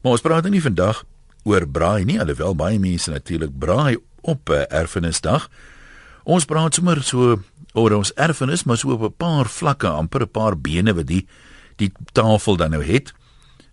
Maar 0.00 0.12
ons 0.16 0.24
praat 0.24 0.48
nie 0.48 0.62
vandag 0.62 1.04
oor 1.44 1.66
braai 1.68 2.04
nie, 2.04 2.20
alhoewel 2.20 2.54
baie 2.56 2.78
mense 2.80 3.10
natuurlik 3.10 3.52
braai 3.58 3.96
op 4.22 4.48
'n 4.48 4.66
erfenisdag. 4.68 5.48
Ons 6.24 6.44
praat 6.44 6.74
sommer 6.74 7.02
so 7.02 7.40
oor 7.72 7.92
ons 7.92 8.12
erfenis, 8.14 8.64
maar 8.64 8.76
so 8.76 8.90
op 8.90 9.02
'n 9.02 9.16
paar 9.16 9.48
vlakke, 9.48 9.88
amper 9.88 10.22
'n 10.22 10.30
paar 10.30 10.56
bene 10.58 10.94
wat 10.94 11.06
die 11.06 11.26
die 11.76 11.92
tafel 12.12 12.56
dan 12.56 12.70
nou 12.70 12.84
het. 12.84 13.12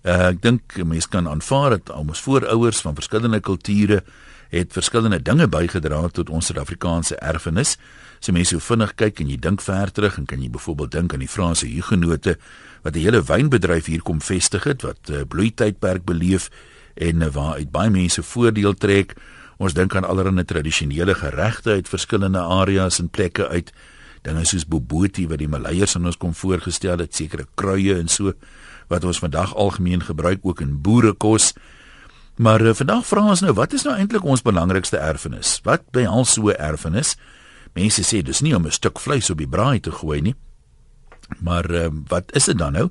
Uh, 0.03 0.27
ek 0.27 0.41
dink 0.41 0.77
mense 0.85 1.09
kan 1.09 1.27
aanvaar 1.27 1.69
dat 1.69 1.89
ons 1.89 2.21
voorouers 2.21 2.81
van 2.81 2.95
verskillende 2.95 3.39
kulture 3.39 4.03
het 4.49 4.73
verskillende 4.73 5.21
dinge 5.21 5.47
bygedra 5.47 6.07
tot 6.07 6.29
ons 6.29 6.45
Suid-Afrikaanse 6.45 7.15
erfenis. 7.15 7.77
So 8.19 8.31
mense 8.31 8.55
so 8.55 8.59
vinnig 8.59 8.95
kyk 8.95 9.19
en 9.19 9.29
jy 9.29 9.37
dink 9.37 9.61
ver 9.61 9.91
terug 9.91 10.17
en 10.17 10.25
kan 10.25 10.41
jy 10.41 10.49
byvoorbeeld 10.49 10.91
dink 10.91 11.13
aan 11.13 11.19
die 11.19 11.27
Franse 11.27 11.67
hugenote 11.67 12.37
wat 12.87 12.95
'n 12.95 13.03
hele 13.03 13.21
wynbedryf 13.23 13.85
hier 13.85 14.01
kom 14.01 14.21
vestig 14.21 14.63
het 14.63 14.81
wat 14.81 15.09
uh, 15.11 15.27
bloeitydperk 15.27 16.05
beleef 16.05 16.49
en 16.95 17.21
uh, 17.21 17.27
waar 17.27 17.53
uit 17.53 17.71
baie 17.71 17.89
mense 17.89 18.23
voordeel 18.23 18.73
trek. 18.73 19.13
Ons 19.57 19.73
dink 19.73 19.95
aan 19.95 20.07
allerlei 20.07 20.45
tradisionele 20.45 21.15
geregte 21.15 21.69
uit 21.69 21.89
verskillende 21.89 22.39
areas 22.39 22.99
en 22.99 23.09
plekke 23.09 23.47
uit 23.47 23.73
dinge 24.21 24.45
soos 24.45 24.65
bobotie 24.65 25.27
wat 25.27 25.37
die 25.37 25.47
Maleiers 25.47 25.95
aan 25.95 26.05
ons 26.05 26.17
kom 26.17 26.33
voorgestel 26.33 26.97
het, 26.97 27.15
sekere 27.15 27.45
kruie 27.55 27.95
en 27.95 28.07
so 28.07 28.33
wat 28.87 29.03
ons 29.03 29.19
vandag 29.19 29.55
algemeen 29.55 30.01
gebruik 30.01 30.39
ook 30.41 30.61
in 30.61 30.81
boerekos. 30.81 31.53
Maar 32.35 32.61
uh, 32.61 32.73
vandag 32.73 33.05
vra 33.05 33.29
ons 33.29 33.41
nou, 33.41 33.53
wat 33.53 33.73
is 33.73 33.83
nou 33.83 33.97
eintlik 33.97 34.23
ons 34.23 34.41
belangrikste 34.41 34.97
erfenis? 34.97 35.59
Wat 35.63 35.83
behels 35.91 36.33
so 36.33 36.47
'n 36.47 36.55
erfenis? 36.55 37.17
Mense 37.73 38.01
sê 38.01 38.23
dis 38.23 38.41
nie 38.41 38.55
om 38.55 38.65
'n 38.65 38.71
stuk 38.71 38.99
vleis 38.99 39.29
op 39.29 39.37
die 39.37 39.47
braai 39.47 39.79
te 39.79 39.91
gooi 39.91 40.21
nie. 40.21 40.35
Maar 41.39 41.71
uh, 41.71 41.87
wat 42.07 42.35
is 42.35 42.45
dit 42.45 42.57
dan 42.57 42.71
nou? 42.71 42.89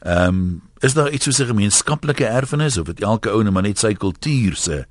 Ehm 0.00 0.28
um, 0.28 0.62
is 0.84 0.92
daar 0.94 1.10
iets 1.10 1.24
soos 1.24 1.38
'n 1.38 1.46
gemeenskaplike 1.46 2.24
erfenis 2.24 2.78
of 2.78 2.86
het 2.86 3.00
elke 3.00 3.30
ou 3.30 3.42
net 3.42 3.52
maar 3.52 3.62
net 3.62 3.78
sy 3.78 3.94
kultuur 3.94 4.56
se? 4.56 4.84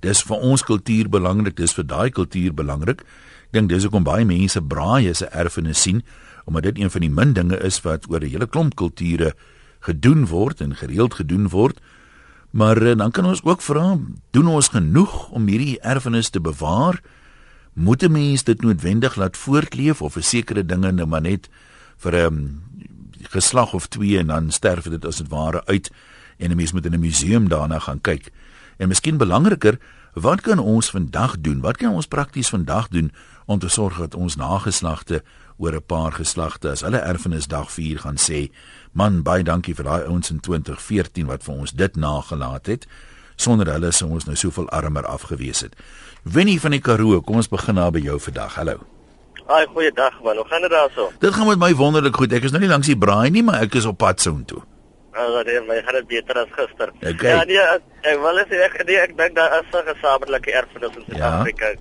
Dis 0.00 0.22
vir 0.22 0.36
ons 0.36 0.62
kultuur 0.62 1.08
belangrik, 1.08 1.56
dis 1.56 1.72
vir 1.72 1.86
daai 1.86 2.10
kultuur 2.10 2.54
belangrik. 2.54 3.00
Ek 3.00 3.52
dink 3.52 3.68
dis 3.68 3.82
hoekom 3.82 4.04
baie 4.04 4.24
mense 4.24 4.62
braai 4.62 5.10
as 5.10 5.22
'n 5.22 5.32
erfenis 5.32 5.82
sien, 5.82 6.02
omdat 6.44 6.62
dit 6.62 6.78
een 6.78 6.90
van 6.90 7.00
die 7.00 7.10
min 7.10 7.32
dinge 7.32 7.58
is 7.58 7.80
wat 7.80 8.10
oor 8.10 8.20
'n 8.20 8.28
hele 8.28 8.46
klomp 8.46 8.74
kulture 8.74 9.34
gedoen 9.80 10.26
word 10.26 10.60
en 10.60 10.76
gereeld 10.76 11.14
gedoen 11.14 11.48
word. 11.48 11.80
Maar 12.50 12.82
uh, 12.82 12.96
dan 12.96 13.10
kan 13.10 13.24
ons 13.24 13.44
ook 13.44 13.62
vra, 13.62 13.98
doen 14.30 14.46
ons 14.46 14.68
genoeg 14.68 15.30
om 15.30 15.46
hierdie 15.46 15.80
erfenis 15.80 16.30
te 16.30 16.40
bewaar? 16.40 17.00
moet 17.78 18.02
'n 18.02 18.12
mens 18.12 18.42
dit 18.42 18.62
noodwendig 18.62 19.14
laat 19.14 19.36
voortleef 19.36 20.02
of 20.02 20.16
'n 20.16 20.22
sekere 20.22 20.66
dinge 20.66 20.92
nou 20.92 21.06
maar 21.06 21.20
net 21.20 21.48
vir 21.98 22.12
'n 22.12 22.24
um, 22.24 22.62
geslag 23.30 23.74
of 23.74 23.86
twee 23.86 24.18
en 24.18 24.26
dan 24.26 24.50
sterf 24.50 24.84
dit 24.88 25.04
as 25.04 25.16
dit 25.16 25.28
ware 25.28 25.66
uit 25.66 25.90
en 26.38 26.50
'n 26.50 26.56
mens 26.56 26.72
moet 26.72 26.86
in 26.86 26.94
'n 26.94 27.00
museum 27.00 27.48
daarna 27.48 27.78
gaan 27.78 28.00
kyk. 28.00 28.30
En 28.76 28.88
miskien 28.88 29.16
belangriker, 29.16 29.78
wat 30.14 30.40
kan 30.40 30.58
ons 30.58 30.90
vandag 30.90 31.40
doen? 31.40 31.60
Wat 31.60 31.76
kan 31.76 31.92
ons 31.92 32.06
prakties 32.06 32.48
vandag 32.48 32.88
doen 32.88 33.12
om 33.46 33.58
te 33.58 33.68
sorg 33.68 33.98
dat 33.98 34.14
ons 34.14 34.36
nageslagte 34.36 35.22
oor 35.56 35.74
'n 35.74 35.86
paar 35.86 36.12
geslagte 36.12 36.70
as 36.70 36.80
hulle 36.80 36.98
erfenisdag 36.98 37.72
vier 37.72 37.98
gaan 37.98 38.16
sê, 38.16 38.50
man, 38.92 39.22
baie 39.22 39.42
dankie 39.42 39.74
vir 39.74 39.84
daai 39.84 40.04
ouens 40.06 40.30
in 40.30 40.40
2014 40.40 41.26
wat 41.26 41.42
vir 41.42 41.54
ons 41.54 41.72
dit 41.72 41.96
nagelaat 41.96 42.66
het 42.66 42.86
sonder 43.36 43.72
hulle 43.72 43.92
sou 43.92 44.10
ons 44.10 44.24
nou 44.24 44.36
soveel 44.36 44.68
armer 44.68 45.06
afgewees 45.06 45.60
het. 45.60 45.76
Winnie 46.22 46.60
van 46.60 46.70
die 46.70 46.80
Karoo, 46.80 47.20
kom 47.20 47.36
ons 47.36 47.48
begin 47.48 47.74
daar 47.74 47.94
by 47.94 48.02
jou 48.02 48.20
vandag. 48.20 48.54
Hallo. 48.54 48.97
Haai, 49.48 49.66
goeiedag 49.72 50.18
man. 50.22 50.36
Hoe 50.36 50.44
gaan 50.48 50.60
dit 50.60 50.70
daarso? 50.70 51.10
Dit 51.18 51.34
gaan 51.34 51.46
met 51.48 51.58
my 51.58 51.70
wonderlik 51.74 52.16
goed. 52.20 52.32
Ek 52.36 52.44
is 52.44 52.52
nou 52.52 52.60
nie 52.60 52.68
langs 52.68 52.88
die 52.90 52.98
braai 53.00 53.30
nie, 53.32 53.42
maar 53.42 53.62
ek 53.64 53.78
is 53.80 53.86
op 53.88 53.96
pad 54.02 54.20
soontoe. 54.20 54.60
Ja, 55.16 55.42
nee, 55.46 55.60
my 55.64 55.78
gaan 55.86 55.96
dit 55.96 56.08
beter 56.10 56.42
as 56.42 56.50
gister. 56.52 56.92
Okay. 57.00 57.30
Ja, 57.32 57.38
nee, 57.48 57.62
ek 58.04 58.20
wil 58.22 58.40
sê 58.50 58.60
ek 58.66 58.76
nee, 58.84 58.98
ek 59.00 59.14
dink 59.16 59.38
daar 59.38 59.56
is 59.56 59.72
'n 59.72 59.88
gesamentlike 59.88 60.52
erfenis 60.52 60.98
in 61.00 61.06
Suid-Afrika. 61.08 61.70
Ja. 61.72 61.78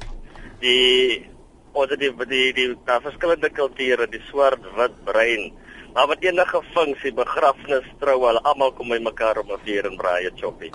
Die 0.63 1.27
ons 1.73 1.91
die 1.99 2.11
die 2.31 2.53
die 2.53 2.69
daar 2.87 3.03
verskillende 3.03 3.49
kulture, 3.49 4.07
die 4.07 4.23
swart, 4.31 4.63
wit, 4.77 4.95
bruin. 5.03 5.51
Maar 5.93 6.07
wat 6.07 6.23
enige 6.23 6.63
funksie, 6.73 7.13
begrafnis, 7.13 7.85
trou, 7.99 8.17
hulle 8.27 8.41
almal 8.47 8.71
kom 8.71 8.89
by 8.89 8.99
mekaar 9.03 9.43
om 9.43 9.51
'n 9.51 9.59
vuur 9.65 9.91
en 9.91 9.97
braai 9.97 10.23
te 10.23 10.41
choppie. 10.41 10.71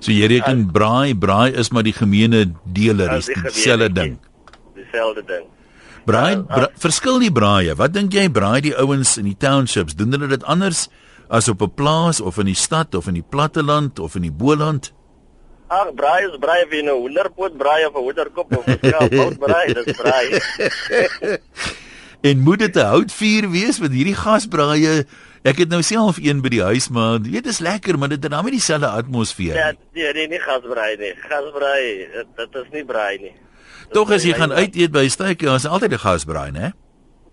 So 0.00 0.12
jy 0.12 0.26
reken 0.26 0.70
braai, 0.70 1.14
braai 1.16 1.56
is 1.56 1.70
maar 1.70 1.82
die 1.82 1.96
gemeene 1.96 2.52
deler, 2.64 3.16
is 3.16 3.26
dieselfde 3.26 3.92
ding. 3.92 4.18
Dieselfde 4.74 5.24
ding. 5.24 5.46
Braai, 6.04 6.42
bra, 6.44 6.68
verskil 6.80 7.18
die 7.22 7.32
braaie. 7.32 7.74
Wat 7.78 7.94
dink 7.94 8.12
jy 8.12 8.28
braai 8.32 8.60
die 8.66 8.74
ouens 8.76 9.16
in 9.20 9.28
die 9.30 9.38
townships? 9.40 9.96
Doen 9.96 10.12
hulle 10.16 10.28
dit 10.28 10.44
anders 10.44 10.88
as 11.28 11.48
op 11.48 11.62
'n 11.62 11.74
plaas 11.74 12.20
of 12.20 12.38
in 12.38 12.46
die 12.46 12.60
stad 12.66 12.94
of 12.94 13.08
in 13.08 13.14
die 13.14 13.28
platteland 13.30 13.98
of 13.98 14.14
in 14.14 14.22
die 14.22 14.32
boland? 14.32 14.92
Ag, 15.68 15.94
braai 15.94 16.28
is 16.28 16.36
braai 16.38 16.68
wie 16.68 16.82
nou 16.82 16.98
100 17.08 17.34
pot 17.34 17.56
braai 17.56 17.86
of 17.86 17.94
'n 17.96 18.04
hoederkop 18.04 18.56
of 18.56 18.66
'n 18.66 18.78
skaap 18.78 19.38
braai, 19.38 19.74
dis 19.74 19.96
braai. 19.96 20.40
en 22.28 22.40
moet 22.40 22.58
dit 22.58 22.76
'n 22.76 22.90
houtvuur 22.92 23.50
wees 23.50 23.80
met 23.80 23.92
hierdie 23.92 24.14
gasbraaie? 24.14 25.06
Ek 25.44 25.58
het 25.60 25.68
nou 25.68 25.82
self 25.82 26.16
een 26.16 26.40
by 26.40 26.48
die 26.48 26.62
huis, 26.64 26.88
maar 26.88 27.18
jy 27.20 27.36
weet 27.36 27.44
dit 27.44 27.52
is 27.52 27.58
lekker, 27.60 27.98
maar 27.98 28.08
dit 28.08 28.22
het 28.22 28.32
nou 28.32 28.42
nie 28.44 28.56
dieselfde 28.56 28.88
atmosfeer 28.88 29.54
ja, 29.54 29.70
nie. 29.70 29.78
Ja, 29.92 30.12
nee, 30.12 30.12
nee, 30.12 30.28
nie 30.28 30.40
gasbraai 30.40 30.96
nie. 30.96 31.12
Gasbraai, 31.20 32.08
dit 32.36 32.54
is 32.62 32.70
nie 32.72 32.84
braai 32.84 33.18
nie. 33.20 33.34
Tog 33.92 34.10
as 34.10 34.24
jy 34.24 34.32
gaan 34.32 34.52
uit 34.52 34.76
eet 34.76 34.92
by 34.92 35.04
'n 35.04 35.10
steekie, 35.10 35.48
is 35.54 35.66
altyd 35.66 35.92
'n 35.92 35.98
gasbraai, 35.98 36.50
né? 36.52 36.72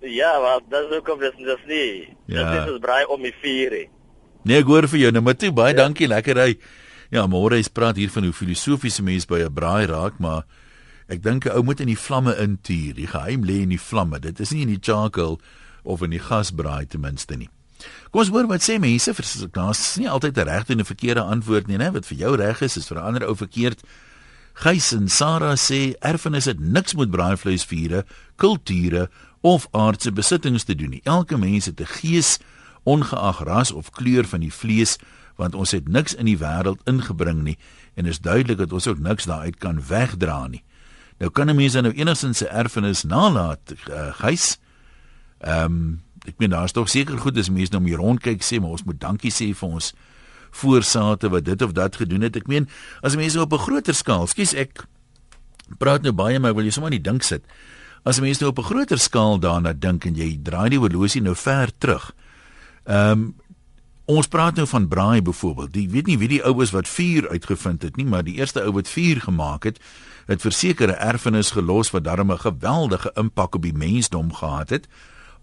Ja, 0.01 0.39
maar 0.39 0.59
dit 0.69 0.89
is 0.89 0.97
ook 0.97 1.09
of 1.09 1.19
dit 1.19 1.33
is 1.37 1.65
nie. 1.67 2.17
Ja. 2.25 2.65
Dit 2.65 2.73
is 2.73 2.79
braai 2.79 3.05
om 3.05 3.21
die 3.21 3.33
vuur. 3.41 3.87
Nee, 4.43 4.57
ek 4.57 4.65
hoor 4.65 4.87
vir 4.87 4.99
jou, 4.99 5.11
nou 5.11 5.21
maar 5.21 5.37
toe, 5.37 5.51
baie 5.51 5.75
ja. 5.75 5.83
dankie, 5.83 6.07
lekker 6.07 6.37
hy. 6.37 6.57
Ja, 7.11 7.27
môre 7.27 7.59
is 7.59 7.67
praat 7.67 7.99
hier 7.99 8.09
van 8.09 8.23
hoe 8.23 8.33
filosofiese 8.33 9.03
mense 9.03 9.27
by 9.27 9.43
'n 9.43 9.53
braai 9.53 9.85
raak, 9.85 10.19
maar 10.19 10.43
ek 11.07 11.21
dink 11.21 11.45
'n 11.45 11.51
ou 11.51 11.63
moet 11.63 11.79
in 11.79 11.87
die 11.87 11.97
vlamme 11.97 12.35
intuur. 12.35 12.93
Die 12.95 13.07
geheim 13.07 13.43
lê 13.43 13.61
in 13.61 13.69
die 13.69 13.79
vlamme. 13.79 14.19
Dit 14.19 14.39
is 14.39 14.51
nie 14.51 14.61
in 14.61 14.73
die 14.73 14.81
charcoal 14.81 15.39
of 15.83 16.01
in 16.01 16.09
die 16.09 16.19
gasbraai 16.19 16.87
ten 16.87 17.01
minste 17.01 17.37
nie. 17.37 17.49
Kom 18.11 18.21
ons 18.21 18.29
hoor 18.29 18.47
wat 18.47 18.61
sê 18.61 18.79
mense 18.79 19.13
vir 19.13 19.25
daar's 19.51 19.97
nie 19.97 20.09
altyd 20.09 20.37
'n 20.37 20.47
regte 20.47 20.73
en 20.73 20.79
'n 20.79 20.85
verkeerde 20.85 21.21
antwoord 21.21 21.67
nie, 21.67 21.77
né? 21.77 21.91
Wat 21.91 22.05
vir 22.05 22.17
jou 22.17 22.35
reg 22.35 22.61
is, 22.61 22.77
is 22.77 22.87
vir 22.87 22.97
'n 22.97 23.03
ander 23.03 23.27
ou 23.27 23.35
verkeerd. 23.35 23.83
Gys 24.53 24.91
en 24.91 25.09
Sarah 25.09 25.55
sê 25.57 25.93
erfenis 25.99 26.45
het 26.45 26.59
niks 26.59 26.93
met 26.93 27.11
braaivleisvure, 27.11 28.05
kulture 28.35 29.09
of 29.41 29.67
aardse 29.71 30.11
besittings 30.11 30.63
te 30.63 30.75
doen 30.75 30.89
nie. 30.89 31.01
Elke 31.03 31.37
mens 31.37 31.65
het 31.65 31.79
'n 31.81 31.85
gees 31.85 32.39
ongeag 32.83 33.43
ras 33.43 33.71
of 33.71 33.89
kleur 33.89 34.25
van 34.25 34.39
die 34.39 34.53
vlees, 34.53 34.97
want 35.35 35.55
ons 35.55 35.71
het 35.71 35.87
niks 35.87 36.13
in 36.13 36.25
die 36.25 36.37
wêreld 36.37 36.83
ingebring 36.85 37.43
nie 37.43 37.57
en 37.93 38.05
is 38.05 38.19
duidelik 38.19 38.57
dat 38.57 38.73
ons 38.73 38.87
ook 38.87 38.99
niks 38.99 39.25
daaruit 39.25 39.57
kan 39.57 39.81
wegdra 39.87 40.47
nie. 40.47 40.63
Nou 41.17 41.31
kan 41.31 41.49
'n 41.49 41.55
mens 41.55 41.73
dan 41.73 41.83
nou 41.83 41.95
enigstens 41.95 42.41
'n 42.41 42.47
erfenis 42.47 43.03
nalat, 43.03 43.73
uh, 43.89 44.13
Gys. 44.13 44.57
Ehm 45.39 45.65
um, 45.65 46.01
ek 46.25 46.37
meen 46.37 46.49
daar's 46.49 46.71
tog 46.71 46.89
seker 46.89 47.17
goed 47.17 47.37
as 47.37 47.49
mense 47.49 47.71
nou 47.71 47.81
om 47.81 47.87
hier 47.89 47.97
rond 47.97 48.21
kyk 48.21 48.43
sê 48.45 48.59
maar 48.61 48.69
ons 48.69 48.83
moet 48.83 48.99
dankie 48.99 49.31
sê 49.31 49.49
vir 49.57 49.69
ons 49.69 49.93
voorsate 50.51 51.29
wat 51.29 51.45
dit 51.45 51.61
of 51.61 51.71
dat 51.71 51.95
gedoen 51.95 52.21
het. 52.21 52.35
Ek 52.35 52.47
meen 52.47 52.69
as 53.01 53.15
mense 53.15 53.39
op 53.41 53.53
'n 53.53 53.57
groter 53.57 53.95
skaal, 53.95 54.27
skus 54.27 54.53
ek 54.53 54.85
praat 55.77 56.01
nou 56.01 56.13
baie 56.13 56.39
maar 56.39 56.53
wil 56.53 56.63
jy 56.63 56.71
sommer 56.71 56.91
nie 56.91 57.01
dink 57.01 57.23
sit. 57.23 57.43
As 58.03 58.19
mense 58.19 58.41
nou 58.41 58.51
op 58.51 58.59
'n 58.59 58.63
groter 58.63 58.99
skaal 58.99 59.39
daarna 59.39 59.73
dink 59.73 60.05
en 60.05 60.15
jy 60.15 60.39
draai 60.43 60.69
die 60.69 60.79
horlosie 60.79 61.21
nou 61.21 61.35
ver 61.35 61.71
terug. 61.77 62.13
Ehm 62.85 63.11
um, 63.11 63.35
ons 64.05 64.27
praat 64.27 64.55
nou 64.55 64.67
van 64.67 64.87
braai 64.87 65.21
byvoorbeeld. 65.21 65.75
Jy 65.75 65.89
weet 65.89 66.07
nie 66.07 66.17
wie 66.17 66.27
die 66.27 66.43
ou 66.43 66.61
is 66.61 66.71
wat 66.71 66.87
vuur 66.87 67.29
uitgevind 67.29 67.81
het 67.81 67.95
nie, 67.95 68.05
maar 68.05 68.23
die 68.23 68.35
eerste 68.35 68.61
ou 68.63 68.71
wat 68.71 68.89
vuur 68.89 69.21
gemaak 69.21 69.63
het, 69.63 69.79
het 70.25 70.41
versekerde 70.41 70.93
erfenis 70.93 71.51
gelos 71.51 71.91
wat 71.91 72.03
darm 72.03 72.31
'n 72.31 72.39
geweldige 72.39 73.11
impak 73.15 73.55
op 73.55 73.61
die 73.61 73.73
mensdom 73.73 74.33
gehad 74.33 74.69
het 74.69 74.87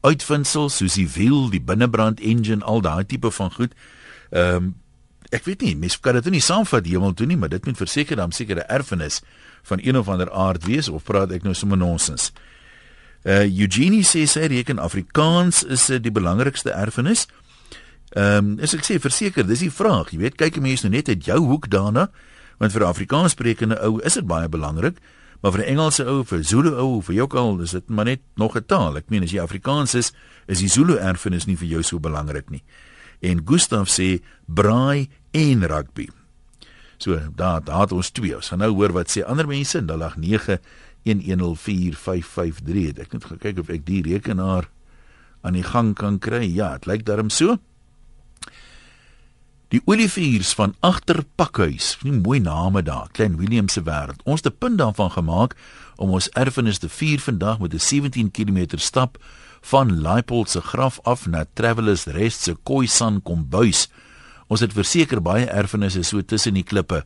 uitvindsels 0.01 0.79
soos 0.79 0.97
die 0.99 1.09
wiel, 1.11 1.49
die 1.51 1.63
binnebrand 1.63 2.21
engine, 2.21 2.65
al 2.65 2.83
daai 2.85 3.05
tipe 3.07 3.31
van 3.31 3.53
goed. 3.53 3.75
Ehm 4.31 4.55
um, 4.55 4.77
ek 5.31 5.45
weet 5.45 5.61
nie, 5.61 5.75
mens 5.77 5.99
kan 6.01 6.15
dit 6.15 6.31
nie 6.33 6.41
saamvat 6.41 6.87
hemel 6.87 7.15
toe 7.15 7.27
nie, 7.27 7.37
maar 7.37 7.49
dit 7.49 7.65
moet 7.65 7.77
verseker 7.77 8.17
dan 8.17 8.33
sekere 8.33 8.65
erfenis 8.69 9.21
van 9.69 9.83
een 9.83 9.99
of 9.99 10.09
ander 10.09 10.31
aard 10.33 10.65
wees 10.65 10.89
of 10.89 11.05
praat 11.05 11.33
ek 11.33 11.45
nou 11.45 11.55
sommer 11.55 11.79
nonsens. 11.79 12.33
Uh 13.25 13.45
Eugenie 13.45 14.05
sê 14.07 14.25
sy 14.31 14.47
reken 14.49 14.79
Afrikaans 14.79 15.65
is 15.65 15.89
uh, 15.91 15.99
die 16.01 16.15
belangrikste 16.15 16.73
erfenis. 16.73 17.27
Ehm 18.17 18.55
um, 18.55 18.59
as 18.63 18.73
ek 18.75 18.87
sê 18.87 18.97
verseker, 19.03 19.45
dis 19.45 19.67
die 19.67 19.75
vraag, 19.75 20.15
jy 20.15 20.19
weet, 20.23 20.39
kyk 20.41 20.57
'n 20.57 20.63
mens 20.63 20.83
nou 20.83 20.93
net 20.93 21.09
uit 21.09 21.25
jou 21.25 21.39
hoek 21.45 21.69
daarna, 21.69 22.09
want 22.59 22.73
vir 22.73 22.83
'n 22.83 22.89
Afrikaanssprekende 22.89 23.81
ou 23.85 24.01
is 24.01 24.15
dit 24.15 24.27
baie 24.27 24.49
belangrik. 24.49 24.97
Maar 25.41 25.53
vir 25.53 25.61
'n 25.61 25.69
Engelse 25.69 26.05
ou, 26.05 26.25
vir 26.25 26.43
Zulu 26.45 26.75
ou, 26.75 27.03
vir 27.03 27.15
jou 27.15 27.29
al, 27.37 27.61
is 27.61 27.71
dit 27.71 27.89
maar 27.89 28.05
net 28.05 28.21
nog 28.37 28.57
'n 28.57 28.65
taal. 28.67 28.97
Ek 28.97 29.11
meen 29.11 29.23
as 29.23 29.31
jy 29.31 29.41
Afrikaans 29.41 29.95
is, 29.95 30.13
is 30.47 30.59
die 30.59 30.69
Zulu 30.69 30.97
erfenis 30.97 31.47
nie 31.47 31.57
vir 31.57 31.69
jou 31.69 31.83
so 31.83 31.99
belangrik 31.99 32.51
nie. 32.51 32.63
En 33.21 33.47
Gustav 33.47 33.89
sê 33.89 34.23
braai 34.47 35.09
en 35.31 35.67
rugby. 35.67 36.09
So 36.99 37.19
daar 37.35 37.65
daar 37.65 37.81
het 37.81 37.93
ons 37.93 38.11
twee. 38.11 38.37
Ons 38.37 38.49
gaan 38.49 38.59
nou 38.59 38.75
hoor 38.75 38.93
wat 38.93 39.11
sê 39.11 39.25
ander 39.27 39.47
mense. 39.47 39.81
089 39.81 40.59
1104553. 41.05 42.99
Ek 42.99 43.13
moet 43.13 43.25
kyk 43.41 43.59
of 43.63 43.69
ek 43.73 43.87
die 43.87 44.03
rekenaar 44.03 44.69
aan 45.43 45.53
die 45.55 45.67
gang 45.67 45.95
kan 45.95 46.19
kry. 46.19 46.45
Ja, 46.51 46.73
dit 46.79 46.87
lyk 46.91 47.07
darm 47.07 47.31
so. 47.31 47.57
Die 49.69 49.83
olievuurs 49.85 50.55
van 50.57 50.73
agter 50.81 51.21
Pakhuis, 51.37 51.99
nie 52.01 52.15
mooi 52.17 52.39
name 52.41 52.81
daar, 52.83 53.11
Klein 53.13 53.37
Willem 53.37 53.69
se 53.69 53.83
wêreld. 53.85 54.23
Ons 54.25 54.41
het 54.43 54.53
'n 54.55 54.59
punt 54.59 54.79
daarvan 54.79 55.11
gemaak 55.11 55.57
om 55.97 56.11
ons 56.11 56.29
erfenis 56.29 56.79
te 56.79 56.89
vier 56.89 57.21
vandag 57.21 57.59
met 57.61 57.75
'n 57.75 57.79
17 57.79 58.31
km 58.31 58.79
stap 58.79 59.19
van 59.61 60.01
Laipold 60.01 60.51
se 60.51 60.61
graf 60.61 61.01
af 61.03 61.27
na 61.27 61.45
Travelers 61.55 62.07
Rest 62.07 62.43
se 62.43 62.57
Khoisan 62.63 63.23
kombuis. 63.23 63.89
Ons 64.49 64.61
het 64.61 64.73
verseker 64.73 65.21
baie 65.21 65.47
erfenisse 65.47 66.03
so 66.03 66.23
tussen 66.23 66.55
die 66.55 66.65
klippe. 66.65 67.05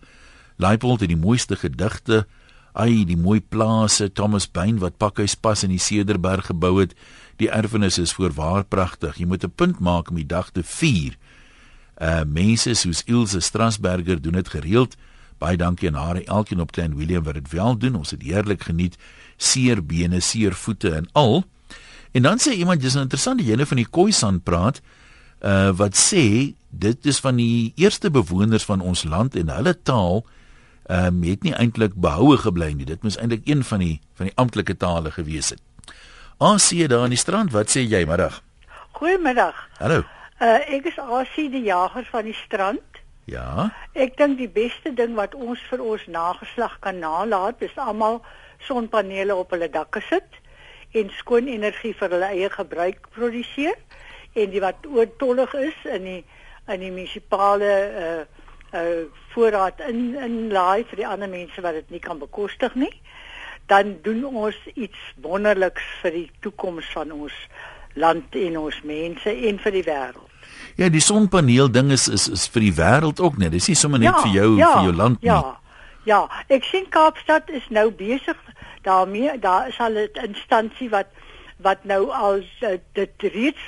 Laipold 0.57 1.01
het 1.01 1.11
die 1.11 1.19
mooiste 1.19 1.57
gedigte, 1.57 2.27
ai 2.73 3.05
die 3.05 3.17
mooi 3.17 3.41
plase, 3.41 4.09
Thomas 4.13 4.47
Bain 4.51 4.79
wat 4.81 4.97
Pakhuis 4.99 5.35
pas 5.35 5.65
in 5.65 5.75
die 5.75 5.83
Cederberg 5.83 6.47
gebou 6.53 6.79
het. 6.81 6.95
Die 7.37 7.51
erfenis 7.51 7.99
is 7.99 8.15
voorwaar 8.17 8.65
pragtig. 8.65 9.19
Jy 9.19 9.27
moet 9.27 9.45
'n 9.45 9.53
punt 9.55 9.81
maak 9.81 10.11
om 10.11 10.17
die 10.17 10.27
dag 10.27 10.51
te 10.51 10.63
vier. 10.63 11.17
Uh 12.01 12.25
mense 12.25 12.75
soos 12.75 13.03
Ilse 13.07 13.41
Strasberger 13.41 14.23
doen 14.23 14.33
dit 14.33 14.49
gereeld. 14.49 14.97
Baie 15.39 15.57
dankie 15.57 15.89
aan 15.89 15.95
haar 15.95 16.17
en 16.17 16.27
elkeen 16.27 16.61
op 16.61 16.73
Klein 16.73 16.97
Willem 16.97 17.23
wat 17.23 17.35
dit 17.35 17.51
wel 17.51 17.79
doen. 17.79 17.95
Ons 17.95 18.11
het 18.11 18.23
heerlik 18.23 18.63
geniet. 18.63 18.97
Seer 19.37 19.85
bene, 19.87 20.21
seer 20.21 20.55
voete 20.55 20.95
en 20.95 21.09
al. 21.13 21.45
En 22.13 22.23
dan 22.23 22.39
sê 22.39 22.53
iemand 22.53 22.81
dis 22.81 22.95
'n 22.95 23.07
interessante 23.09 23.45
jene 23.45 23.67
van 23.67 23.77
die 23.77 23.89
Khoisan 23.91 24.43
praat 24.43 24.81
uh 25.41 25.71
wat 25.77 25.97
sê 25.97 26.55
dit 26.69 27.07
is 27.07 27.19
van 27.21 27.37
die 27.37 27.73
eerste 27.77 28.11
bewoners 28.11 28.65
van 28.65 28.81
ons 28.81 29.05
land 29.05 29.37
en 29.37 29.49
hulle 29.49 29.83
taal 29.83 30.27
ehm 30.87 31.07
um, 31.07 31.23
het 31.23 31.43
nie 31.43 31.55
eintlik 31.55 31.95
behoue 31.95 32.37
gebly 32.37 32.73
nie. 32.73 32.85
Dit 32.85 33.03
moes 33.03 33.17
eintlik 33.17 33.49
een 33.49 33.65
van 33.65 33.79
die 33.79 34.01
van 34.15 34.27
die 34.27 34.37
amptelike 34.37 34.77
tale 34.77 35.11
gewees 35.11 35.51
het. 35.51 35.61
Asie 36.39 36.89
daar 36.89 37.03
aan 37.03 37.15
die 37.15 37.19
strand, 37.19 37.53
wat 37.53 37.71
sê 37.71 37.81
jy 37.81 38.05
middag? 38.07 38.43
Goeiemiddag. 38.93 39.69
Hallo. 39.79 40.05
Uh 40.41 40.61
ek 40.77 40.85
is 40.85 40.99
Asie 40.99 41.51
die 41.51 41.63
jager 41.63 42.05
van 42.11 42.25
die 42.25 42.37
strand. 42.45 43.03
Ja. 43.25 43.73
Ek 43.93 44.17
dink 44.17 44.39
die 44.39 44.51
beste 44.51 44.95
ding 44.95 45.15
wat 45.15 45.35
ons 45.35 45.61
vir 45.71 45.81
ons 45.81 46.07
nageslag 46.07 46.79
kan 46.81 46.99
nalat 46.99 47.63
is 47.63 47.77
almal 47.77 48.23
sonpanele 48.59 49.35
op 49.35 49.51
hulle 49.51 49.71
dakke 49.71 50.03
sit 50.09 50.42
en 50.93 51.11
skoon 51.19 51.49
energie 51.49 51.95
vir 51.99 52.15
hulle 52.17 52.31
eie 52.35 52.51
gebruik 52.53 53.09
produseer 53.17 53.77
en 54.33 54.53
die 54.53 54.63
wat 54.65 54.87
oortollig 54.89 55.55
is 55.55 55.85
in 55.97 56.09
die 56.09 56.21
in 56.73 56.81
die 56.81 56.93
munisipale 56.93 57.75
uh 58.05 58.23
uh 58.79 59.05
voorraad 59.35 59.81
in 59.89 60.15
in 60.17 60.37
laai 60.53 60.85
vir 60.91 61.03
die 61.03 61.09
ander 61.09 61.29
mense 61.29 61.65
wat 61.65 61.75
dit 61.81 61.91
nie 61.91 62.01
kan 62.01 62.19
bekostig 62.19 62.75
nie 62.75 62.93
dan 63.67 63.97
doen 64.03 64.25
ons 64.25 64.57
iets 64.75 64.99
wonderliks 65.23 65.85
vir 66.03 66.17
die 66.17 66.29
toekoms 66.45 66.89
van 66.93 67.13
ons 67.13 67.37
land 67.95 68.37
en 68.37 68.59
ons 68.59 68.79
mense 68.89 69.33
en 69.49 69.59
vir 69.65 69.77
die 69.77 69.85
wêreld. 69.87 70.29
Ja, 70.81 70.89
die 70.89 71.03
sonpaneel 71.05 71.71
ding 71.73 71.93
is 71.93 72.09
is 72.09 72.29
is 72.33 72.47
vir 72.53 72.67
die 72.67 72.75
wêreld 72.77 73.21
ook 73.21 73.37
net. 73.39 73.53
Dis 73.53 73.69
nie 73.69 73.77
sommer 73.77 74.01
net 74.01 74.13
ja, 74.13 74.23
vir 74.25 74.37
jou 74.37 74.49
ja, 74.59 74.71
vir 74.77 74.89
jou 74.89 74.95
land 74.97 75.21
nie. 75.21 75.31
Ja. 75.31 75.59
Ja, 76.05 76.25
ek 76.51 76.65
sien 76.67 76.89
Kaapstad 76.91 77.51
is 77.55 77.69
nou 77.71 77.87
besig 77.95 78.39
daarmee. 78.83 79.39
Daar 79.39 79.69
is 79.69 79.79
al 79.79 79.93
'n 79.93 80.09
instansie 80.13 80.91
wat 80.91 81.07
wat 81.57 81.85
nou 81.85 82.11
al 82.11 82.39
uh, 82.39 82.79
dit 82.93 83.11
reeds 83.19 83.63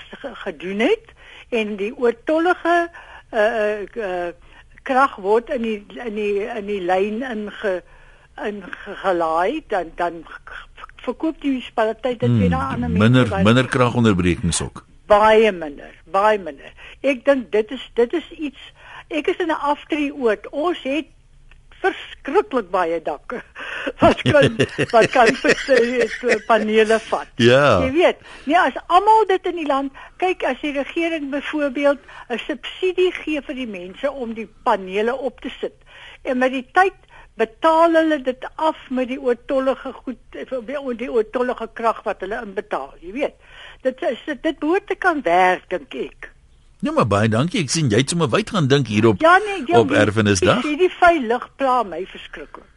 gedoen 0.45 0.79
het 0.79 1.13
en 1.49 1.77
die 1.77 1.97
oortollige 1.97 2.91
uh 3.33 3.83
uh 3.97 4.33
krag 4.83 5.17
word 5.17 5.51
in 5.51 5.63
die 5.63 5.87
in 6.05 6.15
die 6.15 6.41
in 6.45 6.67
die 6.67 6.81
lyn 6.81 7.23
inge 7.23 7.83
ingelaai 8.45 9.65
dan 9.69 9.93
dan 9.95 10.25
verkoop 10.97 11.41
die 11.41 11.51
munisipaliteit 11.51 12.21
dit 12.21 12.37
weer 12.39 12.55
aan 12.55 12.75
ander 12.75 12.91
mense. 12.91 13.09
Minder 13.11 13.45
minder 13.45 13.69
kragonderbrekings 13.69 14.63
ook 14.63 14.85
baie 15.07 15.53
minder, 15.53 15.93
baie 16.11 16.39
minder. 16.39 16.73
Ek 17.05 17.25
dink 17.25 17.51
dit 17.53 17.71
is 17.77 17.85
dit 17.99 18.13
is 18.17 18.31
iets 18.49 18.71
ek 19.13 19.29
is 19.29 19.41
in 19.43 19.53
'n 19.53 19.65
aftreeoord. 19.73 20.49
Ons 20.51 20.83
het 20.83 21.07
verskriklik 21.85 22.71
baie 22.73 23.01
dakke 23.05 23.41
wat 24.03 24.23
kan 24.27 24.59
wat 24.93 25.09
kan 25.13 25.33
vir 25.45 26.43
panele 26.49 26.99
vat. 27.11 27.31
Ja. 27.43 27.85
Jy 27.85 27.93
weet, 27.99 28.27
nee 28.49 28.59
as 28.61 28.77
almal 28.87 29.27
dit 29.31 29.49
in 29.53 29.61
die 29.63 29.69
land 29.69 30.05
kyk 30.23 30.45
as 30.49 30.61
die 30.65 30.75
regering 30.77 31.31
byvoorbeeld 31.35 32.01
'n 32.29 32.43
subsidie 32.47 33.13
gee 33.23 33.41
vir 33.41 33.61
die 33.63 33.71
mense 33.71 34.11
om 34.11 34.35
die 34.35 34.49
panele 34.69 35.17
op 35.17 35.41
te 35.41 35.53
sit 35.61 35.77
en 36.23 36.39
met 36.39 36.53
die 36.53 36.67
tyd 36.73 36.97
betaal 37.41 37.97
hulle 37.99 38.21
dit 38.23 38.47
af 38.57 38.79
met 38.91 39.09
die 39.11 39.21
oortollige 39.21 39.93
goed 39.93 40.39
die 40.99 41.11
oortollige 41.11 41.69
krag 41.75 42.03
wat 42.07 42.23
hulle 42.23 42.41
inbetaal, 42.47 42.95
jy 43.01 43.13
weet 43.13 43.35
dit 43.83 44.07
is 44.11 44.23
dit 44.27 44.59
behoort 44.59 44.87
te 44.87 44.97
kan 44.97 45.21
werk 45.23 45.69
dink 45.69 45.95
ek. 45.95 46.31
Nee 46.85 46.93
maar 46.93 47.09
baie 47.09 47.29
dankie. 47.33 47.63
Ek 47.65 47.73
sien 47.73 47.89
jy 47.89 48.03
het 48.03 48.13
sommer 48.13 48.29
wyd 48.29 48.51
gaan 48.53 48.69
dink 48.69 48.91
hierop 48.93 49.23
ja, 49.25 49.39
nee, 49.41 49.63
ja, 49.67 49.81
op 49.81 49.93
erfenisdag. 49.97 50.61
Ek 50.61 50.69
sien 50.69 50.81
die 50.83 50.93
veilig 50.93 51.47
pla 51.57 51.81
my 51.89 52.03
verskriklik. 52.11 52.71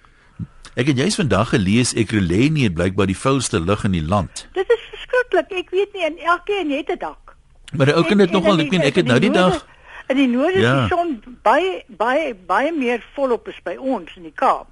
Ek 0.77 0.91
het 0.91 0.99
juis 1.01 1.17
vandag 1.17 1.51
gelees 1.51 1.91
Ekurhuleni 1.97 2.67
het 2.67 2.75
blykbaar 2.77 3.09
die 3.09 3.17
vuilste 3.17 3.59
lug 3.59 3.83
in 3.83 3.97
die 3.97 4.05
land. 4.05 4.45
Dit 4.55 4.69
is 4.71 4.83
verskriklik. 4.93 5.51
Ek 5.65 5.73
weet 5.75 5.97
nie 5.97 6.05
en 6.07 6.21
elkeen 6.35 6.71
het 6.71 6.93
'n 6.93 7.01
dak. 7.01 7.35
Maar 7.73 7.91
ou 7.97 8.03
kan 8.07 8.23
dit 8.23 8.31
nogal 8.31 8.63
ek 8.63 8.71
weet 8.71 8.87
ek 8.91 9.01
het 9.01 9.11
nou 9.11 9.19
die 9.19 9.33
dag 9.33 9.65
in 10.07 10.15
die 10.15 10.27
noorde 10.27 10.59
ja. 10.59 10.73
is 10.83 10.89
die 10.89 10.97
son 10.97 11.37
baie 11.43 11.83
baie 11.87 12.31
baie 12.47 12.71
meer 12.71 13.03
volop 13.15 13.47
is 13.47 13.59
by 13.63 13.75
ons 13.75 14.15
in 14.15 14.23
die 14.23 14.35
Kaap. 14.35 14.71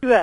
So 0.00 0.20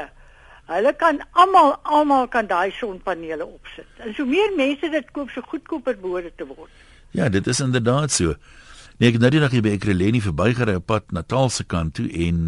Hulle 0.70 0.94
kan 0.94 1.18
almal 1.34 1.80
almal 1.82 2.28
kan 2.28 2.46
daai 2.46 2.70
sonpanele 2.78 3.46
opsit. 3.46 3.88
En 3.98 4.14
so 4.14 4.26
meer 4.26 4.52
mense 4.56 4.90
dit 4.94 5.08
koop, 5.16 5.32
so 5.34 5.42
goedkoper 5.42 5.98
behoort 5.98 6.28
dit 6.28 6.36
te 6.38 6.46
word. 6.46 6.70
Ja, 7.12 7.30
dit 7.30 7.48
is 7.48 7.60
inderdaad 7.60 8.12
so. 8.12 8.36
Nee, 9.00 9.10
ek 9.10 9.16
het 9.16 9.24
nou 9.24 9.32
die 9.32 9.40
dag 9.40 9.54
hier 9.56 9.64
by 9.64 9.72
Ekreleni 9.78 10.20
verbygery 10.22 10.76
op 10.76 10.86
pad 10.92 11.12
Natal 11.16 11.50
se 11.50 11.64
kant 11.64 11.94
toe 11.96 12.10
en 12.26 12.40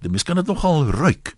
mens 0.00 0.24
kan 0.24 0.40
dit 0.40 0.46
nogal 0.48 0.88
ruik. 0.88 1.34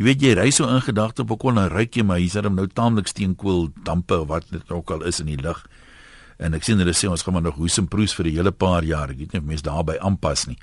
Jy 0.00 0.04
weet 0.04 0.22
jy 0.24 0.32
ry 0.34 0.48
so 0.50 0.66
in 0.66 0.82
gedagte 0.82 1.22
op 1.22 1.30
'n 1.30 1.36
kon 1.36 1.58
ruik 1.58 1.94
jy 1.94 2.02
maar 2.02 2.18
hier's 2.18 2.34
hom 2.34 2.54
nou 2.54 2.66
taamlik 2.66 3.06
steenkool 3.06 3.70
dampe 3.84 4.20
of 4.20 4.28
wat 4.28 4.44
dit 4.50 4.70
ook 4.70 4.90
al 4.90 5.02
is 5.02 5.20
in 5.20 5.26
die 5.26 5.36
lug. 5.36 5.66
En 6.38 6.54
ek 6.54 6.64
sien 6.64 6.78
hulle 6.78 6.92
sê 6.92 7.08
ons 7.08 7.22
gaan 7.22 7.34
maar 7.34 7.42
nog 7.42 7.54
hoes 7.54 7.78
en 7.78 7.88
proes 7.88 8.14
vir 8.14 8.26
'n 8.26 8.36
hele 8.36 8.50
paar 8.50 8.82
jaar. 8.82 9.10
Ek 9.10 9.18
weet 9.18 9.32
nie 9.32 9.40
of 9.40 9.46
mense 9.46 9.62
daarbey 9.62 9.98
aanpas 9.98 10.46
nie. 10.46 10.58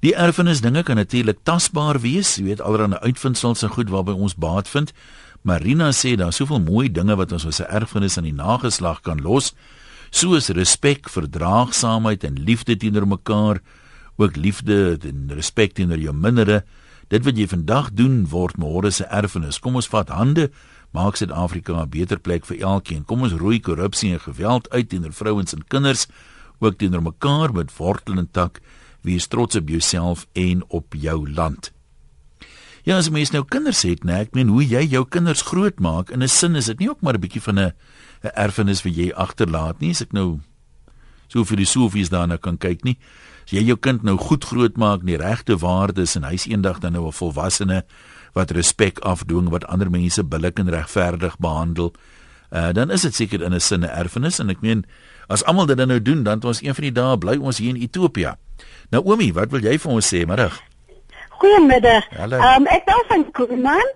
Die 0.00 0.14
erfenisdinge 0.14 0.82
kan 0.82 0.96
natuurlik 0.96 1.38
tasbaar 1.42 2.00
wees, 2.00 2.36
jy 2.36 2.44
weet 2.44 2.60
allerlei 2.60 2.98
uitvindsels 3.00 3.62
en 3.62 3.68
goed 3.68 3.90
waarby 3.90 4.12
ons 4.12 4.34
baat 4.34 4.68
vind. 4.68 4.92
Marina 5.42 5.90
sê 5.92 6.16
daar 6.16 6.32
soveel 6.32 6.60
mooi 6.60 6.88
dinge 6.92 7.16
wat 7.16 7.32
ons 7.32 7.46
as 7.46 7.60
'n 7.60 7.68
erfenis 7.68 8.16
aan 8.16 8.24
die 8.24 8.32
nageslag 8.32 9.00
kan 9.00 9.20
los, 9.20 9.54
soos 10.10 10.48
respek, 10.48 11.08
verdraagsaamheid 11.08 12.24
en 12.24 12.42
liefde 12.44 12.76
teenoor 12.76 13.06
mekaar, 13.06 13.60
ook 14.16 14.36
liefde 14.36 14.98
en 15.08 15.30
respek 15.34 15.72
teenoor 15.78 15.98
jou 15.98 16.14
mindere. 16.14 16.64
Dit 17.10 17.24
wat 17.24 17.38
jy 17.38 17.46
vandag 17.50 17.90
doen 17.98 18.26
word 18.30 18.58
môre 18.60 18.90
se 18.94 19.06
erfenis. 19.08 19.58
Kom 19.58 19.78
ons 19.80 19.88
vat 19.90 20.10
hande, 20.14 20.50
maak 20.94 21.16
Suid-Afrika 21.16 21.74
'n 21.74 21.88
beter 21.88 22.18
plek 22.18 22.44
vir 22.46 22.60
elkeen. 22.60 23.04
Kom 23.04 23.22
ons 23.22 23.32
roei 23.32 23.60
korrupsie 23.60 24.12
en 24.12 24.20
geweld 24.20 24.70
uit 24.70 24.88
teenoor 24.88 25.12
vrouens 25.12 25.54
en 25.54 25.64
kinders, 25.68 26.06
ook 26.60 26.78
teenoor 26.78 27.02
mekaar 27.02 27.52
met 27.52 27.76
wortel 27.76 28.18
en 28.18 28.28
tak 28.30 28.60
wees 29.02 29.26
trots 29.26 29.56
op 29.56 29.68
jouself 29.68 30.26
en 30.32 30.64
op 30.68 30.94
jou 30.94 31.30
land. 31.30 31.72
Ja, 32.84 32.96
as 32.96 33.10
mens 33.10 33.30
nou 33.30 33.44
kinders 33.44 33.82
het, 33.82 34.04
nee, 34.04 34.22
ek 34.24 34.34
meen 34.34 34.48
hoe 34.48 34.62
jy 34.64 34.86
jou 34.88 35.04
kinders 35.08 35.42
grootmaak 35.42 36.10
in 36.10 36.22
'n 36.22 36.28
sin 36.28 36.56
is 36.56 36.66
dit 36.66 36.78
nie 36.78 36.88
ook 36.88 37.00
maar 37.02 37.14
'n 37.14 37.20
bietjie 37.20 37.42
van 37.42 37.58
'n 37.58 37.72
'n 38.22 38.34
erfenis 38.34 38.82
wat 38.82 38.96
jy 38.96 39.12
agterlaat 39.12 39.80
nie, 39.80 39.90
as 39.90 40.02
ek 40.02 40.12
nou 40.12 40.40
so 41.28 41.44
filosofies 41.44 42.10
daarna 42.10 42.36
kan 42.36 42.58
kyk 42.58 42.84
nie. 42.84 42.98
As 43.44 43.54
jy 43.54 43.64
jou 43.64 43.76
kind 43.76 44.02
nou 44.02 44.16
goed 44.16 44.44
grootmaak, 44.44 45.04
die 45.06 45.16
regte 45.16 45.56
waardes 45.56 46.16
en 46.16 46.26
hy's 46.28 46.46
eendag 46.46 46.80
dan 46.80 46.92
nou 46.92 47.06
'n 47.06 47.12
volwassene 47.12 47.84
wat 48.34 48.50
respek 48.50 48.98
afdwing, 49.00 49.50
wat 49.50 49.64
ander 49.66 49.90
mense 49.90 50.22
billik 50.22 50.58
en 50.58 50.70
regverdig 50.70 51.38
behandel, 51.38 51.94
uh, 52.52 52.72
dan 52.72 52.90
is 52.90 53.02
dit 53.02 53.14
seker 53.14 53.42
in 53.42 53.54
'n 53.54 53.60
sin 53.60 53.80
'n 53.80 53.90
erfenis 53.90 54.38
en 54.38 54.50
ek 54.50 54.60
meen 54.60 54.84
as 55.28 55.44
almal 55.44 55.66
dit 55.66 55.76
dan 55.76 55.88
nou 55.88 56.02
doen, 56.02 56.22
dan 56.22 56.34
het 56.34 56.44
ons 56.44 56.62
een 56.62 56.74
van 56.74 56.82
die 56.82 56.92
dae 56.92 57.18
bly 57.18 57.36
ons 57.36 57.58
hier 57.58 57.74
in 57.74 57.82
Ethiopië. 57.82 58.34
Naomi, 58.90 59.32
wat 59.32 59.50
wil 59.50 59.60
jy 59.60 59.78
vir 59.78 59.92
ons 59.92 60.14
sê 60.14 60.26
middag? 60.26 60.60
Goeiemiddag. 61.28 62.04
Ehm 62.10 62.32
um, 62.34 62.66
ek 62.66 62.84
bel 62.84 63.04
van 63.08 63.30
Kuruman. 63.30 63.88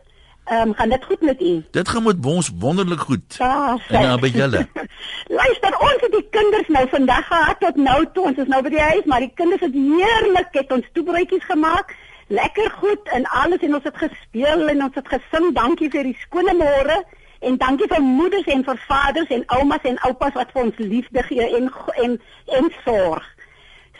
Ehm 0.45 0.69
um, 0.69 0.75
gaan 0.75 0.89
dit 0.89 1.05
goed 1.05 1.21
met 1.21 1.41
u? 1.41 1.65
Dit 1.71 1.89
gaan 1.89 2.03
met 2.03 2.27
ons 2.27 2.51
wonderlik 2.59 3.01
goed. 3.01 3.35
Ja, 3.39 3.79
en 3.89 4.21
by 4.21 4.29
julle. 4.29 4.69
Luister, 5.41 5.79
ons 5.79 6.01
het 6.01 6.13
die 6.13 6.27
kinders 6.31 6.69
nou 6.69 6.89
vandag 6.89 7.27
gehad 7.27 7.61
tot 7.61 7.77
nou 7.77 8.05
toe. 8.13 8.25
Ons 8.25 8.37
is 8.37 8.47
nou 8.47 8.63
by 8.63 8.69
die 8.69 8.81
huis, 8.81 9.05
maar 9.05 9.25
die 9.25 9.33
kinders 9.35 9.61
het 9.61 9.73
heerlik 9.73 10.53
het 10.53 10.73
ons 10.73 10.91
toebroodjies 10.93 11.45
gemaak. 11.45 11.97
Lekker 12.27 12.71
goed 12.71 13.09
en 13.17 13.25
alles 13.25 13.65
en 13.65 13.75
ons 13.75 13.89
het 13.89 13.97
gespeel 13.97 14.69
en 14.69 14.85
ons 14.85 14.95
het 15.01 15.09
gesing. 15.09 15.51
Dankie 15.57 15.89
vir 15.91 16.11
die 16.11 16.17
skone 16.27 16.53
môre 16.61 17.01
en 17.41 17.57
dankie 17.57 17.89
vir 17.89 18.05
moeders 18.05 18.49
en 18.53 18.65
vir 18.65 18.85
vaders 18.89 19.33
en 19.37 19.45
oumas 19.57 19.89
en 19.89 20.01
oupas 20.09 20.37
wat 20.37 20.53
vir 20.53 20.63
ons 20.63 20.79
liefde 20.79 21.23
gee 21.23 21.49
en 21.57 21.73
en 22.05 22.21
en 22.61 22.73
sorg. 22.85 23.25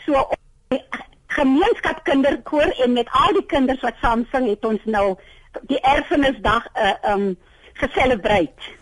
So 0.05 0.27
gemeenskap 1.35 2.03
kinderkoor 2.03 2.69
en 2.85 2.93
met 2.93 3.09
al 3.11 3.33
die 3.33 3.45
kinders 3.45 3.81
wat 3.81 3.97
saam 4.01 4.27
sing 4.31 4.45
het 4.49 4.65
ons 4.65 4.85
nou 4.85 5.15
die 5.67 5.79
erfenisdag 5.79 6.67
uh 6.75 7.13
um 7.13 7.37
geselebreer. 7.73 8.73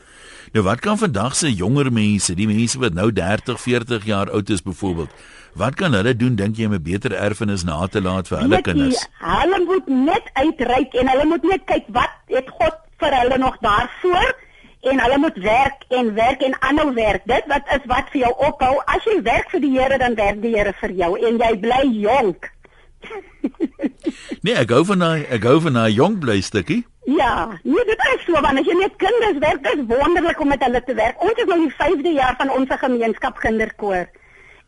Nou 0.53 0.65
wat 0.65 0.80
kan 0.80 0.98
vandag 0.98 1.36
se 1.36 1.53
jonger 1.53 1.92
mense, 1.92 2.36
die 2.36 2.48
mense 2.48 2.80
wat 2.80 2.94
nou 2.94 3.12
30, 3.12 3.62
40 3.62 4.06
jaar 4.06 4.30
oud 4.30 4.50
is 4.50 4.62
byvoorbeeld, 4.62 5.10
Wat 5.53 5.75
kan 5.77 5.94
hulle 5.94 6.15
doen 6.18 6.36
dink 6.36 6.58
jy 6.58 6.65
om 6.65 6.74
'n 6.74 6.82
beter 6.82 7.13
erfenis 7.13 7.63
na 7.63 7.86
te 7.88 8.01
laat 8.01 8.27
vir 8.27 8.39
hulle 8.39 8.62
kinders? 8.62 9.08
Hulle 9.20 9.60
moet 9.65 9.88
net 9.88 10.25
uitreik 10.34 10.94
en 10.94 11.08
hulle 11.08 11.25
moet 11.25 11.44
net 11.44 11.63
kyk 11.65 11.86
wat 11.98 12.13
het 12.27 12.50
God 12.50 12.80
vir 12.98 13.13
hulle 13.20 13.38
nog 13.38 13.58
daarvoor 13.62 14.34
en 14.89 15.00
hulle 15.00 15.18
moet 15.18 15.38
werk 15.38 15.86
en 15.89 16.13
werk 16.13 16.42
en 16.42 16.56
aanhou 16.60 16.94
werk. 16.94 17.22
Dit 17.25 17.46
wat 17.48 17.70
is 17.75 17.86
wat 17.86 18.10
vir 18.10 18.22
jou 18.22 18.34
ophou. 18.48 18.82
As 18.86 19.06
jy 19.06 19.22
werk 19.22 19.50
vir 19.50 19.62
die 19.62 19.72
Here, 19.77 19.98
dan 19.98 20.15
werk 20.15 20.42
die 20.42 20.56
Here 20.56 20.74
vir 20.82 20.92
jou 20.92 21.12
en 21.27 21.38
jy 21.38 21.53
bly 21.60 21.84
jonk. 22.01 22.50
nee, 24.45 24.55
ek 24.55 24.72
gou 24.72 24.83
van 24.91 25.03
daai 25.05 25.24
ek 25.29 25.45
gou 25.45 25.60
van 25.67 25.79
daai 25.79 25.93
jong 25.93 26.19
bly 26.24 26.41
stukkie. 26.41 26.83
Ja, 27.05 27.60
nee, 27.63 27.86
dit 27.86 28.03
is 28.13 28.25
so 28.25 28.39
as 28.39 28.65
jy 28.65 28.75
met 28.79 28.95
kinders 28.95 29.39
werk, 29.43 29.63
dit 29.63 29.79
is 29.81 29.88
wonderlik 29.89 30.39
om 30.39 30.48
met 30.48 30.63
hulle 30.63 30.83
te 30.83 30.93
werk. 30.95 31.19
Ons 31.24 31.39
is 31.41 31.50
nou 31.50 31.60
die 31.60 31.74
5de 31.75 32.13
jaar 32.15 32.36
van 32.39 32.51
ons 32.55 32.69
gemeenskap 32.83 33.39
kinderkoor. 33.43 34.07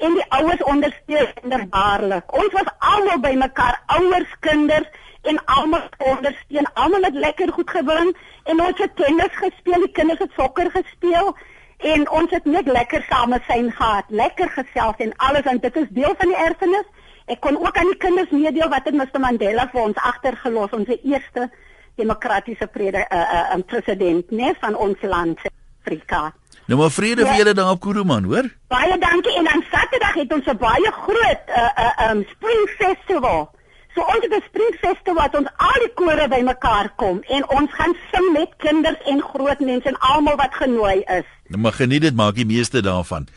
En 0.04 0.18
die 0.18 0.26
ouers 0.36 0.64
ondersteun 0.68 1.30
wonderbaarlik. 1.40 2.34
Ons 2.36 2.52
was 2.52 2.72
almal 2.80 3.22
bymekaar, 3.24 3.80
ouers, 4.00 4.32
kinders 4.40 4.90
en 5.24 5.40
almal 5.46 5.88
ondersteun. 5.98 6.68
Almal 6.74 7.08
het 7.08 7.16
lekker 7.28 7.54
goed 7.56 7.70
gewin 7.70 8.12
en 8.44 8.62
ons 8.62 8.84
het 8.84 8.96
tennis 8.96 9.40
gespeel, 9.40 9.88
die 9.88 9.96
kinders 9.96 10.20
het 10.20 10.36
sokker 10.36 10.72
gespeel 10.76 11.32
en 11.78 12.10
ons 12.10 12.32
het 12.32 12.46
net 12.46 12.68
lekker 12.68 13.04
same 13.10 13.40
syn 13.48 13.72
gehad, 13.72 14.06
lekker 14.10 14.50
gesels 14.50 15.00
en 15.04 15.16
alles 15.18 15.48
en 15.48 15.60
dit 15.64 15.76
is 15.76 15.90
deel 15.90 16.16
van 16.20 16.32
die 16.32 16.44
erfenis. 16.44 16.88
Ek 17.26 17.40
kon 17.42 17.58
ook 17.58 17.78
aan 17.78 17.90
die 17.90 17.98
kinders 17.98 18.30
meedeel 18.30 18.70
wat 18.70 18.86
het 18.86 18.94
Mr 18.94 19.20
Mandela 19.20 19.70
vir 19.72 19.82
ons 19.82 19.98
agtergelos, 19.98 20.74
ons 20.78 20.90
eerste 21.02 21.50
demokratiese 21.98 22.68
vrede 22.72 23.06
uh, 23.10 23.18
uh, 23.18 23.54
um, 23.56 23.64
president 23.66 24.32
nee 24.32 24.54
van 24.60 24.76
ons 24.76 25.02
land 25.02 25.40
Afrika. 25.86 26.34
Nou 26.66 26.80
maar 26.80 26.92
vrede 26.92 27.22
ja. 27.22 27.28
vir 27.28 27.38
julle 27.38 27.54
daar 27.54 27.72
op 27.72 27.82
Kuruman, 27.82 28.24
hoor? 28.30 28.48
Baie 28.74 28.98
dankie 28.98 29.36
en 29.38 29.46
dan 29.50 29.64
Saterdag 29.72 30.14
het 30.14 30.34
ons 30.34 30.46
'n 30.46 30.58
baie 30.58 30.92
groot 30.92 31.44
uh, 31.50 31.70
uh, 31.86 32.10
um, 32.10 32.26
spring 32.30 32.64
festival. 32.78 33.50
So 33.94 34.02
ons 34.02 34.24
het 34.26 34.34
'n 34.34 34.44
spring 34.48 34.74
festival 34.80 35.14
wat 35.14 35.36
ons 35.36 35.50
al 35.58 35.80
die 35.86 35.94
kore 35.94 36.28
bymekaar 36.28 36.94
kom 36.96 37.22
en 37.22 37.50
ons 37.50 37.72
gaan 37.74 37.96
sing 38.12 38.32
met 38.34 38.50
kinders 38.58 39.02
en 39.06 39.22
groot 39.22 39.60
mense 39.60 39.88
en 39.88 40.00
almal 40.00 40.36
wat 40.36 40.54
genooi 40.54 41.00
is. 41.00 41.28
Nou 41.48 41.62
maar 41.62 41.74
geniet 41.74 42.02
dit, 42.02 42.16
maak 42.16 42.36
die 42.36 42.46
meeste 42.46 42.82
daarvan. 42.82 43.28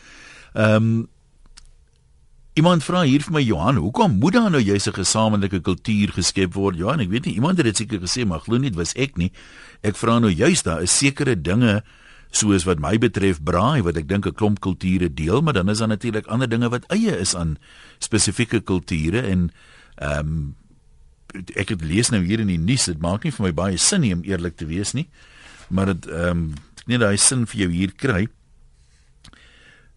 Ehm 0.53 0.75
um, 0.75 1.09
Iemand 2.59 2.83
vra 2.83 3.05
hier 3.07 3.23
vir 3.23 3.35
my 3.37 3.43
Johan, 3.45 3.77
hoekom 3.79 4.17
moet 4.19 4.35
daar 4.35 4.51
nou 4.51 4.61
jy's 4.61 4.89
'n 4.89 4.97
gesamentlike 4.97 5.61
kultuur 5.63 6.11
geskep 6.17 6.55
word? 6.55 6.77
Johan, 6.77 7.01
ek 7.01 7.11
weet 7.11 7.27
nie, 7.27 7.35
iemand 7.35 7.57
het 7.59 7.67
dit 7.67 7.77
seker 7.77 8.01
gesê, 8.01 8.27
maar 8.27 8.41
glo 8.41 8.59
nie 8.59 8.73
was 8.75 8.95
ek 8.97 9.17
nie. 9.17 9.31
Ek 9.83 9.95
vra 9.95 10.19
nou 10.19 10.31
juist 10.31 10.65
daar 10.65 10.83
is 10.83 10.91
sekere 10.91 11.37
dinge 11.37 11.83
soos 12.31 12.65
wat 12.65 12.81
my 12.81 12.99
betref 12.99 13.41
braai 13.41 13.83
wat 13.83 13.97
ek 13.97 14.09
dink 14.09 14.27
'n 14.27 14.35
klomp 14.35 14.61
kulture 14.61 15.09
deel, 15.09 15.41
maar 15.43 15.53
dan 15.53 15.69
is 15.69 15.79
daar 15.79 15.89
natuurlik 15.89 16.27
ander 16.27 16.49
dinge 16.49 16.69
wat 16.69 16.85
eie 16.91 17.17
is 17.19 17.35
aan 17.35 17.59
spesifieke 18.01 18.61
kulture 18.61 19.23
en 19.23 19.51
ehm 19.97 20.19
um, 20.19 20.55
ek 21.55 21.69
het 21.69 21.85
lees 21.85 22.11
nou 22.11 22.25
hier 22.25 22.41
in 22.41 22.47
die 22.47 22.59
nuus, 22.59 22.85
dit 22.87 22.99
maak 22.99 23.23
nie 23.23 23.33
vir 23.33 23.47
my 23.47 23.53
baie 23.53 23.77
sin 23.77 24.01
nie 24.01 24.15
om 24.15 24.23
eerlik 24.25 24.57
te 24.57 24.67
wees 24.67 24.95
nie. 24.95 25.09
Maar 25.69 25.87
dit 25.87 26.07
ehm 26.07 26.31
um, 26.31 26.55
ek 26.81 26.87
net 26.87 27.01
daai 27.01 27.17
sin 27.17 27.47
vir 27.47 27.61
jou 27.61 27.71
hier 27.71 27.93
kry 27.93 28.29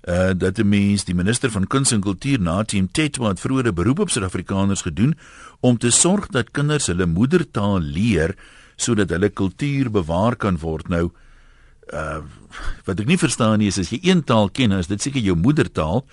uh 0.02 0.32
dat 0.34 0.56
die 0.56 0.66
mens 0.66 1.04
die 1.06 1.16
minister 1.16 1.52
van 1.54 1.68
kuns 1.68 1.92
en 1.92 2.02
kultuur 2.02 2.42
Natim 2.42 2.88
Tetwa 2.92 3.28
het 3.30 3.40
vroeër 3.40 3.68
'n 3.68 3.74
beroep 3.74 4.00
op 4.00 4.10
Suid-Afrikaners 4.10 4.82
gedoen 4.82 5.14
om 5.60 5.78
te 5.78 5.92
sorg 5.92 6.28
dat 6.28 6.52
kinders 6.52 6.88
hulle 6.88 7.06
moedertaal 7.06 7.80
leer 7.80 8.36
sodat 8.76 9.10
hulle 9.10 9.30
kultuur 9.30 9.92
bewaar 9.92 10.36
kan 10.36 10.58
word. 10.58 10.88
Nou 10.88 11.12
uh 11.94 12.22
wat 12.86 13.00
ek 13.00 13.08
nie 13.08 13.18
verstaan 13.18 13.60
nie 13.60 13.68
is 13.68 13.80
as 13.80 13.90
jy 13.90 14.00
een 14.04 14.24
taal 14.24 14.50
ken, 14.50 14.72
is 14.72 14.88
dit 14.88 15.02
seker 15.02 15.22
jou 15.22 15.36
moedertaal, 15.36 16.06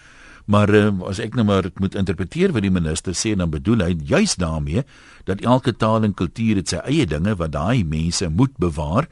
maar 0.47 0.71
uh, 0.75 0.92
as 1.09 1.18
ek 1.18 1.35
nou 1.35 1.45
maar 1.45 1.71
moet 1.76 1.95
interpreteer 1.95 2.52
wat 2.52 2.62
die 2.62 2.73
minister 2.73 3.12
sê, 3.12 3.35
dan 3.37 3.50
bedoel 3.50 3.85
hy 3.85 3.97
juis 4.04 4.37
daarmee 4.40 4.85
dat 5.25 5.40
elke 5.40 5.73
taal 5.76 6.04
en 6.04 6.14
kultuur 6.14 6.57
het 6.57 6.68
sy 6.68 6.80
eie 6.85 7.07
dinge 7.07 7.35
wat 7.37 7.52
daai 7.52 7.85
mense 7.85 8.28
moet 8.28 8.54
bewaar 8.57 9.09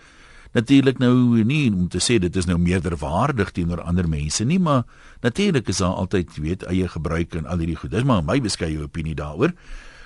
natuurlik 0.57 1.01
nou 1.03 1.45
nie 1.45 1.69
om 1.69 1.89
te 1.93 2.01
sê 2.01 2.17
dit 2.23 2.37
is 2.37 2.47
nou 2.49 2.57
meerderwaardig 2.61 3.53
teenoor 3.57 3.83
ander 3.85 4.09
mense 4.09 4.45
nie, 4.45 4.59
maar 4.63 4.87
natuurlik 5.25 5.69
is 5.69 5.83
daar 5.85 5.99
altyd 6.03 6.39
weet 6.41 6.65
eie 6.71 6.89
gebruik 6.89 7.37
en 7.37 7.47
al 7.47 7.61
hierdie 7.61 7.77
goed. 7.77 7.93
Dis 7.93 8.07
maar 8.09 8.25
my 8.25 8.39
beskeie 8.41 8.81
opinie 8.81 9.17
daaroor. 9.19 9.53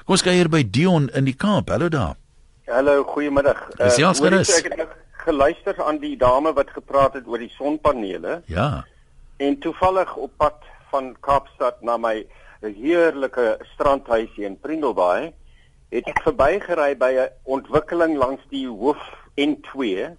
Kom 0.05 0.17
ons 0.17 0.25
kyk 0.27 0.41
hier 0.41 0.51
by 0.51 0.65
Dion 0.67 1.07
in 1.15 1.29
die 1.29 1.37
Kaap. 1.39 1.71
Hallo 1.71 1.91
daar. 1.93 2.17
Hallo, 2.71 3.03
goeiemiddag. 3.07 3.63
Uh, 3.79 3.91
ek 3.91 4.67
het 4.75 4.97
geluister 5.25 5.79
aan 5.85 6.01
die 6.03 6.17
dame 6.19 6.53
wat 6.57 6.71
gepraat 6.75 7.15
het 7.19 7.29
oor 7.31 7.43
die 7.43 7.53
sonpanele. 7.55 8.41
Ja. 8.51 8.85
En 9.39 9.59
toevallig 9.59 10.15
op 10.17 10.33
pad 10.39 10.67
van 10.91 11.13
Kaapstad 11.23 11.83
na 11.87 11.97
my 11.97 12.25
heerlike 12.63 13.59
strandhuisie 13.75 14.45
in 14.49 14.59
Prindelbaai 14.61 15.31
het 15.91 16.11
ek 16.11 16.23
verbygery 16.27 16.97
by 16.99 17.13
'n 17.19 17.31
ontwikkeling 17.45 18.17
langs 18.19 18.43
die 18.51 18.67
hoof 18.67 19.03
N2 19.39 20.11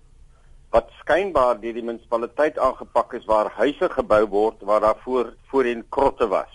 wat 0.72 0.90
skynbaar 1.02 1.60
deur 1.60 1.76
die 1.76 1.84
munisipaliteit 1.84 2.60
aangepak 2.60 3.14
is 3.20 3.28
waar 3.28 3.52
huise 3.58 3.90
gebou 3.92 4.24
word 4.32 4.64
waar 4.68 4.84
daar 4.86 5.00
voor 5.04 5.34
voorheen 5.52 5.84
krotte 5.90 6.28
was. 6.32 6.54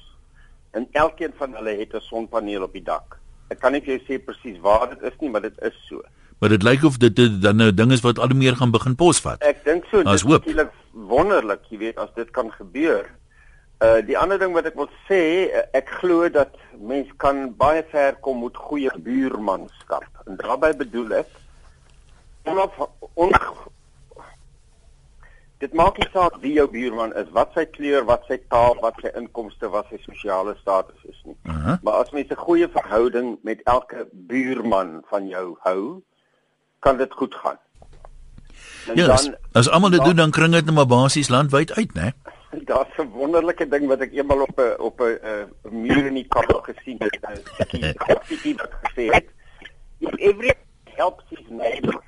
En 0.72 0.88
elkeen 0.92 1.32
van 1.36 1.54
hulle 1.54 1.76
het 1.76 1.94
'n 1.94 2.00
sonpaneel 2.00 2.62
op 2.62 2.72
die 2.72 2.82
dak. 2.82 3.18
Ek 3.48 3.60
kan 3.60 3.72
nie 3.72 3.80
vir 3.80 3.96
jou 3.96 4.02
sê 4.06 4.24
presies 4.24 4.58
waar 4.60 4.88
dit 4.88 5.02
is 5.02 5.18
nie, 5.20 5.30
maar 5.30 5.42
dit 5.42 5.60
is 5.62 5.76
so. 5.88 6.02
Maar 6.38 6.48
dit 6.48 6.62
lyk 6.62 6.84
of 6.84 6.96
dit, 6.96 7.16
dit 7.16 7.42
dan 7.42 7.56
nou 7.56 7.74
ding 7.74 7.92
is 7.92 8.00
wat 8.00 8.18
al 8.18 8.34
meer 8.34 8.56
gaan 8.56 8.70
begin 8.70 8.94
posvat. 8.94 9.42
Ek 9.42 9.64
dink 9.64 9.84
so, 9.90 10.02
dit 10.02 10.14
is 10.14 10.24
natuurlik 10.24 10.72
wonderlik, 10.92 11.62
jy 11.68 11.78
weet, 11.78 11.96
as 11.96 12.12
dit 12.14 12.30
kan 12.30 12.50
gebeur. 12.52 13.08
Uh 13.84 14.00
die 14.06 14.18
ander 14.18 14.38
ding 14.38 14.52
wat 14.56 14.66
ek 14.66 14.76
wil 14.76 14.88
sê, 15.08 15.48
ek 15.76 15.88
glo 16.00 16.28
dat 16.32 16.56
mens 16.80 17.08
kan 17.16 17.54
baie 17.56 17.84
ver 17.92 18.16
kom 18.20 18.42
met 18.42 18.56
goeie 18.56 18.92
buurmanskap. 18.98 20.04
En 20.26 20.36
daarbey 20.36 20.72
bedoel 20.76 21.18
ek 21.22 21.28
onaf 22.44 22.78
on, 23.14 23.32
Dit 25.58 25.72
maak 25.72 25.96
nie 25.96 26.08
saak 26.12 26.34
wie 26.42 26.52
jou 26.52 26.66
buurman 26.68 27.14
is, 27.16 27.28
wat 27.32 27.54
sy 27.56 27.64
kleur, 27.64 28.04
wat 28.04 28.26
sy 28.28 28.36
taal, 28.52 28.76
wat 28.82 28.98
sy 29.00 29.08
inkomste, 29.16 29.70
wat 29.72 29.88
sy 29.88 29.96
sosiale 30.04 30.52
status 30.60 31.06
is 31.08 31.20
nie. 31.24 31.36
Uh 31.48 31.54
-huh. 31.64 31.76
Maar 31.82 31.94
as 32.04 32.10
mens 32.10 32.28
'n 32.30 32.44
goeie 32.46 32.68
verhouding 32.68 33.38
met 33.42 33.62
elke 33.64 34.08
buurman 34.12 35.02
van 35.08 35.28
jou 35.28 35.56
hou, 35.60 36.02
kan 36.78 36.96
dit 36.96 37.12
goed 37.12 37.34
gaan. 37.34 37.58
En 38.86 38.96
ja, 38.96 39.06
dan 39.06 39.36
as 39.52 39.68
almal 39.68 39.90
dit 39.90 40.04
doen 40.04 40.16
dan 40.16 40.30
kring 40.30 40.52
dit 40.52 40.64
net 40.64 40.74
maar 40.74 40.86
basies 40.86 41.28
landwyd 41.28 41.72
uit, 41.72 41.94
né? 41.94 42.12
Daar's 42.70 42.96
'n 42.96 43.08
wonderlike 43.08 43.68
ding 43.68 43.86
wat 43.86 44.00
ek 44.00 44.12
eendag 44.12 44.40
op 44.40 44.58
'n 44.58 44.80
op 44.80 45.00
'n 45.00 45.18
uh, 45.24 45.72
muur 45.72 46.06
in 46.06 46.14
die 46.14 46.28
Kaap 46.28 46.62
gesien 46.62 46.96
het. 46.98 47.18
Dit 47.70 48.42
het 48.60 48.74
gesê, 48.82 49.04
"If 49.98 50.14
every 50.14 50.54
helps 50.84 51.24
his 51.28 51.46
neighbor, 51.48 52.02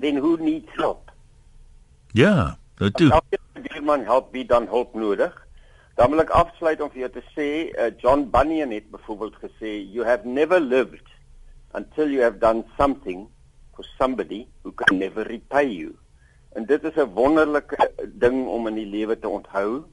then 0.00 0.16
who 0.16 0.36
needs 0.38 0.70
help?" 0.74 1.10
Ja. 2.12 2.58
Nou 2.78 2.90
toe. 2.90 3.10
Elke 3.10 3.38
buurman 3.62 4.04
help 4.04 4.32
wie 4.32 4.44
dan 4.44 4.66
hulp 4.68 4.94
nodig. 4.94 5.34
Dan 5.96 6.10
wil 6.12 6.20
ek 6.26 6.32
afsluit 6.36 6.80
om 6.84 6.90
vir 6.92 7.06
jou 7.06 7.12
te 7.14 7.24
sê, 7.32 7.48
uh, 7.72 7.88
John 8.02 8.26
Bunyan 8.30 8.74
het 8.76 8.90
byvoorbeeld 8.92 9.38
gesê, 9.40 9.78
you 9.80 10.04
have 10.04 10.28
never 10.28 10.60
lived 10.60 11.08
until 11.72 12.10
you 12.12 12.20
have 12.22 12.38
done 12.38 12.64
something 12.76 13.28
for 13.74 13.84
somebody 13.96 14.46
who 14.62 14.72
can 14.72 14.98
never 14.98 15.24
repay 15.24 15.64
you. 15.68 15.96
En 16.56 16.64
dit 16.64 16.84
is 16.84 16.96
'n 16.96 17.12
wonderlike 17.14 17.76
ding 18.24 18.46
om 18.46 18.66
in 18.66 18.74
die 18.74 18.86
lewe 18.86 19.18
te 19.18 19.28
onthou 19.28 19.84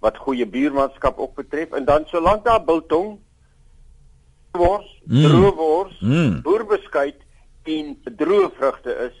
wat 0.00 0.16
goeie 0.16 0.46
buurmanskap 0.46 1.18
ook 1.18 1.34
betref 1.34 1.72
en 1.72 1.84
dan 1.84 2.06
solank 2.06 2.44
daar 2.44 2.64
biltong 2.64 3.18
wors, 4.50 5.02
mm. 5.04 5.22
droë 5.22 5.54
wors, 5.54 6.00
mm. 6.00 6.40
boerbeskuit 6.42 7.18
en 7.62 7.98
droë 8.04 8.50
vrugte 8.56 8.94
is, 9.06 9.16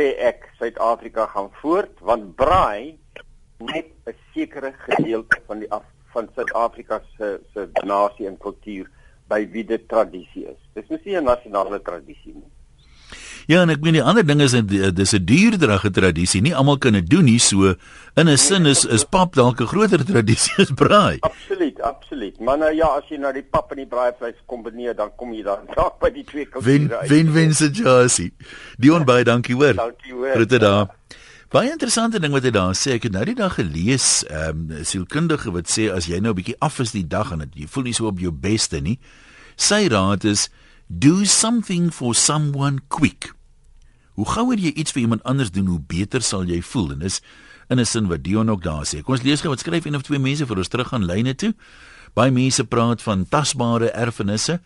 sê 0.00 0.14
ek 0.16 0.46
Suid-Afrika 0.56 1.26
gaan 1.34 1.50
voort 1.60 1.98
want 2.08 2.32
braai 2.40 2.96
net 3.60 3.88
'n 4.08 4.16
sekere 4.32 4.72
gedeelte 4.86 5.40
van 5.48 5.60
die 5.60 5.68
af, 5.76 5.84
van 6.14 6.28
Suid-Afrika 6.34 7.02
se 7.16 7.28
se 7.52 7.68
nasie 7.84 8.26
en 8.30 8.38
kultuur 8.46 8.88
by 9.28 9.40
wie 9.52 9.64
dit 9.64 9.84
tradisie 9.88 10.46
is. 10.52 10.60
Dis 10.74 11.04
nie 11.04 11.16
'n 11.16 11.24
nasionale 11.24 11.82
tradisie 11.82 12.34
nie. 12.34 12.52
Ja, 13.50 13.64
en 13.64 13.72
ek 13.72 13.80
meen 13.82 13.96
die 13.96 14.02
ander 14.06 14.22
ding 14.22 14.38
is 14.44 14.52
dis 14.54 15.12
'n 15.16 15.24
duurderige 15.26 15.90
tradisie. 15.90 16.40
Nie 16.40 16.54
almal 16.54 16.78
kan 16.78 16.92
dit 16.92 17.08
doen 17.10 17.24
nie. 17.24 17.38
So 17.38 17.74
in 18.14 18.28
'n 18.28 18.38
sin 18.38 18.66
is 18.66 18.84
is 18.84 19.04
pap 19.04 19.34
dalk 19.34 19.60
'n 19.60 19.66
groter 19.66 20.04
tradisie 20.04 20.54
as 20.62 20.70
braai. 20.70 21.18
Absoluut, 21.20 21.80
absoluut. 21.80 22.38
Maar 22.38 22.58
nou 22.58 22.74
ja, 22.74 22.86
as 22.86 23.08
jy 23.08 23.16
nou 23.16 23.32
die 23.32 23.42
pap 23.42 23.70
en 23.70 23.76
die 23.76 23.86
braaivleis 23.86 24.36
kombineer, 24.46 24.94
dan 24.94 25.10
kom 25.16 25.32
jy 25.32 25.42
dan 25.42 25.66
dalk 25.74 25.98
by 25.98 26.10
die 26.10 26.24
twee 26.24 26.46
kulture 26.46 26.96
uit. 26.96 27.08
Wen 27.08 27.32
wen 27.32 27.54
se 27.54 27.70
jasie. 27.70 28.32
Dion 28.78 29.04
baie 29.04 29.24
dankie 29.24 29.54
hoor. 29.54 29.74
Dankie 29.74 30.12
hoor. 30.12 30.30
Groete 30.30 30.58
daar. 30.58 30.86
Baie 31.50 31.70
interessante 31.70 32.20
ding 32.20 32.32
wat 32.32 32.42
hy 32.42 32.50
daar 32.50 32.74
sê. 32.74 32.92
Ek 32.92 33.02
het 33.02 33.12
nou 33.12 33.24
die 33.24 33.34
dag 33.34 33.54
gelees, 33.54 34.24
ehm 34.28 34.70
um, 34.70 34.84
sielkundige 34.84 35.50
wat 35.50 35.66
sê 35.66 35.90
as 35.90 36.06
jy 36.06 36.20
nou 36.20 36.30
'n 36.30 36.36
bietjie 36.36 36.60
af 36.60 36.78
is 36.78 36.92
die 36.92 37.06
dag 37.06 37.32
en 37.32 37.38
dit 37.38 37.54
jy 37.54 37.66
voel 37.66 37.82
nie 37.82 37.94
so 37.94 38.06
op 38.06 38.18
jou 38.18 38.30
beste 38.30 38.80
nie. 38.80 38.98
Sy 39.56 39.88
raad 39.88 40.24
is 40.24 40.48
do 40.86 41.24
something 41.24 41.90
for 41.90 42.14
someone 42.14 42.78
quick. 42.88 43.34
Hoe 44.14 44.26
gouer 44.28 44.58
jy 44.58 44.72
iets 44.74 44.92
vir 44.92 45.02
iemand 45.02 45.22
anders 45.22 45.50
doen, 45.50 45.66
hoe 45.66 45.80
beter 45.80 46.22
sal 46.22 46.44
jy 46.44 46.62
voel. 46.62 46.92
En 46.92 46.98
dis 46.98 47.20
in 47.70 47.78
'n 47.78 47.86
sin 47.86 48.08
wat 48.08 48.24
Dion 48.24 48.50
ook 48.50 48.62
daar 48.62 48.84
sê. 48.84 49.02
Kom 49.02 49.14
ons 49.14 49.22
lees 49.22 49.40
gou 49.40 49.50
wat 49.50 49.60
skryf 49.60 49.84
een 49.84 49.94
of 49.94 50.02
twee 50.02 50.18
mense 50.18 50.46
vir 50.46 50.56
ons 50.56 50.68
terug 50.68 50.92
aan 50.92 51.04
lyne 51.04 51.34
toe. 51.34 51.54
Baie 52.14 52.30
mense 52.30 52.64
praat 52.64 53.02
van 53.02 53.28
tasbare 53.28 53.90
erfenisse. 53.90 54.60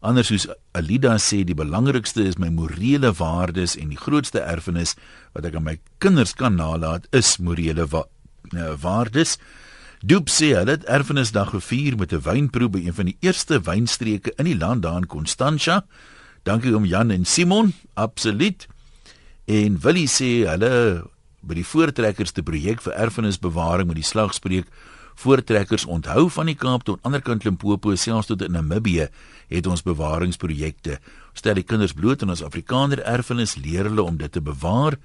Anders 0.00 0.26
soos 0.26 0.46
Alida 0.72 1.16
sê, 1.18 1.44
die 1.44 1.54
belangrikste 1.54 2.22
is 2.22 2.38
my 2.38 2.48
morele 2.48 3.12
waardes 3.12 3.76
en 3.76 3.88
die 3.88 3.98
grootste 3.98 4.40
erfenis 4.40 4.94
wat 5.34 5.44
ek 5.44 5.54
aan 5.54 5.66
my 5.66 5.78
kinders 5.98 6.34
kan 6.34 6.54
nalat 6.54 7.06
is 7.10 7.36
morele 7.38 7.86
wa 7.86 8.04
uh, 8.54 8.74
waardes. 8.78 9.38
Doop 10.06 10.30
sê 10.30 10.52
hulle 10.54 10.76
het 10.76 10.86
erfenisdag 10.86 11.50
gevier 11.50 11.96
met 11.98 12.12
'n 12.12 12.22
wynproe 12.22 12.68
by 12.68 12.78
een 12.86 12.94
van 12.94 13.06
die 13.06 13.16
eerste 13.20 13.60
wynstreke 13.60 14.32
in 14.38 14.44
die 14.44 14.58
land 14.58 14.82
daar 14.82 15.02
in 15.02 15.06
Constantia. 15.06 15.84
Dankie 16.42 16.76
om 16.76 16.84
Jan 16.84 17.10
en 17.10 17.24
Simon, 17.24 17.74
absoluut. 17.94 18.68
En 19.48 19.78
Willie 19.80 20.08
sê 20.12 20.44
hulle 20.44 20.70
by 21.40 21.56
die 21.56 21.64
voortrekkerste 21.64 22.42
projek 22.44 22.82
vir 22.84 22.96
erfenisbewaring 23.00 23.88
met 23.88 23.96
die 23.96 24.04
slagspreek 24.04 24.66
voortrekkers 25.18 25.86
onthou 25.88 26.26
van 26.30 26.50
die 26.50 26.56
Kaap 26.58 26.84
tot 26.84 27.00
anderkant 27.08 27.46
Limpopo 27.46 27.94
selfs 27.96 28.28
tot 28.28 28.44
in 28.44 28.52
Namibië 28.52 29.06
het 29.48 29.66
ons 29.66 29.82
bewaringsprojekte. 29.86 30.98
Stel 31.32 31.56
die 31.56 31.64
kinders 31.64 31.96
bloot 31.96 32.22
aan 32.22 32.34
ons 32.34 32.44
Afrikaner 32.44 33.00
erfenis, 33.00 33.56
leer 33.56 33.88
hulle 33.88 34.04
om 34.04 34.18
dit 34.20 34.32
te 34.32 34.42
bewaar. 34.44 34.98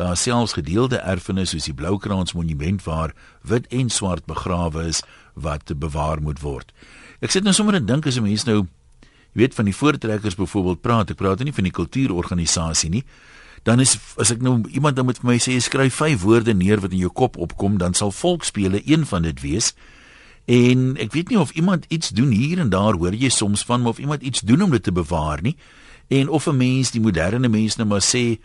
Daar 0.00 0.16
selfs 0.16 0.56
gedeelde 0.56 1.02
erfenis 1.04 1.52
soos 1.52 1.68
die 1.68 1.76
Bloukraans 1.76 2.32
monument 2.32 2.80
waar 2.88 3.12
wit 3.44 3.68
en 3.68 3.92
swart 3.92 4.24
begrawe 4.24 4.86
is 4.88 5.02
wat 5.34 5.66
te 5.68 5.76
bewaar 5.76 6.24
moet 6.24 6.40
word. 6.40 6.72
Ek 7.20 7.30
sit 7.30 7.44
nou 7.44 7.52
sommer 7.52 7.76
en 7.76 7.86
dink 7.86 8.08
as 8.08 8.16
'n 8.16 8.24
mens 8.24 8.48
nou 8.48 8.64
jy 8.64 8.66
weet 9.32 9.54
van 9.54 9.64
die 9.64 9.76
voortrekkers 9.76 10.34
byvoorbeeld 10.34 10.80
praat, 10.80 11.10
ek 11.10 11.16
praat 11.16 11.44
nie 11.44 11.52
van 11.52 11.64
die 11.64 11.72
kultuurorganisasie 11.72 12.90
nie. 12.90 13.04
Dan 13.62 13.80
is 13.80 13.94
as 14.18 14.32
ek 14.34 14.42
nou 14.42 14.60
iemand 14.74 14.96
dan 14.98 15.06
moet 15.06 15.20
vir 15.22 15.28
my 15.30 15.38
sê 15.38 15.54
skryf 15.62 16.00
vyf 16.02 16.22
woorde 16.26 16.54
neer 16.54 16.82
wat 16.82 16.94
in 16.94 17.04
jou 17.04 17.12
kop 17.14 17.38
opkom, 17.38 17.78
dan 17.78 17.94
sal 17.94 18.10
volksspele 18.10 18.82
een 18.82 19.06
van 19.06 19.22
dit 19.22 19.38
wees. 19.40 19.70
En 20.50 20.96
ek 20.98 21.12
weet 21.14 21.30
nie 21.30 21.38
of 21.38 21.54
iemand 21.54 21.86
iets 21.88 22.10
doen 22.10 22.34
hier 22.34 22.58
en 22.58 22.72
daar 22.74 22.98
hoor 22.98 23.14
jy 23.14 23.30
soms 23.30 23.62
van 23.64 23.86
of 23.86 24.02
iemand 24.02 24.22
iets 24.22 24.42
doen 24.42 24.62
om 24.66 24.74
dit 24.74 24.82
te 24.82 24.92
bewaar 24.92 25.42
nie. 25.42 25.56
En 26.10 26.28
of 26.28 26.46
'n 26.46 26.56
mens 26.56 26.90
die 26.90 27.00
moderne 27.00 27.48
mense 27.48 27.78
nou 27.78 27.88
maar 27.88 28.02
sê 28.02 28.40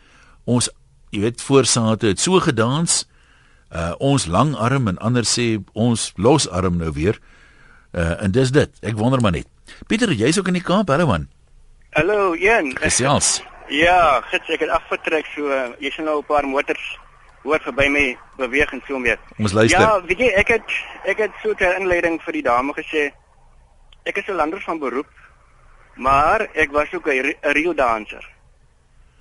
ons 0.46 0.70
jy 1.10 1.20
weet 1.20 1.42
voorsate 1.42 2.08
het 2.08 2.20
so 2.20 2.40
gedans 2.40 3.08
uh 3.72 3.94
ons 3.98 4.26
langarm 4.26 4.88
en 4.88 4.98
ander 4.98 5.24
sê 5.24 5.64
ons 5.74 6.14
losarm 6.16 6.78
nou 6.78 6.92
weer. 6.92 7.20
Uh 7.92 8.24
en 8.24 8.32
dis 8.32 8.52
dit. 8.52 8.70
Ek 8.82 8.96
wonder 8.96 9.22
maar 9.22 9.32
net. 9.32 9.48
Pieter 9.88 10.14
jy's 10.14 10.38
ook 10.38 10.48
in 10.48 10.54
die 10.54 10.64
Kaap 10.64 10.88
hallo 10.88 11.08
man. 11.08 11.28
Hallo 11.90 12.36
Jan 12.36 12.78
Gesels 12.78 13.42
Ja 13.68 14.22
gits 14.22 14.50
ek 14.50 14.60
het 14.60 14.70
afgetrek 14.70 15.26
so 15.36 15.48
uh, 15.48 15.74
jy 15.80 15.92
sien 15.92 16.06
nou 16.06 16.20
'n 16.20 16.26
paar 16.26 16.48
motors 16.48 17.00
hoor 17.44 17.60
verby 17.60 17.88
my 17.90 18.18
beweeg 18.38 18.72
en 18.74 18.82
so 18.88 19.00
meer 19.00 19.20
Ons 19.38 19.54
luister 19.54 19.80
Ja 19.80 20.02
weet 20.02 20.20
jy 20.20 20.32
ek 20.36 20.48
het 20.48 20.68
ek 21.06 21.18
het 21.18 21.32
so 21.44 21.52
'n 21.52 21.82
inleiding 21.82 22.22
vir 22.22 22.34
die 22.34 22.44
dame 22.44 22.74
gesê 22.74 23.12
ek 24.06 24.18
is 24.18 24.28
'n 24.28 24.36
lander 24.36 24.62
van 24.62 24.80
beroep 24.80 25.12
maar 25.96 26.48
ek 26.54 26.72
was 26.72 26.94
ook 26.94 27.08
'n 27.08 27.36
real 27.42 27.74
dancer 27.74 28.38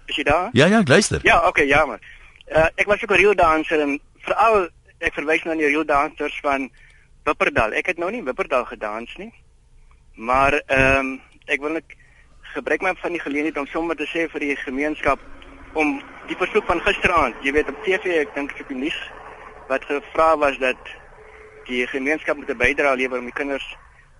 Is 0.07 0.17
jy 0.17 0.23
daar? 0.23 0.49
Ja 0.53 0.67
ja, 0.67 0.81
ek 0.81 0.89
luister. 0.89 1.21
Ja, 1.23 1.41
okay, 1.49 1.67
ja 1.67 1.85
man. 1.87 1.99
Uh, 2.47 2.69
ek 2.75 2.87
was 2.87 3.03
ook 3.03 3.11
'n 3.11 3.21
reel 3.21 3.35
danser 3.35 3.81
en 3.81 4.01
veral 4.23 4.69
ek 4.99 5.15
verwys 5.15 5.43
nou 5.43 5.55
aan 5.55 5.63
die 5.63 5.67
reel 5.67 5.85
dansers 5.85 6.39
van 6.41 6.71
Wipperdaal. 7.25 7.73
Ek 7.73 7.87
het 7.87 7.99
nou 7.99 8.11
nie 8.11 8.23
Wipperdaal 8.23 8.65
gedans 8.65 9.17
nie. 9.17 9.33
Maar 10.15 10.53
ehm 10.53 10.99
um, 10.99 11.21
ek 11.47 11.61
wil 11.61 11.71
net 11.71 11.85
gebruik 12.57 12.83
my 12.83 12.95
van 13.01 13.13
die 13.13 13.21
geleentheid 13.21 13.59
om 13.61 13.67
sommer 13.69 13.97
te 13.97 14.07
sê 14.09 14.25
vir 14.33 14.41
die 14.41 14.57
gemeenskap 14.57 15.21
om 15.77 15.99
die 16.31 16.37
versoek 16.41 16.65
van 16.71 16.81
gisteraand, 16.81 17.37
jy 17.45 17.53
weet 17.53 17.69
op 17.69 17.83
TV, 17.85 18.23
ek 18.23 18.33
dink 18.35 18.55
dit 18.55 18.61
is 18.61 18.65
op 18.65 18.71
die 18.73 18.79
nuus 18.81 19.01
wat 19.69 19.85
gevra 19.85 20.29
was 20.41 20.57
dat 20.63 20.93
die 21.67 21.83
gemeenskap 21.91 22.39
moet 22.39 22.51
'n 22.51 22.63
bydrae 22.63 22.97
lewer 22.97 23.19
om 23.19 23.29
die 23.29 23.39
kinders 23.41 23.67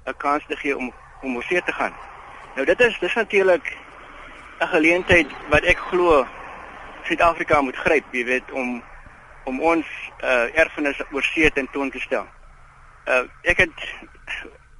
'n 0.07 0.17
kans 0.25 0.45
te 0.49 0.57
gee 0.57 0.77
om 0.77 0.93
om 1.23 1.37
oorsee 1.37 1.63
te 1.63 1.73
gaan. 1.73 1.95
Nou 2.55 2.67
dit 2.67 2.81
is 2.81 2.99
dis 2.99 3.15
natuurlik 3.15 3.77
'n 4.61 4.67
geleentheid 4.67 5.31
wat 5.49 5.65
ek 5.65 5.79
glo 5.79 6.27
Suid-Afrika 7.05 7.61
moet 7.61 7.77
gryp, 7.77 8.05
jy 8.13 8.25
weet, 8.25 8.53
om 8.53 8.83
om 9.45 9.61
ons 9.61 9.87
uh, 10.25 10.59
erfenis 10.59 11.01
oor 11.13 11.23
see 11.23 11.51
te 11.51 11.67
toon 11.73 11.91
te 11.91 12.01
stel. 12.01 12.27
Uh 13.07 13.25
ek 13.43 13.57
het 13.57 13.79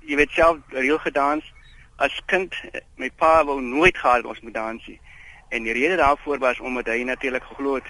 jy 0.01 0.17
weet 0.17 0.31
self 0.31 0.57
reël 0.69 0.99
gedans 0.99 1.55
as 1.97 2.23
kind. 2.27 2.55
My 2.97 3.11
pa 3.11 3.45
wou 3.45 3.61
nooit 3.61 3.97
gehad 3.99 4.25
ons 4.25 4.41
moet 4.41 4.55
dans 4.55 4.87
nie. 4.87 5.01
En 5.49 5.63
die 5.63 5.73
rede 5.73 5.97
daarvoor 5.97 6.39
was 6.39 6.61
omdat 6.61 6.87
hy 6.87 7.03
natuurlik 7.03 7.45
geglo 7.45 7.75
het 7.75 7.89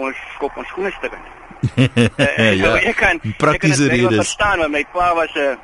ons 0.00 0.16
skop 0.34 0.56
ons 0.56 0.68
skoene 0.68 0.90
stukkend. 0.90 1.26
uh, 1.76 2.52
ja, 2.56 2.74
ek 2.78 2.96
kan 2.96 3.20
praktiese 3.36 3.88
redes. 3.90 4.14
Ek 4.14 4.22
verstaan 4.24 4.62
want 4.64 4.72
my 4.72 4.84
pa 4.92 5.12
was 5.14 5.34
'n 5.34 5.58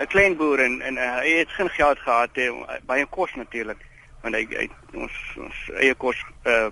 'n 0.00 0.06
klein 0.06 0.36
boer 0.36 0.60
en 0.60 0.80
en 0.80 0.96
uh, 0.96 1.16
hy 1.20 1.38
het 1.38 1.50
geen 1.50 1.68
geld 1.68 1.98
gehad 1.98 2.36
nie, 2.36 2.50
baie 2.86 3.06
kos 3.06 3.34
natuurlik 3.34 3.78
want 4.22 4.34
hy, 4.34 4.46
hy 4.50 4.68
ons 4.94 5.12
ons 5.36 5.58
eie 5.80 5.94
kos 5.94 6.16
uh 6.44 6.70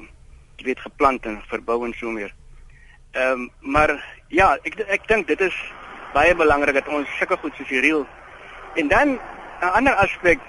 weet 0.60 0.80
geplant 0.80 1.24
en 1.24 1.38
verbou 1.48 1.86
en 1.86 1.94
so 1.96 2.10
meer. 2.10 2.34
Ehm 3.12 3.32
um, 3.32 3.50
maar 3.60 3.90
ja, 4.28 4.58
ek 4.62 4.80
ek 4.86 5.08
dink 5.08 5.26
dit 5.26 5.40
is 5.40 5.56
baie 6.12 6.34
belangrik 6.34 6.74
dat 6.74 6.88
ons 6.88 7.08
sulke 7.18 7.36
goed 7.36 7.54
soos 7.56 7.68
die 7.68 7.80
reël 7.80 8.06
en 8.74 8.88
dan 8.88 9.18
'n 9.61 9.73
ander 9.77 9.94
aspek 9.94 10.40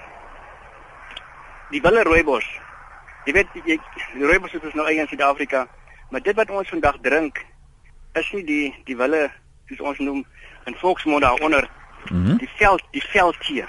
die 1.69 1.81
wille 1.81 2.03
rooibos. 2.03 2.45
Jy 3.25 3.33
weet 3.33 3.47
jy, 3.53 3.77
die 4.13 4.25
rooibos 4.25 4.53
is 4.53 4.73
nou 4.73 4.87
eie 4.87 5.01
in 5.03 5.07
Suid-Afrika, 5.07 5.67
maar 6.09 6.21
dit 6.21 6.35
wat 6.35 6.49
ons 6.49 6.69
vandag 6.69 6.97
drink 7.01 7.45
is 8.13 8.31
nie 8.31 8.43
die 8.43 8.75
die 8.85 8.97
wille 8.97 9.29
soos 9.67 9.79
ons 9.79 9.99
noem 9.99 10.25
in 10.65 10.75
volksmond 10.75 11.21
daaronder 11.21 11.69
mm 12.09 12.25
-hmm. 12.25 12.37
die 12.37 12.49
veld 12.55 12.83
die 12.91 13.03
veldtee. 13.03 13.65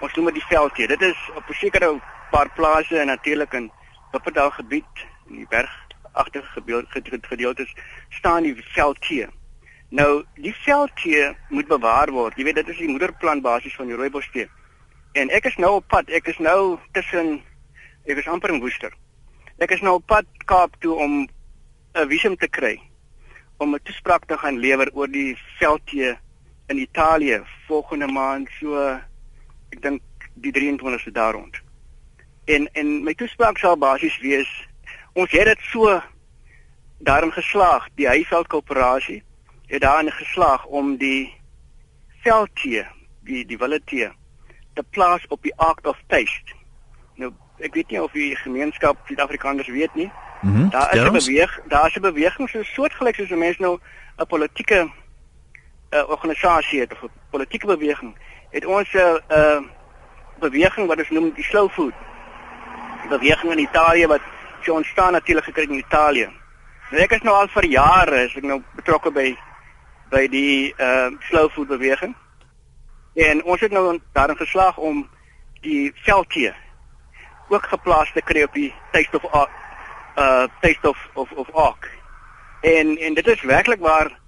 Ons 0.00 0.14
noem 0.14 0.24
dit 0.24 0.34
die 0.34 0.48
veldtee. 0.48 0.86
Dit 0.86 1.02
is 1.02 1.30
op 1.34 1.48
'n 1.48 1.52
sekere 1.52 2.00
paar 2.30 2.50
plase 2.50 2.98
en 2.98 3.06
natuurlik 3.06 3.52
in 3.52 3.72
Wuppertal 4.12 4.50
gebied 4.50 5.06
in 5.28 5.36
die 5.36 5.46
bergagtige 5.48 6.62
gedeeltes 7.20 7.74
staan 8.08 8.42
die 8.42 8.56
veldtee. 8.62 9.28
Nou 9.96 10.24
die 10.34 10.52
veldtee 10.52 11.30
moet 11.48 11.68
bewaar 11.68 12.10
word. 12.12 12.36
Jy 12.36 12.44
weet 12.44 12.58
dit 12.60 12.68
is 12.68 12.80
die 12.82 12.90
moederplant 12.90 13.40
basies 13.44 13.76
van 13.78 13.88
die 13.88 13.96
rooibostee. 13.96 14.48
En 15.16 15.30
ek 15.32 15.46
is 15.48 15.56
nou 15.62 15.76
op 15.78 15.86
pad. 15.88 16.10
Ek 16.12 16.26
is 16.28 16.40
nou 16.42 16.76
tussen 16.92 17.38
ek 18.04 18.20
is 18.20 18.28
amper 18.28 18.52
in 18.52 18.60
Woester. 18.60 18.92
Ek 19.56 19.72
is 19.72 19.80
nou 19.80 19.94
op 19.96 20.04
pad 20.10 20.28
Kaap 20.44 20.76
toe 20.84 20.98
om 21.00 21.14
'n 21.24 22.08
visum 22.12 22.36
te 22.36 22.48
kry 22.48 22.76
om 23.56 23.74
'n 23.74 23.80
toespraak 23.82 24.26
te 24.26 24.36
gaan 24.36 24.58
lewer 24.58 24.90
oor 24.92 25.08
die 25.08 25.38
veldtee 25.58 26.18
in 26.68 26.78
Italië 26.78 27.40
volgende 27.66 28.06
maand 28.06 28.50
so 28.60 28.76
ek 29.72 29.80
dink 29.80 30.02
die 30.34 30.52
23ste 30.52 31.12
daar 31.12 31.32
rond. 31.32 31.56
En 32.44 32.68
en 32.72 33.04
my 33.04 33.14
toespraak 33.14 33.58
sal 33.58 33.76
basies 33.76 34.18
wees 34.20 34.68
ons 35.14 35.30
het 35.30 35.44
dit 35.44 35.60
so 35.72 36.02
daarin 36.98 37.32
geslaag 37.32 37.88
die 37.94 38.08
Heyveld 38.08 38.46
Koöperasie 38.46 39.22
het 39.66 39.80
daarin 39.80 40.12
geslaag 40.12 40.64
om 40.64 40.96
die 40.96 41.34
veldtee 42.22 42.86
die 43.20 43.46
die 43.46 43.58
willetee 43.58 44.10
te 44.74 44.82
plaas 44.90 45.26
op 45.28 45.42
die 45.42 45.54
Act 45.56 45.86
of 45.86 45.98
Taste. 46.06 46.54
Nou 47.14 47.32
ek 47.58 47.74
weet 47.74 47.90
nie 47.90 48.02
of 48.02 48.12
die 48.12 48.36
gemeenskap 48.36 48.98
Suid-Afrikaners 49.06 49.68
weet 49.68 49.94
nie. 49.94 50.10
Mm 50.40 50.54
-hmm. 50.54 50.70
Daar 50.70 50.94
is 50.94 51.02
'n 51.02 51.12
beweeg, 51.12 51.60
daar 51.68 51.86
is 51.86 51.96
'n 51.96 52.00
beweging 52.00 52.48
so 52.48 52.62
soortgelyk 52.62 53.14
soos 53.14 53.30
'n 53.30 53.38
mens 53.38 53.58
nou 53.58 53.78
'n 54.16 54.26
politieke 54.26 54.90
uh, 55.90 56.08
organisasie 56.08 56.80
het 56.80 56.92
of 56.92 57.02
'n 57.02 57.10
politieke 57.30 57.66
beweging 57.66 58.16
het 58.50 58.66
ons 58.66 58.92
'n 58.92 58.98
uh, 58.98 59.14
uh, 59.28 59.62
beweging 60.38 60.86
wat 60.86 60.98
ons 60.98 61.10
noem 61.10 61.32
die 61.34 61.44
slow 61.44 61.70
food 61.70 61.94
beweging 63.08 63.52
in 63.52 63.58
Italië 63.58 64.06
wat 64.06 64.20
so 64.62 64.74
ontstaan 64.74 65.12
natuurlik 65.12 65.44
gekry 65.44 65.62
in 65.62 65.78
Italië. 65.78 66.28
Nou 66.90 67.02
ek 67.02 67.10
is 67.10 67.22
nou 67.22 67.36
al 67.36 67.48
vir 67.48 67.64
jare 67.64 68.24
is 68.24 68.34
ek 68.36 68.42
nou 68.42 68.62
betrokke 68.74 69.10
by 69.10 69.36
by 70.10 70.26
die 70.28 70.74
uh 70.78 71.10
slow 71.28 71.50
food 71.50 71.68
beweging. 71.68 72.14
En 73.14 73.44
ons 73.44 73.60
het 73.60 73.72
nou 73.72 74.00
daarin 74.12 74.36
geslaag 74.36 74.76
om 74.76 75.08
die 75.60 75.92
veldtee 75.94 76.52
ook 77.48 77.66
geplaas 77.66 78.12
te 78.12 78.22
kry 78.22 78.42
op 78.42 78.54
die 78.54 78.74
taste 78.92 79.20
of 79.20 79.48
uh 80.16 80.46
taste 80.60 80.88
of 80.88 81.08
of 81.14 81.30
of 81.32 81.50
ark. 81.50 81.90
En 82.60 82.96
en 82.96 83.14
dit 83.14 83.26
is 83.26 83.42
werklik 83.42 83.80
waar 83.80 84.18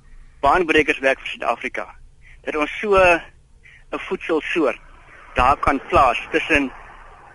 baanbrekers 0.41 0.99
werk 0.99 1.19
vir 1.21 1.29
Suid-Afrika. 1.29 1.95
Dat 2.43 2.57
ons 2.57 2.79
so 2.81 2.97
'n 2.97 3.99
voedselsoort 3.99 4.81
daar 5.35 5.57
kan 5.57 5.81
plaas 5.89 6.19
tussen 6.31 6.73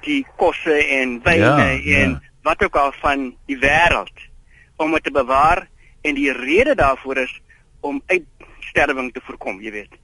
die 0.01 0.25
kosse 0.35 0.75
en 0.87 1.21
wyne 1.23 1.45
ja, 1.45 2.01
en 2.01 2.09
ja. 2.09 2.21
wat 2.41 2.63
ook 2.63 2.75
al 2.75 2.91
van 2.91 3.35
die 3.45 3.57
wêreld 3.57 4.17
om 4.75 4.91
dit 4.91 5.03
te 5.03 5.11
bewaar 5.11 5.67
en 6.01 6.15
die 6.15 6.31
rede 6.31 6.75
daarvoor 6.75 7.17
is 7.17 7.41
om 7.79 8.01
uitsterwing 8.73 9.13
te 9.13 9.21
voorkom, 9.23 9.61
jy 9.61 9.71
weet. 9.71 9.97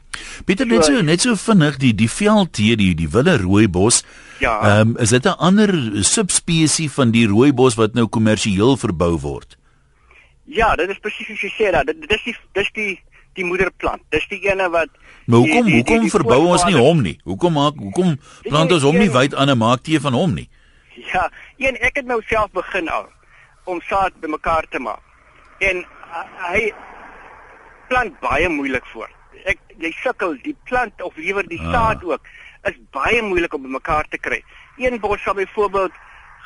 Pieter 0.46 0.68
net 0.68 0.86
so 0.86 1.02
net 1.02 1.22
so 1.22 1.36
vinnig 1.36 1.78
die 1.80 1.94
die 1.94 2.10
veldtee 2.10 2.76
die 2.78 2.94
die 2.96 3.10
wille 3.10 3.38
rooibos. 3.38 4.04
Ja. 4.40 4.60
Ehm 4.62 4.96
um, 4.96 4.98
is 4.98 5.10
dit 5.10 5.26
'n 5.26 5.38
ander 5.38 6.04
subspesie 6.04 6.90
van 6.90 7.12
die 7.12 7.28
rooibos 7.28 7.76
wat 7.76 7.94
nou 7.94 8.08
kommersieel 8.08 8.78
verbou 8.78 9.20
word? 9.20 9.58
Ja, 10.46 10.76
dit 10.76 10.90
is 10.90 11.00
presies 11.00 11.28
soos 11.28 11.42
jy 11.42 11.52
sê 11.58 11.72
dat 11.72 11.86
dit 11.86 12.10
dis 12.10 12.24
die 12.24 12.36
dis 12.54 12.72
die 12.74 13.00
die 13.34 13.46
moederplant. 13.46 14.02
Dis 14.10 14.28
die 14.30 14.42
ene 14.50 14.70
wat 14.70 14.90
Maar 15.26 15.40
hoekom 15.40 15.66
die, 15.66 15.72
die, 15.72 15.76
hoekom 15.76 15.96
die, 15.96 16.02
die 16.02 16.10
verbou 16.10 16.48
ons 16.48 16.64
nie 16.66 16.76
hom 16.76 17.02
nie? 17.02 17.20
Hoekom 17.24 17.54
maak 17.54 17.76
hoekom 17.78 18.20
plant 18.44 18.72
ons 18.72 18.84
hom 18.84 18.98
nie 18.98 19.12
wyd 19.12 19.36
aan 19.36 19.50
'n 19.50 19.58
maak 19.58 19.84
tee 19.84 20.00
van 20.00 20.14
hom 20.14 20.34
nie? 20.34 20.50
Ja, 21.14 21.32
een 21.58 21.78
ek 21.78 21.96
het 21.96 22.06
nou 22.06 22.22
self 22.26 22.52
begin 22.52 22.90
al 22.90 23.08
om 23.64 23.82
saad 23.82 24.14
bymekaar 24.20 24.66
te 24.70 24.80
maak. 24.80 25.02
En 25.60 25.78
uh, 25.78 26.26
hy 26.52 26.74
plant 27.90 28.20
baie 28.24 28.50
moeilik 28.50 28.86
voor. 28.94 29.10
Ek 29.46 29.60
jy 29.82 29.92
sukkel, 30.04 30.38
die 30.44 30.56
plant 30.70 31.02
of 31.02 31.18
liewer 31.18 31.48
die 31.48 31.62
ah. 31.62 31.72
saad 31.74 32.04
ook 32.04 32.28
is 32.68 32.78
baie 32.96 33.22
moeilik 33.24 33.54
om 33.54 33.64
bymekaar 33.64 34.08
te 34.10 34.18
kry. 34.18 34.42
Een 34.78 35.00
bos 35.00 35.22
sal 35.24 35.38
byvoorbeeld 35.38 35.96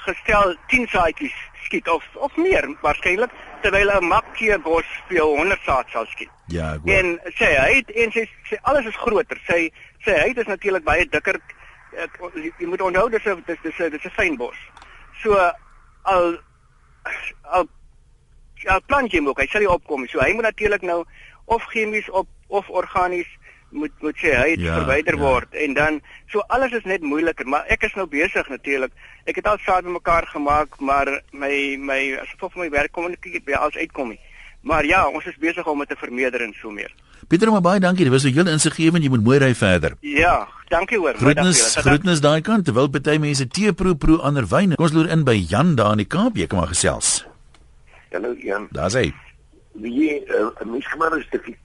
gestel 0.06 0.56
10 0.68 0.88
saadjies 0.92 1.36
skiet 1.66 1.88
of 1.90 2.06
of 2.16 2.36
meer 2.38 2.68
waarskynlik 2.82 3.32
terwyl 3.64 3.92
'n 3.98 4.08
makkie 4.08 4.58
bos 4.60 4.88
vir 5.10 5.22
100 5.22 5.60
saad 5.66 5.90
sal 5.90 6.06
skiet. 6.06 6.30
Ja, 6.48 6.78
hoor. 6.78 6.94
En 6.98 7.20
sê 7.40 7.50
hy 7.58 7.84
en 8.04 8.12
sy 8.12 8.28
sê 8.50 8.58
alles 8.62 8.86
is 8.86 8.96
groter. 8.96 9.40
Sy 9.48 9.72
sê 10.06 10.18
hy 10.24 10.34
is 10.36 10.48
natuurlik 10.48 10.84
baie 10.84 11.06
dikker. 11.06 11.40
Ek, 11.94 12.18
jy 12.60 12.68
moet 12.68 12.82
onthou 12.82 13.10
dis 13.10 13.26
'n 13.26 13.44
dis 13.48 13.62
dis 13.64 13.80
'n 13.80 13.90
dis 13.90 14.06
'n 14.06 14.16
fyn 14.18 14.38
bos. 14.38 14.58
So 15.22 15.38
al 16.04 16.38
al 17.44 17.68
ja 18.64 18.80
plantjie 18.80 19.22
moet 19.22 19.38
hy 19.38 19.48
sal 19.48 19.62
nie 19.62 19.70
opkom. 19.70 20.08
So 20.08 20.20
hy 20.20 20.34
moet 20.34 20.44
natuurlik 20.44 20.82
nou 20.82 21.06
of 21.46 21.64
chemies 21.72 22.10
op 22.10 22.28
of 22.48 22.70
organies 22.70 23.28
moet 23.74 23.92
moet 24.02 24.18
sê 24.22 24.34
hy 24.38 24.50
het 24.54 24.62
ja, 24.62 24.76
verwyder 24.80 25.18
ja. 25.18 25.22
word. 25.22 25.54
En 25.54 25.74
dan 25.74 26.02
so 26.32 26.44
alles 26.48 26.72
is 26.72 26.86
net 26.90 27.02
moeiliker 27.02 27.48
maar 27.50 27.66
ek 27.74 27.88
is 27.90 27.96
nou 27.98 28.08
besig 28.08 28.50
natuurlik 28.50 28.94
ek 29.26 29.42
het 29.42 29.48
al 29.50 29.58
saad 29.66 29.88
bymekaar 29.88 30.28
gemaak 30.34 30.80
maar 30.80 31.10
my 31.32 31.54
my 31.80 32.02
as 32.22 32.30
ek 32.36 32.46
vir 32.46 32.66
my 32.66 32.70
werk 32.70 32.94
kom 32.94 33.10
en 33.10 33.18
ek 33.18 33.46
by 33.46 33.58
alles 33.58 33.80
uitkom 33.80 34.14
nie. 34.14 34.22
Maar 34.62 34.86
ja 34.86 35.08
ons 35.10 35.26
is 35.26 35.40
besig 35.40 35.68
om 35.68 35.80
dit 35.84 35.90
te 35.90 36.00
vermeerder 36.00 36.46
en 36.46 36.54
so 36.62 36.72
meer. 36.72 36.94
Pieter 37.28 37.52
maar 37.52 37.64
baie 37.64 37.80
dankie. 37.80 38.06
Dit 38.06 38.14
was 38.14 38.24
'n 38.24 38.34
heel 38.34 38.48
insiggewend. 38.48 39.04
Jy 39.04 39.10
moet 39.10 39.24
mooi 39.24 39.38
ry 39.40 39.54
verder. 39.56 39.96
Ja 40.02 40.48
dankie 40.70 40.98
hoor. 40.98 41.16
Groetnis 41.16 41.76
groetnis 41.76 42.22
daai 42.22 42.42
kant. 42.42 42.66
Terwyl 42.66 42.90
baie 42.90 43.20
mense 43.20 43.48
tee 43.48 43.74
proe 43.74 43.96
proe 43.96 44.22
ander 44.22 44.48
wyne 44.48 44.76
kom 44.76 44.86
ons 44.86 44.94
loer 44.94 45.10
in 45.10 45.24
by 45.24 45.36
Jan 45.36 45.76
daar 45.76 45.92
in 45.92 45.98
die 45.98 46.08
Kaap. 46.08 46.36
Jy 46.36 46.48
kom 46.48 46.60
maar 46.60 46.68
gesels. 46.68 47.26
Hallo 48.12 48.36
Jan. 48.38 48.68
Daar's 48.72 48.94
hy 48.94 49.14
Wie 49.74 50.26
uh, 50.30 50.52
mens 50.66 50.88
gemaak 50.88 51.16
'n 51.18 51.24
stukkie 51.28 51.58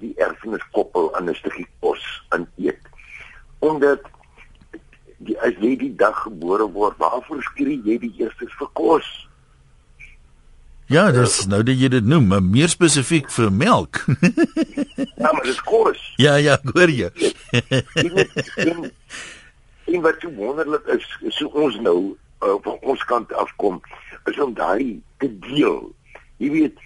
die 0.00 0.14
erfenis 0.16 0.64
koppel 0.72 1.14
aan 1.16 1.28
'n 1.28 1.34
stukkie 1.34 1.66
kos 1.80 2.02
in 2.34 2.46
eet. 2.56 2.80
Omdat 3.58 4.00
die 5.18 5.36
as 5.40 5.54
jy 5.60 5.76
die 5.76 5.94
dag 5.96 6.22
gebore 6.22 6.70
word, 6.72 6.96
waarvoor 6.98 7.42
skree 7.42 7.80
jy 7.84 7.98
die 7.98 8.14
eerste 8.18 8.48
vir 8.58 8.70
kos? 8.72 9.08
Ja, 10.90 11.10
dis 11.14 11.46
nou 11.46 11.62
dat 11.62 11.78
jy 11.78 11.88
dit 11.88 12.06
noem, 12.06 12.26
maar 12.32 12.42
meer 12.42 12.68
spesifiek 12.68 13.28
vir 13.30 13.52
melk. 13.52 14.00
ja, 15.22 15.32
maar 15.32 15.46
dis 15.46 15.60
kos. 15.62 16.00
Ja, 16.24 16.34
ja, 16.36 16.58
hoor 16.72 16.90
jy. 16.90 17.10
en 19.90 20.02
wat 20.02 20.18
so 20.20 20.32
wonderlik 20.36 20.86
is, 20.96 21.06
is 21.22 21.38
so 21.38 21.46
ons 21.54 21.78
nou 21.80 22.16
uh, 22.42 22.56
van 22.64 22.76
ons 22.82 23.04
kant 23.04 23.32
afkom, 23.32 23.78
is 24.26 24.40
om 24.40 24.52
daai 24.54 25.00
te 25.22 25.30
deel. 25.46 25.92
Jy 26.42 26.50
weet, 26.56 26.82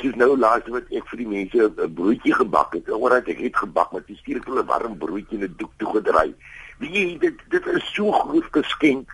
soos 0.00 0.14
nou 0.16 0.36
laas 0.38 0.66
wat 0.72 0.88
ek 0.90 1.08
vir 1.10 1.20
die 1.22 1.28
mense 1.28 1.68
'n 1.68 1.94
broodjie 1.94 2.34
gebak 2.34 2.74
het. 2.74 2.90
Omdat 2.90 3.28
ek 3.28 3.38
het 3.38 3.56
gebak 3.56 3.92
met 3.92 4.08
'n 4.08 4.16
stuurvolle 4.16 4.64
warm 4.64 4.96
broodjie 4.98 5.38
in 5.38 5.44
'n 5.44 5.54
doek 5.56 5.72
toegedry. 5.76 6.34
Wie 6.78 6.90
jy 6.90 7.18
dit 7.18 7.36
dit 7.48 7.66
is 7.66 7.92
so 7.94 8.12
groot 8.12 8.48
geskenk. 8.50 9.08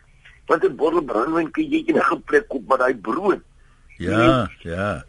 Want 0.47 0.65
'n 0.65 0.77
bottel 0.77 1.03
brandewyn 1.03 1.51
kan 1.51 1.65
jy 1.65 1.85
enige 1.87 2.21
plek 2.21 2.49
koop 2.49 2.69
met 2.69 2.79
daai 2.79 2.95
brood. 2.95 3.43
Ja, 3.97 4.51
ja. 4.59 5.05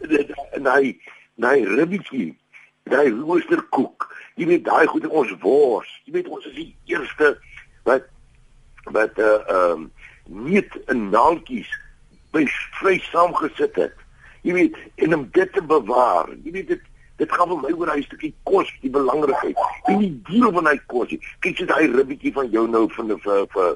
En 0.52 0.62
daai 0.62 1.00
daai 1.34 1.64
ribbetjie, 1.64 2.36
daai 2.82 3.10
roosterkoek. 3.10 4.16
Jy 4.34 4.46
weet 4.46 4.64
daai 4.64 4.86
goed 4.86 5.02
in 5.02 5.10
ons 5.10 5.32
wors. 5.40 6.00
Jy 6.04 6.12
weet 6.12 6.28
ons 6.28 6.46
is 6.46 6.54
die 6.54 6.76
eerste 6.84 7.38
wat 7.84 8.02
wat 8.84 9.18
uh 9.18 9.38
ehm 9.46 9.72
um, 9.72 9.92
nie 10.30 10.62
in 10.86 11.10
naaltjies 11.10 11.70
by 12.30 12.44
vry 12.78 12.98
saamgesit 13.10 13.76
het 13.76 13.99
jy 14.42 14.52
weet 14.52 14.76
en 14.96 15.14
om 15.14 15.28
dit 15.32 15.52
te 15.52 15.62
bewaar 15.62 16.32
jy 16.44 16.52
weet 16.52 16.68
dit 16.74 16.88
dit 17.20 17.36
gaan 17.36 17.52
vir 17.52 17.60
my 17.60 17.74
oor 17.76 17.92
hy 17.92 18.00
stukkie 18.06 18.32
kos 18.48 18.72
die 18.84 18.92
belangrikheid. 18.92 19.60
En 19.90 20.00
die 20.02 20.12
deel 20.30 20.50
van 20.56 20.70
hy 20.70 20.76
kos 20.90 21.12
kyk 21.44 21.62
jy 21.62 21.68
daai 21.68 21.86
ribbetjie 21.92 22.32
van 22.36 22.50
jou 22.54 22.66
nou 22.70 22.86
van 22.96 23.14
vir 23.26 23.46
vir 23.54 23.70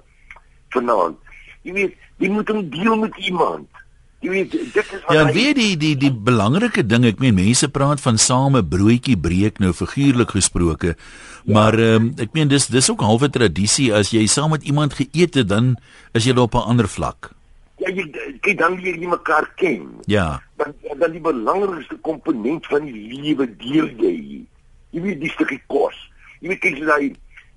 vanaand. 0.74 1.20
Jy 1.64 1.76
weet 1.78 1.96
jy 2.22 2.30
moet 2.32 2.52
hom 2.52 2.62
deel 2.72 2.96
met 3.02 3.18
iemand. 3.28 3.82
Jy 4.24 4.32
weet 4.32 4.54
dit 4.54 4.80
is 4.96 5.04
ja 5.12 5.26
weet 5.28 5.58
die 5.60 5.74
die 5.80 5.92
die 6.00 6.12
belangrike 6.30 6.86
ding 6.88 7.04
ek 7.10 7.20
meen 7.20 7.36
mense 7.36 7.68
praat 7.68 8.00
van 8.00 8.20
same 8.20 8.64
broodjie 8.64 9.18
breek 9.20 9.60
nou 9.60 9.74
figuurlik 9.76 10.32
gesproke 10.32 10.94
ja. 10.94 10.96
maar 11.44 11.76
um, 11.76 12.12
ek 12.16 12.32
meen 12.36 12.48
dis 12.48 12.70
dis 12.72 12.90
ook 12.90 13.04
halfe 13.04 13.28
tradisie. 13.28 13.92
As 13.92 14.14
jy 14.16 14.24
saam 14.30 14.54
met 14.56 14.64
iemand 14.64 14.96
geëet 15.00 15.42
het 15.42 15.52
dan 15.52 15.74
is 16.16 16.24
jy 16.24 16.36
op 16.40 16.56
'n 16.56 16.68
ander 16.72 16.88
vlak 16.88 17.34
ja 17.84 17.92
jy 17.92 18.36
kyk 18.40 18.58
dan 18.58 18.78
leer 18.80 18.96
jy 18.96 19.08
mekaar 19.10 19.46
ken. 19.60 19.88
Ja. 20.10 20.40
Dan 20.56 20.74
dan 20.98 21.12
die 21.12 21.22
belangrikste 21.22 21.98
komponent 22.06 22.66
van 22.72 22.86
die 22.88 23.04
lewe 23.12 23.46
deel 23.60 23.90
jy. 24.00 24.44
Jy 24.94 25.02
weet 25.04 25.20
die 25.20 25.32
stukkie 25.34 25.60
kos. 25.72 25.96
Jy 26.40 26.52
weet 26.52 26.62
kyk 26.64 26.80
jy 26.80 26.88
daai 26.88 27.10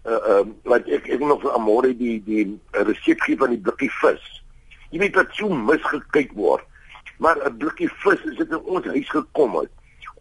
uh 0.07 0.19
uh 0.33 0.43
wat 0.67 0.87
ek 0.87 1.07
ek 1.11 1.23
nog 1.23 1.41
vir 1.43 1.55
Amore 1.55 1.93
die 1.95 2.17
die 2.25 2.47
resep 2.87 3.23
gee 3.27 3.39
van 3.39 3.55
die 3.55 3.61
blikkie 3.61 3.91
vis. 4.01 4.25
Jy 4.91 5.03
weet 5.03 5.19
wat 5.19 5.33
so 5.35 5.51
misgekyk 5.51 6.35
word. 6.35 6.63
Maar 7.17 7.39
'n 7.47 7.57
blikkie 7.57 7.89
vis 8.03 8.21
is 8.31 8.37
dit 8.37 8.51
in 8.51 8.63
ons 8.63 8.85
huis 8.85 9.09
gekom 9.09 9.55
het. 9.59 9.71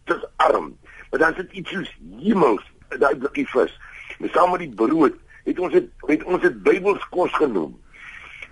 Dit 0.06 0.16
is 0.16 0.28
arm. 0.36 0.76
Maar 1.10 1.20
dan 1.20 1.34
sit 1.34 1.52
iets 1.52 1.70
soos 1.70 1.90
hemels 2.22 2.62
daai 2.98 3.16
blikkie 3.16 3.46
vis. 3.46 3.72
Met 4.18 4.30
saam 4.32 4.50
met 4.50 4.60
die 4.60 4.74
brood 4.74 5.14
het 5.44 5.58
ons 5.58 5.72
dit 5.72 5.90
het 6.06 6.24
ons 6.24 6.42
dit 6.42 6.62
Bybelskos 6.62 7.32
genoem. 7.38 7.76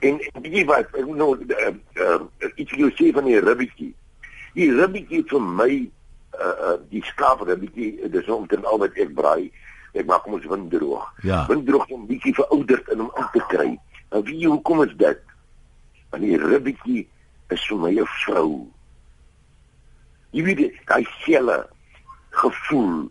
En 0.05 0.19
weet 0.43 0.53
jy 0.53 0.65
wat, 0.69 0.91
ek 0.93 1.05
moet 1.09 1.21
nou 1.21 1.31
uh, 1.41 1.75
uh, 2.05 2.49
iets 2.61 2.75
wil 2.77 2.91
sê 2.99 3.11
van 3.17 3.29
die 3.29 3.41
ribbetjie. 3.41 3.93
Die 4.55 4.71
ribbetjie 4.73 5.23
vir 5.31 5.45
my 5.61 5.71
uh 6.35 6.55
uh 6.69 6.75
die 6.91 7.03
skaap 7.07 7.45
ribbetjie, 7.47 8.09
dis 8.11 8.29
omtrent 8.33 8.67
al 8.69 8.83
wat 8.83 8.99
ek 9.01 9.15
braai. 9.17 9.49
Ek 9.95 10.07
maak 10.11 10.27
hom 10.27 10.41
so 10.43 10.59
droog. 10.73 11.07
Ja. 11.23 11.45
Windroog 11.49 11.87
om 11.95 12.07
bietjie 12.11 12.35
verouderd 12.35 12.89
en 12.93 13.05
om 13.07 13.11
aan 13.15 13.31
te 13.33 13.43
kry. 13.49 13.71
Nou 14.11 14.23
wie 14.27 14.47
hoekom 14.47 14.83
is 14.83 14.95
dit? 14.99 15.21
Want 16.11 16.27
die 16.27 16.39
ribbetjie 16.39 17.05
is 17.55 17.67
vir 17.71 17.79
my 17.79 17.93
'n 17.95 18.11
vrou. 18.25 18.67
Jy 20.35 20.43
weet, 20.43 20.81
hy 20.91 21.03
selle 21.23 21.69
gevoel 22.31 23.11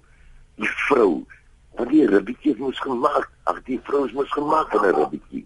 die 0.60 0.74
vrou. 0.88 1.24
Want 1.80 1.90
die 1.90 2.06
ribbetjie 2.08 2.56
moes 2.60 2.80
gemaak. 2.80 3.32
Ag 3.48 3.64
die 3.64 3.80
vrou 3.88 4.10
moes 4.14 4.32
gemaak 4.32 4.70
van 4.72 4.86
'n 4.86 4.96
ribbetjie. 5.00 5.46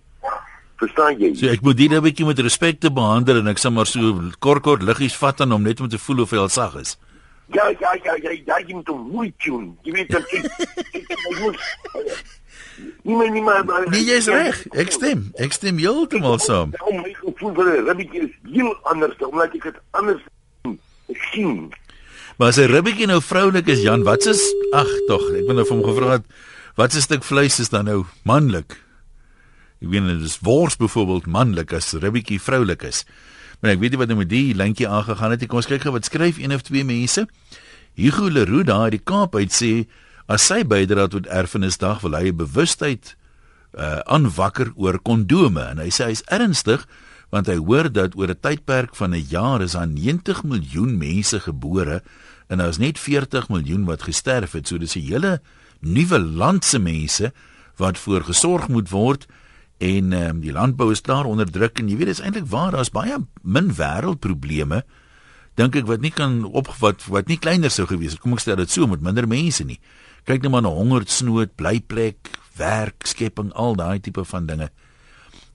Verstaan 0.78 1.18
jy? 1.18 1.34
So 1.36 1.50
ek 1.50 1.62
moet 1.66 1.78
dit 1.78 1.92
'n 1.92 2.02
bietjie 2.02 2.26
met 2.26 2.40
respek 2.40 2.80
te 2.80 2.92
behandel 2.92 3.38
en 3.42 3.48
ek 3.48 3.60
sê 3.60 3.72
maar 3.72 3.86
so 3.86 4.32
kort 4.40 4.64
kort 4.64 4.82
liggies 4.82 5.16
vat 5.16 5.42
aan 5.42 5.52
hom 5.52 5.64
net 5.64 5.82
om 5.82 5.90
te 5.90 5.98
voel 5.98 6.22
of 6.22 6.32
hy 6.32 6.38
al 6.38 6.50
sag 6.50 6.76
is. 6.76 6.98
Ja, 7.54 7.68
ja, 7.80 7.94
ja, 8.04 8.14
ja, 8.24 8.32
ja, 8.46 8.60
jy 8.68 8.74
moet 8.76 8.88
hom 8.88 9.10
mooi 9.12 9.34
tune. 9.40 9.74
Jy 9.84 9.92
weet 9.92 10.10
dat 10.10 10.24
ek 10.34 10.46
Nie 13.04 13.16
meer 13.16 13.32
nie 13.32 13.42
maar 13.42 13.66
maar 13.66 13.90
Nee, 13.90 14.04
jy's 14.06 14.28
reg. 14.28 14.60
Ek 14.78 14.92
stem. 14.92 15.32
Ek 15.42 15.54
stem 15.56 15.80
heeltemal 15.82 16.38
saam. 16.44 16.74
Om 16.86 17.02
my 17.02 17.14
gevoel 17.14 17.54
vir 17.58 17.66
'n 17.66 17.86
ribbetjie 17.88 18.22
is 18.28 18.34
heel 18.54 18.76
anders 18.84 19.18
omdat 19.18 19.56
ek 19.56 19.64
dit 19.64 19.78
anders 19.92 20.22
sien. 21.32 21.74
Maar 22.38 22.48
as 22.48 22.58
'n 22.58 22.70
ribbetjie 22.70 23.08
nou 23.08 23.22
vroulik 23.22 23.68
is, 23.68 23.82
Jan, 23.82 24.04
wat 24.04 24.26
is 24.26 24.54
ag 24.72 24.92
tog, 25.08 25.24
ek 25.34 25.48
het 25.48 25.56
nou 25.56 25.66
vir 25.66 25.76
hom 25.76 25.84
gevra 25.84 26.24
wat 26.76 26.94
'n 26.94 27.02
stuk 27.02 27.24
vleis 27.24 27.60
is 27.60 27.70
dan 27.70 27.86
nou 27.86 28.06
manlik? 28.24 28.78
Ek 29.82 29.90
weet 29.90 30.08
dit 30.08 30.26
is 30.26 30.40
wors 30.42 30.78
byvoorbeeld 30.80 31.26
manlik 31.26 31.74
as 31.74 31.94
ribbetjie 31.94 32.42
vroulik 32.42 32.84
is. 32.88 33.04
Maar 33.62 33.76
ek 33.76 33.80
weet 33.82 33.94
nie 33.94 34.02
wat 34.02 34.12
nou 34.12 34.20
met 34.20 34.30
die 34.30 34.56
lintjie 34.58 34.88
aangegaan 34.90 35.34
het 35.34 35.42
nie. 35.42 35.50
Kom 35.50 35.62
ons 35.62 35.70
kyk 35.70 35.86
gou 35.86 35.94
wat 35.94 36.06
skryf 36.06 36.38
een 36.42 36.54
of 36.54 36.66
twee 36.66 36.86
mense. 36.86 37.28
Hugo 37.98 38.30
Leroux 38.30 38.66
daar 38.66 38.90
uit 38.90 38.98
die 38.98 39.06
Kaap 39.06 39.36
uit 39.36 39.54
sê 39.54 39.88
as 40.28 40.46
sy 40.46 40.64
bydra 40.68 41.08
tot 41.10 41.30
erfenisdag 41.32 42.02
wil 42.04 42.18
hy 42.18 42.30
'n 42.30 42.38
bewustheid 42.38 43.16
uh 43.78 44.02
aanwakker 44.06 44.74
oor 44.76 45.00
kondome 45.00 45.62
en 45.62 45.78
hy 45.78 45.90
sê 45.90 46.10
hy's 46.10 46.24
ernstig 46.28 46.88
want 47.30 47.48
hy 47.48 47.58
hoor 47.58 47.92
dat 47.92 48.16
oor 48.16 48.30
'n 48.30 48.40
tydperk 48.42 48.96
van 48.96 49.14
'n 49.14 49.26
jaar 49.30 49.62
is 49.62 49.74
daar 49.74 49.88
90 49.88 50.44
miljoen 50.44 50.98
mense 50.98 51.40
gebore 51.40 52.02
en 52.50 52.58
daar's 52.58 52.78
net 52.78 53.00
40 53.00 53.50
miljoen 53.50 53.86
wat 53.86 54.04
gesterf 54.04 54.52
het. 54.52 54.68
So 54.68 54.78
dis 54.78 54.96
'n 54.96 55.02
hele 55.02 55.42
nuwe 55.82 56.20
land 56.20 56.66
se 56.66 56.80
mense 56.80 57.34
wat 57.76 57.98
voorgesorg 57.98 58.68
moet 58.68 58.90
word 58.90 59.28
en 59.84 60.14
um, 60.14 60.40
die 60.42 60.54
landbou 60.54 60.92
is 60.92 61.04
klaar 61.06 61.30
onder 61.30 61.50
druk 61.50 61.80
en 61.80 61.90
jy 61.90 61.98
weet 62.00 62.12
dit 62.12 62.18
is 62.18 62.24
eintlik 62.24 62.50
waar 62.50 62.74
daar's 62.74 62.94
baie 62.94 63.20
min 63.44 63.70
wêreldprobleme 63.78 64.82
dink 65.58 65.76
ek 65.76 65.88
wat 65.90 66.02
nie 66.02 66.14
kan 66.14 66.44
opgevat 66.46 67.06
wat 67.14 67.30
nie 67.30 67.40
kleiner 67.42 67.74
sou 67.74 67.88
gewees 67.90 68.18
het 68.18 68.24
kom 68.24 68.34
ek 68.38 68.46
stel 68.46 68.60
dit 68.62 68.74
so 68.74 68.90
met 68.90 69.06
minder 69.06 69.30
mense 69.30 69.64
nie 69.64 69.80
kyk 70.26 70.44
net 70.44 70.52
maar 70.52 70.66
na 70.66 70.74
hongersnood 70.74 71.56
blyplek 71.60 72.34
werk 72.58 73.06
skepping 73.06 73.54
al 73.54 73.78
daai 73.78 74.00
tipe 74.02 74.26
van 74.26 74.50
dinge 74.50 74.72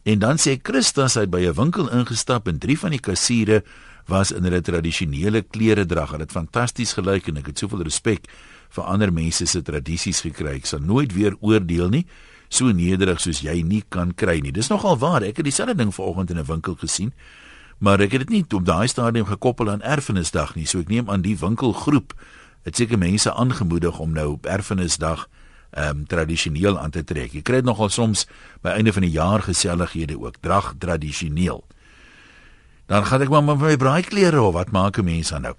en 0.05 0.19
dan 0.19 0.39
sê 0.39 0.59
Christus 0.59 1.19
hy 1.19 1.27
by 1.27 1.47
'n 1.47 1.59
winkel 1.59 1.91
ingestap 1.91 2.49
en 2.49 2.59
drie 2.59 2.79
van 2.79 2.91
die 2.91 3.03
kassiere 3.03 3.63
was 4.11 4.33
in 4.35 4.47
hulle 4.47 4.61
tradisionele 4.65 5.43
klere 5.43 5.85
drag. 5.87 6.15
Hulle 6.15 6.27
het 6.27 6.35
fantasties 6.35 6.95
gelyk 6.99 7.31
en 7.31 7.41
ek 7.43 7.53
het 7.53 7.63
soveel 7.63 7.85
respek 7.87 8.29
vir 8.73 8.89
ander 8.89 9.13
mense 9.13 9.47
se 9.47 9.63
tradisies 9.63 10.23
gekry. 10.25 10.57
Ek 10.59 10.67
sal 10.67 10.81
nooit 10.81 11.13
weer 11.15 11.37
oordeel 11.41 11.93
nie. 11.93 12.07
So 12.53 12.69
nederig 12.77 13.21
soos 13.25 13.41
jy 13.41 13.63
nie 13.65 13.81
kan 13.89 14.13
kry 14.13 14.41
nie. 14.45 14.53
Dis 14.53 14.69
nogal 14.69 14.99
waar. 15.01 15.25
Ek 15.25 15.41
het 15.41 15.49
dieselfde 15.49 15.79
ding 15.79 15.95
vanoggend 15.95 16.31
in 16.31 16.39
'n 16.39 16.45
winkel 16.45 16.77
gesien. 16.77 17.13
Maar 17.79 18.01
ek 18.01 18.13
het 18.13 18.29
dit 18.29 18.29
nie 18.29 18.45
op 18.55 18.65
daai 18.65 18.89
stadium 18.89 19.27
gekoppel 19.27 19.71
aan 19.71 19.83
erfenisdag 19.83 20.55
nie. 20.55 20.67
So 20.67 20.79
ek 20.79 20.89
neem 20.89 21.11
aan 21.11 21.23
die 21.23 21.39
winkelgroep 21.39 22.13
het 22.63 22.77
seker 22.77 22.99
mense 22.99 23.33
aangemoedig 23.35 23.99
om 23.99 24.13
nou 24.13 24.33
op 24.33 24.47
erfenisdag 24.47 25.29
ehm 25.71 25.89
um, 25.89 26.07
tradisioneel 26.07 26.79
aan 26.79 26.91
te 26.91 27.05
trek. 27.05 27.33
Jy 27.33 27.43
kry 27.43 27.55
dit 27.55 27.65
nogal 27.65 27.89
soms 27.89 28.27
by 28.61 28.77
einde 28.77 28.93
van 28.93 29.03
die 29.03 29.11
jaar 29.11 29.43
gesellighede 29.43 30.21
ook 30.21 30.37
drag 30.41 30.75
tradisioneel. 30.79 31.65
Dan 32.87 33.07
gaan 33.07 33.23
ek 33.23 33.29
maar 33.29 33.45
met 33.45 33.59
my 33.59 33.77
braaiklere 33.77 34.43
of 34.43 34.53
wat 34.53 34.71
maak 34.71 34.99
'n 34.99 35.05
mens 35.05 35.29
dan 35.29 35.43
nou? 35.43 35.55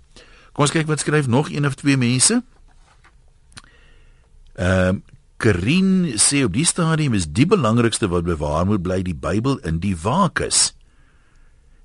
Kom 0.54 0.64
ons 0.64 0.72
kyk 0.72 0.88
wat 0.88 1.00
skryf 1.00 1.28
nog 1.28 1.50
een 1.50 1.66
of 1.66 1.76
twee 1.76 1.98
mense. 1.98 2.44
Ehm 4.54 4.88
um, 4.88 5.04
Karin 5.44 6.14
sê 6.16 6.46
op 6.48 6.54
die 6.56 6.64
stadium 6.64 7.18
is 7.18 7.26
die 7.28 7.44
belangrikste 7.50 8.08
wat 8.08 8.24
bewaar 8.24 8.64
moet 8.64 8.84
bly 8.86 9.02
die 9.04 9.18
Bybel 9.18 9.58
in 9.68 9.82
die 9.84 9.96
wakus 10.00 10.72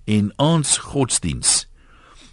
en 0.06 0.30
ons 0.38 0.76
godsdiens. 0.92 1.64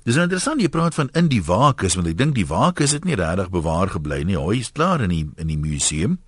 Dis 0.05 0.19
interessant 0.21 0.61
jy 0.61 0.69
praat 0.69 0.93
van 0.93 1.09
in 1.17 1.31
die 1.33 1.41
wakus 1.41 1.97
want 1.97 2.11
ek 2.11 2.19
dink 2.19 2.37
die 2.37 2.45
wakus 2.45 2.93
het 2.93 3.09
nie 3.09 3.17
regtig 3.17 3.49
bewaar 3.49 3.89
gebly 3.95 4.21
nie. 4.21 4.37
Hy 4.37 4.59
is 4.61 4.69
klaar 4.69 5.01
in 5.01 5.09
die 5.15 5.25
in 5.41 5.49
die 5.49 5.57
museum. 5.57 6.19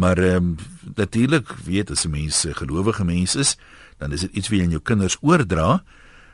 Maar 0.00 0.18
ehm 0.18 0.36
um, 0.36 0.56
natuurlik 0.96 1.52
weet 1.68 1.92
as 1.92 2.08
'n 2.08 2.10
mens 2.10 2.44
'n 2.44 2.56
gelowige 2.56 3.04
mens 3.04 3.36
is, 3.36 3.56
dan 3.98 4.12
is 4.12 4.20
dit 4.20 4.32
iets 4.32 4.48
wat 4.48 4.58
jy 4.58 4.64
aan 4.64 4.76
jou 4.76 4.82
kinders 4.82 5.16
oordra. 5.20 5.84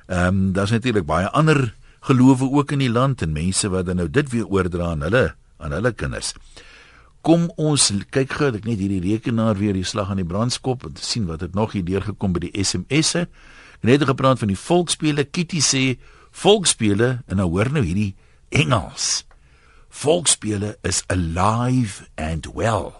Ehm 0.06 0.26
um, 0.26 0.52
daar's 0.52 0.70
natuurlik 0.70 1.06
baie 1.06 1.28
ander 1.30 1.74
gelowe 2.00 2.46
ook 2.50 2.72
in 2.72 2.78
die 2.78 2.90
land 2.90 3.22
en 3.22 3.32
mense 3.32 3.68
wat 3.68 3.86
dan 3.86 3.96
nou 3.96 4.10
dit 4.10 4.30
weer 4.30 4.46
oordra 4.46 4.90
aan 4.90 5.02
hulle 5.02 5.34
aan 5.58 5.72
hulle 5.72 5.92
kinders. 5.92 6.34
Kom 7.22 7.46
ons 7.54 7.84
kyk 8.10 8.32
gou, 8.34 8.48
ek 8.50 8.64
net 8.66 8.80
hierdie 8.82 9.02
rekenaar 9.04 9.54
weer 9.54 9.76
die 9.78 9.86
slag 9.86 10.08
aan 10.10 10.18
die 10.18 10.26
brandskop 10.26 10.88
om 10.88 10.94
te 10.96 11.04
sien 11.06 11.28
wat 11.28 11.44
het 11.44 11.54
nog 11.54 11.76
hier 11.76 11.84
deurgekom 11.86 12.32
by 12.34 12.48
die 12.48 12.64
SMS'e. 12.66 13.28
Net 13.86 14.02
gepraat 14.06 14.40
van 14.42 14.50
die 14.50 14.58
volksspele. 14.58 15.22
Kitty 15.30 15.62
sê 15.62 15.84
volksspele 16.34 17.20
en 17.30 17.38
nou 17.38 17.46
hoor 17.54 17.70
nou 17.70 17.84
hierdie 17.86 18.16
Engels. 18.50 19.22
Volksspele 19.92 20.74
is 20.82 21.04
alive 21.14 22.08
and 22.18 22.50
well. 22.58 22.90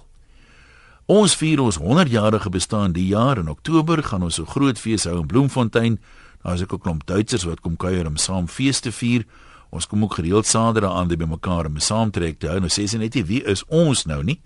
Ons 1.11 1.35
vier 1.35 1.59
ons 1.59 1.81
100-jarige 1.83 2.51
bestaan 2.55 2.95
die 2.95 3.09
jaar 3.11 3.43
in 3.43 3.51
Oktober 3.51 4.05
gaan 4.07 4.23
ons 4.23 4.39
'n 4.39 4.47
groot 4.47 4.79
fees 4.79 5.05
hou 5.05 5.19
in 5.19 5.27
Bloemfontein. 5.27 5.99
Daar 6.43 6.55
is 6.55 6.63
ook 6.63 6.75
'n 6.75 6.79
klomp 6.79 7.07
Duitsers 7.07 7.43
wat 7.43 7.61
kom 7.61 7.77
kuier 7.77 8.07
om 8.07 8.17
saam 8.17 8.49
fees 8.49 8.81
te 8.81 8.93
vier. 8.93 9.27
Ons 9.73 9.89
kom 9.89 10.05
ook 10.05 10.21
gereeld 10.21 10.47
saterdag 10.47 10.93
aan 10.93 11.09
by 11.09 11.25
mekaar 11.25 11.67
om 11.67 11.79
saam 11.81 12.11
trek 12.13 12.39
te 12.39 12.49
hou. 12.51 12.61
Nou 12.61 12.69
sê 12.69 12.85
sy 12.85 12.99
net 13.01 13.15
nie 13.17 13.25
wie 13.25 13.41
is 13.49 13.65
ons 13.73 14.05
nou 14.05 14.21
nie. 14.23 14.43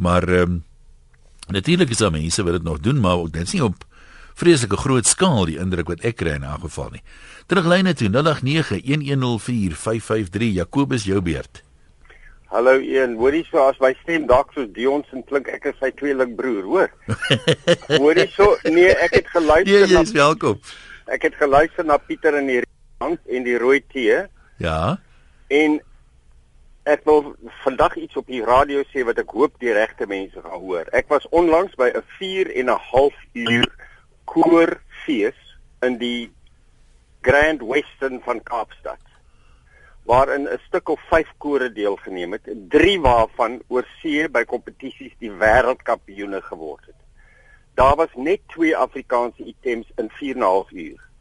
Maar 0.00 0.28
ehm 0.28 0.42
um, 0.42 0.64
natuurlik 1.52 1.90
is 1.90 1.98
daar 2.00 2.14
mense 2.14 2.42
wat 2.42 2.52
dit 2.52 2.62
nog 2.64 2.80
doen, 2.80 3.00
maar 3.00 3.28
dit 3.28 3.42
is 3.42 3.52
nie 3.52 3.64
op 3.64 3.84
vreeslike 4.38 4.76
groot 4.76 5.06
skaal 5.06 5.44
die 5.50 5.58
indruk 5.60 5.88
wat 5.92 6.00
ek 6.08 6.16
kry 6.16 6.30
in 6.38 6.44
'n 6.44 6.60
geval 6.64 6.90
nie. 6.90 7.02
Teruglyne 7.46 7.94
toe 7.94 8.08
0891104553 8.08 10.52
Jacobus 10.56 11.04
jou 11.04 11.20
beurt. 11.20 11.62
Hallo 12.46 12.78
een, 12.78 13.16
hoorie 13.16 13.46
so 13.50 13.58
as 13.58 13.78
my 13.80 13.94
stem 14.02 14.26
dalk 14.26 14.52
soos 14.52 14.68
Dion 14.72 15.04
se 15.10 15.22
klink, 15.28 15.48
ek 15.48 15.64
is 15.64 15.74
sy 15.80 15.90
tweeling 15.90 16.36
broer, 16.36 16.62
hoor. 16.62 16.90
hoorie 18.02 18.28
so, 18.28 18.56
nee, 18.64 18.92
ek 18.92 19.14
het 19.14 19.26
geluister 19.32 19.72
nee, 19.72 19.80
na 19.92 19.96
Jy 20.00 20.02
is 20.02 20.12
welkom. 20.12 20.60
Ek 21.06 21.22
het 21.22 21.34
geluister 21.34 21.84
na 21.84 21.96
Pieter 21.96 22.34
in 22.38 22.46
die 22.46 22.62
bank 23.00 23.18
en 23.26 23.44
die 23.44 23.58
rooi 23.58 23.80
tee. 23.92 24.28
Ja. 24.62 24.98
En 25.48 25.80
ek 26.82 27.04
wil 27.04 27.34
vandag 27.62 27.96
iets 27.96 28.16
op 28.16 28.26
die 28.30 28.42
radio 28.46 28.82
sê 28.90 29.04
wat 29.06 29.18
ek 29.22 29.34
hoop 29.34 29.58
die 29.62 29.74
regte 29.74 30.06
mense 30.10 30.42
gaan 30.42 30.62
hoor. 30.62 30.90
Ek 30.94 31.10
was 31.10 31.26
onlangs 31.30 31.74
by 31.78 31.90
'n 31.90 32.04
4 32.18 32.50
en 32.50 32.70
'n 32.70 32.84
half 32.90 33.16
uur 33.32 33.66
koorfees 34.24 35.38
in 35.82 35.98
die 35.98 36.30
Grand 37.22 37.62
Western 37.62 38.20
van 38.22 38.42
Kaapstad 38.42 39.02
waarin 40.04 40.48
'n 40.48 40.58
stuk 40.66 40.88
of 40.88 41.00
5 41.10 41.28
kore 41.38 41.72
deelgeneem 41.72 42.32
het, 42.32 42.46
drie 42.68 43.00
waarvan 43.00 43.62
oor 43.68 43.86
see 44.00 44.28
by 44.28 44.44
kompetisies 44.44 45.14
die 45.18 45.30
wêreldkampioene 45.30 46.42
geword 46.42 46.86
het. 46.86 47.00
Daar 47.74 47.96
was 47.96 48.14
net 48.14 48.40
twee 48.48 48.76
Afrikaanse 48.76 49.44
items 49.44 49.86
in 49.96 50.10
4 50.10 50.34
en 50.34 50.40
'n 50.40 50.42
half 50.42 50.70
uur. 50.70 51.11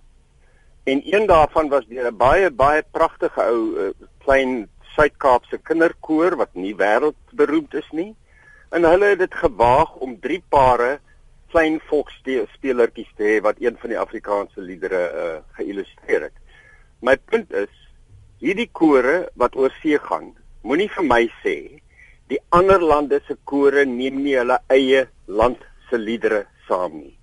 En 0.84 1.02
een 1.06 1.28
daarvan 1.28 1.70
was 1.70 1.86
deur 1.88 2.12
'n 2.12 2.18
baie 2.18 2.52
baie 2.52 2.84
pragtige 2.92 3.42
ou 3.42 3.62
uh, 3.78 3.90
klein 4.24 4.70
Suid-Kaapse 4.96 5.58
kinderkoor 5.58 6.36
wat 6.36 6.54
nie 6.54 6.76
wêreldberoemd 6.76 7.74
is 7.74 7.90
nie. 7.92 8.16
En 8.70 8.84
hulle 8.84 9.06
het 9.06 9.20
dit 9.20 9.34
gewaag 9.34 9.96
om 9.96 10.20
drie 10.20 10.44
pare 10.50 11.00
klein 11.52 11.80
volksspelertjies 11.90 13.12
te 13.16 13.24
hê 13.24 13.42
wat 13.42 13.60
een 13.60 13.78
van 13.78 13.90
die 13.90 14.00
Afrikaanse 14.00 14.62
liedere 14.62 15.02
uh, 15.12 15.38
geïllustreer 15.60 16.22
het. 16.22 16.38
My 17.02 17.18
punt 17.18 17.54
is 17.54 17.74
hierdie 18.40 18.70
kore 18.72 19.30
wat 19.36 19.56
oor 19.56 19.74
see 19.82 20.00
gaan, 20.00 20.32
moenie 20.62 20.90
vir 20.90 21.06
my 21.06 21.24
sê 21.44 21.58
die 22.32 22.40
ander 22.50 22.82
lande 22.82 23.20
se 23.28 23.36
kore 23.44 23.86
neem 23.86 24.22
nie 24.24 24.38
hulle 24.40 24.58
eie 24.72 25.08
land 25.28 25.60
se 25.90 25.98
liedere 26.00 26.46
saam 26.68 27.02
nie. 27.02 27.21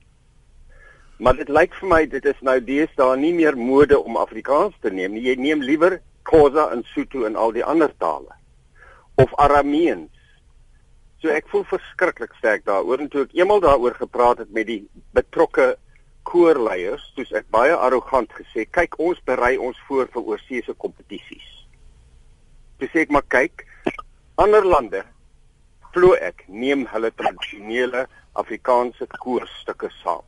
Maar 1.19 1.37
dit 1.37 1.49
lyk 1.49 1.75
vir 1.81 1.89
my 1.89 2.03
dit 2.07 2.25
is 2.25 2.45
nou 2.47 2.59
deesdae 2.63 3.17
nie 3.19 3.33
meer 3.35 3.57
mode 3.59 3.99
om 3.99 4.17
Afrikaans 4.17 4.77
te 4.81 4.91
neem 4.91 5.17
nie. 5.17 5.25
Jy 5.27 5.35
neem 5.41 5.65
liewer 5.67 6.01
Khoza 6.29 6.69
en 6.73 6.85
Sotho 6.93 7.25
en 7.27 7.37
al 7.37 7.53
die 7.57 7.65
ander 7.65 7.91
tale 7.99 8.37
of 9.19 9.33
Arameens 9.35 10.15
So 11.19 11.33
ek 11.35 11.49
voel 11.51 11.65
verskriklik 11.67 12.35
sterk 12.39 12.63
daaroor 12.69 13.01
en 13.03 13.09
toe 13.11 13.25
ek 13.25 13.33
eenmal 13.35 13.59
daaroor 13.65 13.97
gepraat 13.99 14.45
het 14.45 14.51
met 14.55 14.69
die 14.69 14.85
betrokke 15.19 15.73
koorleiers, 16.29 17.03
toets 17.17 17.33
ek 17.41 17.49
baie 17.51 17.75
arrogant 17.75 18.31
gesê, 18.37 18.69
"Kyk, 18.71 18.99
ons 19.03 19.19
berei 19.27 19.57
ons 19.59 19.77
voor 19.89 20.07
vir 20.07 20.23
oorseese 20.23 20.75
kompetisies." 20.75 21.49
Dis 22.79 22.95
ek 22.95 23.11
maar 23.11 23.27
kyk, 23.27 23.67
ander 24.37 24.65
lande 24.65 25.03
glo 25.91 26.15
ek 26.15 26.45
neem 26.47 26.87
hulle 26.87 27.11
tradisionele 27.11 28.07
Afrikaanse 28.35 29.07
koorstukke 29.19 29.91
saam. 30.05 30.23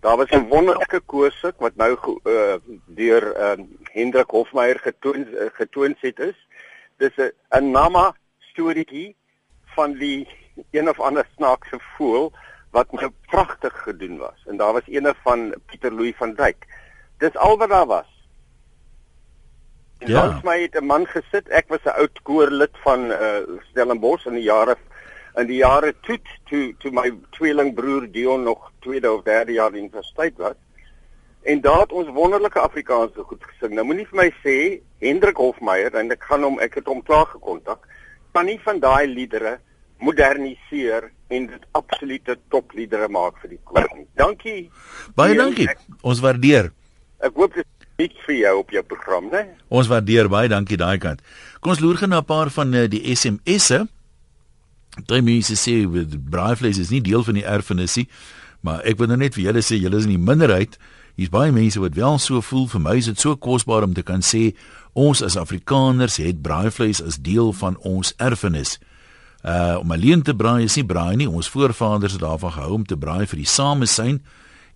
Daar 0.00 0.16
was 0.16 0.30
'n 0.30 0.48
wonderlike 0.48 1.00
koorstuk 1.00 1.54
wat 1.58 1.76
nou 1.76 1.98
uh, 2.24 2.54
deur 2.86 3.24
uh, 3.36 3.64
Hendrik 3.82 4.30
Hofmeyer 4.30 4.78
getoon 4.78 5.26
uh, 5.32 5.46
getoon 5.52 5.96
het 6.00 6.18
is. 6.18 6.46
Dis 6.96 7.16
'n 7.16 7.32
'n 7.50 7.70
nama 7.70 8.14
storieetjie 8.38 9.16
van 9.64 9.92
die 9.92 10.28
een 10.70 10.88
of 10.88 11.00
ander 11.00 11.26
snaakse 11.36 11.78
voel 11.96 12.32
wat 12.70 12.92
nou 12.92 13.10
pragtig 13.26 13.82
gedoen 13.82 14.18
was 14.18 14.44
en 14.46 14.56
daar 14.56 14.72
was 14.72 14.86
eene 14.86 15.14
van 15.22 15.54
Pieter 15.66 15.92
Louw 15.92 16.12
van 16.12 16.34
Dijk. 16.34 16.66
Dis 17.18 17.36
al 17.36 17.58
wat 17.58 17.68
daar 17.68 17.86
was. 17.86 18.16
En 19.98 20.10
ja. 20.12 20.28
Ons 20.28 20.42
my 20.42 20.60
het 20.60 20.74
'n 20.80 20.84
man 20.84 21.06
gesit. 21.06 21.48
Ek 21.48 21.68
was 21.68 21.84
'n 21.84 21.96
oud 22.00 22.22
koorlid 22.22 22.74
van 22.84 23.10
uh, 23.10 23.40
Stellenbosch 23.70 24.26
in 24.26 24.32
die 24.32 24.42
jare 24.42 24.76
in 25.36 25.46
die 25.46 25.60
jare 25.60 25.92
toe 26.06 26.18
toe 26.50 26.74
toe 26.82 26.92
my 26.92 27.10
tweelingbroer 27.36 28.08
Dion 28.12 28.42
nog 28.42 28.70
tweede 28.80 29.12
of 29.12 29.22
derde 29.22 29.52
jaar 29.52 29.74
universiteit 29.74 30.36
was. 30.36 30.56
En 31.42 31.60
daar 31.60 31.80
het 31.80 31.92
ons 31.92 32.08
wonderlike 32.08 32.58
Afrikaanse 32.58 33.22
goed 33.22 33.44
gesing. 33.44 33.74
Nou 33.74 33.86
moenie 33.86 34.06
vir 34.10 34.22
my 34.22 34.30
sê 34.42 34.56
Hendrik 35.04 35.36
Hofmeyer 35.36 35.94
en 35.94 36.10
ek 36.10 36.24
gaan 36.30 36.42
hom 36.42 36.58
ek 36.58 36.80
het 36.80 36.88
hom 36.90 37.02
klaar 37.02 37.28
gekontak 37.30 37.86
kan 38.36 38.48
nie 38.50 38.58
van 38.60 38.80
daai 38.82 39.06
liedere 39.08 39.56
moderniseer 40.04 41.08
en 41.32 41.46
dit 41.48 41.62
absolute 41.78 42.36
topliedere 42.52 43.08
maak 43.08 43.38
vir 43.40 43.54
die 43.54 43.62
koor 43.64 43.86
nie. 43.96 44.04
Dankie. 44.20 44.58
Baie 45.16 45.32
Hier, 45.32 45.40
dankie. 45.40 45.68
Ek, 45.72 45.80
ons 46.04 46.20
waardeer. 46.20 46.68
Ek 47.24 47.38
hoop 47.40 47.56
dit 47.56 47.86
nie 47.96 48.10
vir 48.26 48.36
jou 48.36 48.52
op 48.60 48.74
jou 48.76 48.82
program, 48.84 49.30
né? 49.32 49.46
Ons 49.72 49.88
waardeer 49.88 50.28
baie 50.28 50.52
dankie 50.52 50.76
daai 50.76 50.98
kant. 51.00 51.24
Kom 51.64 51.72
ons 51.72 51.80
loer 51.80 51.96
gou 52.02 52.10
na 52.12 52.20
'n 52.20 52.28
paar 52.28 52.52
van 52.52 52.74
uh, 52.74 52.84
die 52.92 53.00
SMS'e. 53.16 53.86
Drie 55.04 55.22
mense 55.22 55.56
sê 55.60 55.84
braaivleis 56.30 56.78
is 56.78 56.90
nie 56.90 57.02
deel 57.04 57.24
van 57.24 57.36
die 57.36 57.44
erfenisie, 57.44 58.08
maar 58.64 58.80
ek 58.88 58.98
wil 58.98 59.12
nou 59.12 59.18
net 59.20 59.36
vir 59.36 59.50
julle 59.50 59.62
sê 59.62 59.76
julle 59.76 60.00
is 60.00 60.08
in 60.08 60.16
die 60.16 60.22
minderheid. 60.22 60.78
Hier's 61.16 61.32
baie 61.32 61.52
mense 61.52 61.80
wat 61.80 61.94
wel 61.96 62.18
so 62.18 62.40
voel. 62.40 62.66
Vir 62.68 62.80
my 62.80 62.96
is 62.96 63.08
dit 63.08 63.20
so 63.20 63.36
kosbaar 63.36 63.84
om 63.84 63.94
te 63.96 64.04
kan 64.04 64.24
sê 64.24 64.50
Ons 64.96 65.20
as 65.20 65.36
Afrikaners 65.36 66.16
het 66.16 66.40
braaivleis 66.40 67.02
as 67.04 67.18
deel 67.20 67.52
van 67.52 67.76
ons 67.84 68.14
erfenis. 68.16 68.78
Uh 69.44 69.76
om 69.78 69.92
alleen 69.92 70.22
te 70.22 70.32
braai 70.34 70.64
is 70.64 70.76
nie 70.80 70.86
braai 70.88 71.16
nie. 71.20 71.28
Ons 71.28 71.50
voorvaders 71.52 72.16
het 72.16 72.22
daarvan 72.24 72.52
gehou 72.52 72.72
om 72.72 72.84
te 72.84 72.96
braai 72.96 73.26
vir 73.26 73.42
die 73.42 73.50
samesyn 73.50 74.22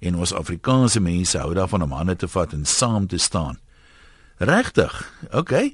en 0.00 0.18
ons 0.20 0.34
Afrikaanse 0.36 1.00
mense 1.00 1.40
hou 1.40 1.54
daarvan 1.56 1.86
om 1.88 1.96
hande 1.96 2.16
te 2.16 2.28
vat 2.28 2.52
en 2.52 2.68
saam 2.68 3.06
te 3.08 3.18
staan. 3.18 3.56
Regtig? 4.36 4.92
OK. 5.32 5.72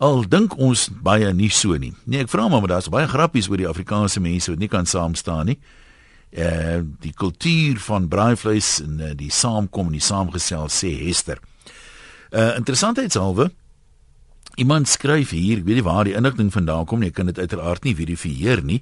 Al 0.00 0.22
dink 0.24 0.54
ons 0.56 0.86
baie 1.04 1.28
nie 1.36 1.50
so 1.52 1.76
nie. 1.76 1.92
Nee, 2.08 2.24
ek 2.24 2.30
vra 2.32 2.46
maar, 2.48 2.62
maar 2.64 2.72
daar's 2.72 2.88
baie 2.88 3.08
grappies 3.08 3.50
oor 3.50 3.60
die 3.60 3.68
Afrikaanse 3.68 4.22
mense 4.24 4.48
wat 4.48 4.62
nie 4.62 4.70
kan 4.72 4.88
saam 4.88 5.14
staan 5.18 5.52
nie. 5.52 5.58
Uh 6.30 6.80
die 7.02 7.12
kultuur 7.12 7.80
van 7.84 8.06
braaivleis 8.08 8.78
en 8.80 9.00
uh, 9.02 9.10
die 9.18 9.32
saamkom 9.34 9.90
en 9.90 9.98
die 9.98 10.04
saamgesel 10.04 10.70
sê 10.72 10.94
Hester. 11.02 11.40
Uh 12.32 12.54
interessantheidshalwe 12.56 13.50
Iemand 14.60 14.88
skryf 14.90 15.30
hier, 15.30 15.60
ek 15.60 15.66
weet 15.68 15.78
nie 15.78 15.86
waar 15.86 16.04
die 16.04 16.16
inligting 16.18 16.50
vandaan 16.52 16.88
kom 16.88 17.00
nie, 17.00 17.12
ek 17.12 17.20
kan 17.20 17.28
dit 17.30 17.38
uiteraard 17.38 17.84
nie 17.86 17.94
verifieer 17.96 18.60
nie, 18.66 18.80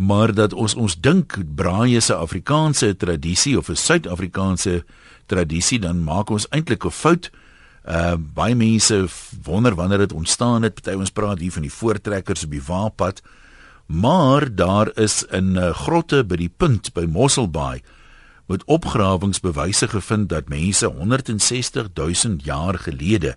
maar 0.00 0.32
dat 0.34 0.54
ons 0.56 0.74
ons 0.74 0.96
dink 0.98 1.36
braai 1.58 1.98
is 1.98 2.08
'n 2.10 2.22
Afrikaanse 2.22 2.96
tradisie 2.96 3.58
of 3.58 3.68
'n 3.68 3.76
Suid-Afrikaanse 3.76 4.84
tradisie, 5.26 5.78
dan 5.78 6.02
maak 6.04 6.30
ons 6.30 6.48
eintlik 6.50 6.86
'n 6.86 6.90
fout. 6.90 7.30
Uh 7.32 7.45
baie 8.34 8.54
mense 8.54 9.06
wonder 9.42 9.74
wanneer 9.74 9.98
dit 9.98 10.12
ontstaan 10.12 10.62
het. 10.62 10.74
Party 10.74 10.96
ons 10.98 11.10
praat 11.14 11.38
hier 11.38 11.52
van 11.52 11.62
die 11.62 11.72
voortrekkers 11.72 12.44
op 12.44 12.50
die 12.50 12.62
Waapad. 12.66 13.22
Maar 13.86 14.54
daar 14.54 14.90
is 14.98 15.22
in 15.30 15.54
uh, 15.54 15.70
grotte 15.70 16.24
by 16.26 16.36
die 16.36 16.50
punt 16.50 16.90
by 16.94 17.06
Mosselbaai 17.06 17.82
met 18.46 18.64
opgrawingsbewyse 18.64 19.88
gevind 19.88 20.28
dat 20.28 20.48
mense 20.48 20.86
160 20.86 21.88
000 21.94 22.36
jaar 22.42 22.78
gelede 22.78 23.36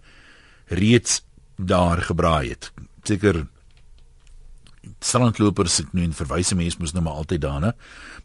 reeds 0.65 1.23
daar 1.55 2.01
gebraai 2.01 2.49
het. 2.49 2.71
Seker 3.03 3.47
strandlopers 4.99 5.77
het 5.77 5.93
nou 5.93 6.05
en 6.05 6.13
verwyse 6.13 6.55
mense 6.55 6.77
moes 6.79 6.93
nou 6.93 7.03
maar 7.03 7.21
altyd 7.21 7.41
daarna. 7.41 7.75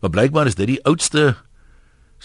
Maar 0.01 0.11
blykbaar 0.11 0.47
is 0.47 0.55
dit 0.55 0.67
die 0.67 0.85
oudste 0.85 1.37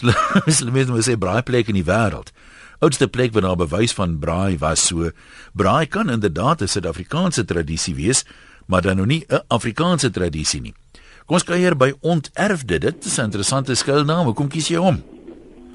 hulle 0.00 0.70
moet 0.72 0.88
nou 0.88 1.02
sê 1.04 1.16
braai 1.20 1.42
plek 1.44 1.68
in 1.68 1.76
die 1.76 1.84
wêreld. 1.84 2.32
Oudste 2.80 3.08
plek 3.08 3.32
waar 3.32 3.42
daar 3.42 3.56
bewys 3.60 3.92
van 3.92 4.18
braai 4.18 4.58
was 4.58 4.86
so. 4.86 5.10
Braai 5.52 5.86
kan 5.86 6.10
inderdaad 6.10 6.62
'n 6.62 6.66
Suid-Afrikaanse 6.66 7.44
tradisie 7.44 7.94
wees, 7.94 8.24
maar 8.66 8.82
dan 8.82 8.96
nog 8.96 9.06
nie 9.06 9.24
'n 9.28 9.40
Afrikaanse 9.48 10.10
tradisie 10.10 10.60
nie. 10.60 10.74
Kom 11.26 11.36
ons 11.36 11.44
kuier 11.44 11.76
by 11.76 11.92
onterf 12.00 12.64
dit. 12.64 13.04
Is 13.04 13.18
'n 13.18 13.22
interessante 13.22 13.74
skuilnaam. 13.74 14.24
Hoekom 14.24 14.48
kies 14.48 14.68
jy 14.68 14.76
hom? 14.76 15.02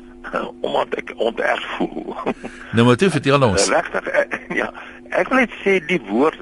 Omdat 0.62 0.96
ek 0.96 1.14
onterf 1.16 1.66
voel. 1.78 2.16
Nou 2.74 2.86
maar 2.86 2.96
toe 2.96 3.10
vertel 3.10 3.42
ons. 3.42 3.70
Regtig 3.70 4.06
ja, 4.62 4.74
ek 5.10 5.30
wil 5.30 5.38
net 5.38 5.52
sê 5.64 5.86
die 5.86 6.02
woord 6.10 6.42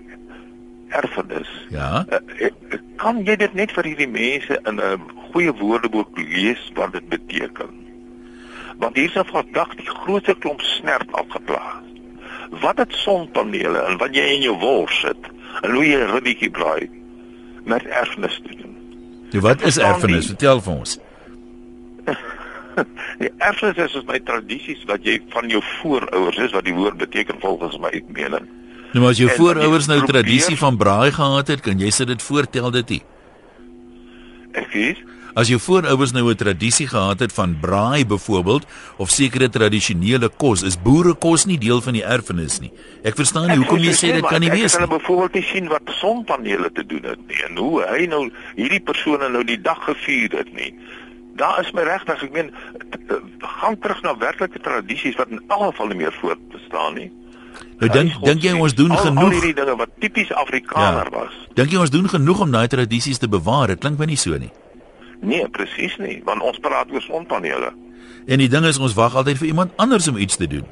erfenis. 0.89 1.49
Ja. 1.69 2.05
Uh, 2.09 2.49
kan 2.95 3.25
jy 3.25 3.35
dit 3.35 3.53
net 3.53 3.71
vir 3.71 3.83
hierdie 3.83 4.09
mense 4.09 4.59
in 4.65 4.79
'n 4.79 4.99
goeie 5.31 5.53
woordeboek 5.53 6.17
lees 6.17 6.71
wat 6.73 6.91
dit 6.93 7.09
beteken? 7.09 7.82
Want 8.83 8.95
hier 8.99 9.15
is 9.15 9.29
vandag 9.31 9.75
die 9.79 9.87
grootste 9.87 10.35
klomp 10.43 10.61
snert 10.61 11.11
afgeplaas. 11.11 11.79
Wat 12.61 12.77
het 12.77 12.91
sonpanele 12.99 13.79
en 13.87 13.97
wat 14.01 14.15
jy 14.15 14.25
in 14.35 14.43
jou 14.43 14.57
wors 14.59 14.97
sit 15.05 15.29
en 15.61 15.71
hoe 15.71 15.85
jy 15.87 16.01
'n 16.01 16.11
ribbetjie 16.11 16.49
braai 16.51 16.89
met 17.63 17.85
erfenis 17.85 18.41
te 18.43 18.55
doen. 18.59 18.75
Ja, 19.31 19.39
wat 19.39 19.61
is 19.61 19.77
erfenis? 19.77 20.27
Vertel 20.27 20.61
vir 20.61 20.73
ons. 20.73 20.99
Die 23.23 23.31
erfenis 23.37 23.95
is 23.95 24.05
my 24.09 24.19
tradisies 24.19 24.83
wat 24.89 25.05
jy 25.05 25.21
van 25.29 25.47
jou 25.49 25.61
voorouers 25.79 26.37
is 26.37 26.51
wat 26.51 26.65
die 26.65 26.73
woord 26.73 26.97
beteken 26.97 27.39
volgens 27.39 27.77
my 27.77 28.03
mening. 28.07 28.49
Nou 28.91 29.01
maar 29.03 29.13
as 29.13 29.21
jou 29.21 29.29
voorouers 29.29 29.87
nou 29.87 30.05
tradisie 30.05 30.57
van 30.57 30.77
braai 30.77 31.11
gehad 31.11 31.47
het, 31.47 31.61
kan 31.61 31.79
jy 31.79 31.89
sit 31.89 32.07
dit 32.07 32.21
voortel 32.21 32.71
dit 32.71 32.89
nie. 32.89 33.03
Ekskuus. 34.51 34.99
As 35.33 35.49
jou 35.49 35.57
voorouers 35.57 36.11
nou 36.13 36.29
'n 36.29 36.35
tradisie 36.35 36.87
gehad 36.87 37.19
het 37.19 37.33
van 37.33 37.57
braai 37.59 38.05
byvoorbeeld 38.05 38.65
of 38.97 39.09
sekere 39.09 39.49
tradisionele 39.49 40.29
kos, 40.29 40.61
is 40.61 40.81
boerekos 40.81 41.45
nie 41.45 41.57
deel 41.57 41.81
van 41.81 41.93
die 41.93 42.03
erfenis 42.03 42.59
nie. 42.59 42.71
Ek 43.03 43.15
verstaan 43.15 43.47
nie 43.47 43.57
hoekom 43.57 43.79
jy 43.79 43.93
sê 43.93 44.13
dit 44.13 44.25
kan 44.27 44.39
nie 44.39 44.49
wees 44.49 44.77
nie. 44.77 44.83
Ek 44.83 44.89
kan 44.89 44.97
byvoorbeeld 44.97 45.33
nie 45.33 45.43
sien 45.43 45.67
wat 45.67 45.81
sonpanele 45.85 46.71
te 46.71 46.85
doen 46.85 47.03
het 47.03 47.27
nie 47.27 47.41
en 47.49 47.57
hoe 47.57 47.83
hy 47.83 48.05
nou 48.05 48.31
hierdie 48.55 48.79
persone 48.79 49.29
nou 49.29 49.43
die 49.43 49.61
dag 49.61 49.83
gevier 49.83 50.29
het 50.37 50.53
nie. 50.53 50.75
Daar 51.35 51.59
is 51.59 51.71
my 51.73 51.81
regtig, 51.81 52.23
ek 52.23 52.31
meen 52.31 52.53
gaan 53.39 53.79
terug 53.79 54.01
na 54.01 54.17
werklike 54.17 54.59
tradisies 54.59 55.15
wat 55.15 55.29
in 55.29 55.41
elk 55.47 55.73
geval 55.73 55.87
nie 55.87 55.97
meer 55.97 56.13
voortbestaan 56.21 56.93
nie. 56.93 57.11
Nou 57.79 57.89
dink 57.89 58.13
dink 58.23 58.41
jy 58.41 58.53
ons 58.53 58.73
doen 58.73 58.91
al, 58.91 58.97
genoeg? 58.97 59.23
Al 59.23 59.29
hierdie 59.29 59.53
dinge 59.53 59.75
wat 59.75 59.89
tipies 59.99 60.31
Afrikaner 60.31 61.09
ja. 61.09 61.17
was. 61.17 61.33
Dink 61.57 61.73
jy 61.73 61.77
ons 61.77 61.89
doen 61.89 62.09
genoeg 62.09 62.39
om 62.45 62.51
daai 62.51 62.67
tradisies 62.67 63.17
te 63.17 63.27
bewaar? 63.27 63.67
Dit 63.73 63.79
klink 63.79 63.97
my 63.97 64.05
nie 64.05 64.19
so 64.19 64.37
nie. 64.37 64.51
Nee, 65.23 65.47
presies 65.55 65.95
nie, 66.03 66.19
want 66.27 66.43
ons 66.43 66.59
praat 66.59 66.91
oor 66.91 67.01
sonpanele. 67.01 67.71
En 68.27 68.41
die 68.43 68.49
ding 68.51 68.65
is 68.67 68.79
ons 68.79 68.95
wag 68.97 69.15
altyd 69.15 69.39
vir 69.39 69.53
iemand 69.53 69.75
anders 69.81 70.07
om 70.11 70.19
iets 70.19 70.35
te 70.39 70.47
doen. 70.47 70.65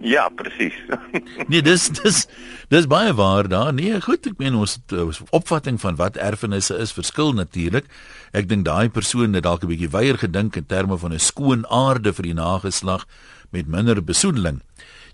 Ja, 0.00 0.28
presies. 0.28 0.74
nee, 1.50 1.60
dis 1.62 1.88
dis 1.98 2.26
dis 2.70 2.86
baie 2.86 3.12
waar 3.18 3.48
daar. 3.50 3.72
Nee, 3.74 3.98
goed, 4.00 4.28
ek 4.30 4.38
meen 4.38 4.54
ons, 4.54 4.76
ons 4.94 5.22
opvatting 5.34 5.80
van 5.82 5.98
wat 5.98 6.16
erfenisse 6.22 6.76
is 6.78 6.94
verskil 6.94 7.34
natuurlik. 7.34 7.88
Ek 8.32 8.48
dink 8.48 8.64
daai 8.68 8.88
persoon 8.94 9.34
het 9.34 9.44
dalk 9.44 9.66
'n 9.66 9.72
bietjie 9.74 9.90
weier 9.90 10.18
gedink 10.18 10.56
in 10.56 10.66
terme 10.66 10.96
van 10.98 11.12
'n 11.12 11.18
skoon 11.18 11.66
aarde 11.66 12.12
vir 12.12 12.30
die 12.30 12.38
nageslag 12.38 13.06
met 13.50 13.66
minder 13.66 13.98
besoedeling. 14.04 14.62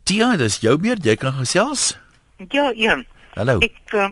Tia, 0.04 0.36
dis 0.36 0.60
jou 0.60 0.76
beurt, 0.76 1.04
jy 1.04 1.16
kan 1.16 1.32
gesels. 1.32 1.96
Ja, 2.50 2.72
Ian. 2.72 3.06
Hallo. 3.34 3.58
Ek 3.64 3.94
uh, 3.94 4.10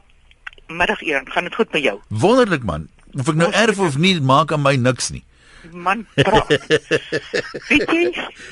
middag 0.69 1.03
Ian, 1.03 1.29
gaan 1.29 1.45
dit 1.45 1.55
goed 1.55 1.73
met 1.73 1.83
jou? 1.83 2.01
Wonderlik 2.09 2.65
man. 2.65 2.89
Of 3.19 3.29
ek 3.29 3.37
nou 3.37 3.51
erf 3.53 3.79
of 3.79 3.99
nie, 4.01 4.15
maak 4.21 4.53
aan 4.53 4.63
my 4.65 4.77
niks 4.77 5.11
nie. 5.13 5.25
Man, 5.71 6.07
praat. 6.17 6.49
Weet 7.71 7.91
jy, 7.93 8.07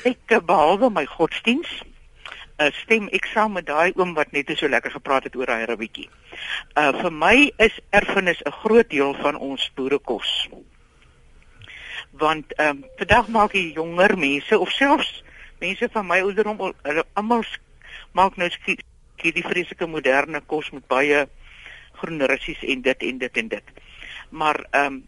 ek 0.07 0.35
behalwe 0.47 0.89
my 0.93 1.03
godsdiens, 1.09 1.71
uh, 2.61 2.69
stem 2.83 3.09
ek 3.15 3.27
saam 3.33 3.57
met 3.57 3.67
daai 3.67 3.91
oom 3.99 4.13
wat 4.17 4.31
net 4.35 4.51
so 4.55 4.69
lekker 4.69 4.93
gepraat 4.93 5.27
het 5.27 5.35
oor 5.35 5.49
daai 5.49 5.65
ribbetjie. 5.69 6.07
Uh 6.79 6.91
vir 7.01 7.11
my 7.23 7.35
is 7.57 7.79
erfenis 7.89 8.43
'n 8.45 8.55
groot 8.61 8.89
deel 8.89 9.13
van 9.23 9.35
ons 9.35 9.71
boerekos. 9.75 10.31
Want 12.11 12.53
ehm 12.57 12.77
um, 12.77 12.85
vandag 12.97 13.27
maak 13.27 13.51
die 13.51 13.73
jonger 13.73 14.17
mense 14.17 14.59
of 14.59 14.71
selfs 14.71 15.23
mense 15.59 15.89
van 15.93 16.07
my 16.07 16.21
ouderdom 16.21 16.57
hulle 16.83 17.03
almal 17.13 17.43
maak 18.17 18.37
nou 18.37 18.49
hierdie 19.21 19.45
vreeslike 19.45 19.87
moderne 19.87 20.41
kos 20.41 20.71
met 20.73 20.87
baie 20.87 21.27
groenrussies 22.01 22.63
en 22.73 22.81
dit 22.81 23.03
en 23.09 23.17
dit 23.17 23.37
en 23.37 23.47
dit. 23.47 23.80
Maar 24.31 24.65
ehm 24.69 24.85
um, 24.85 25.01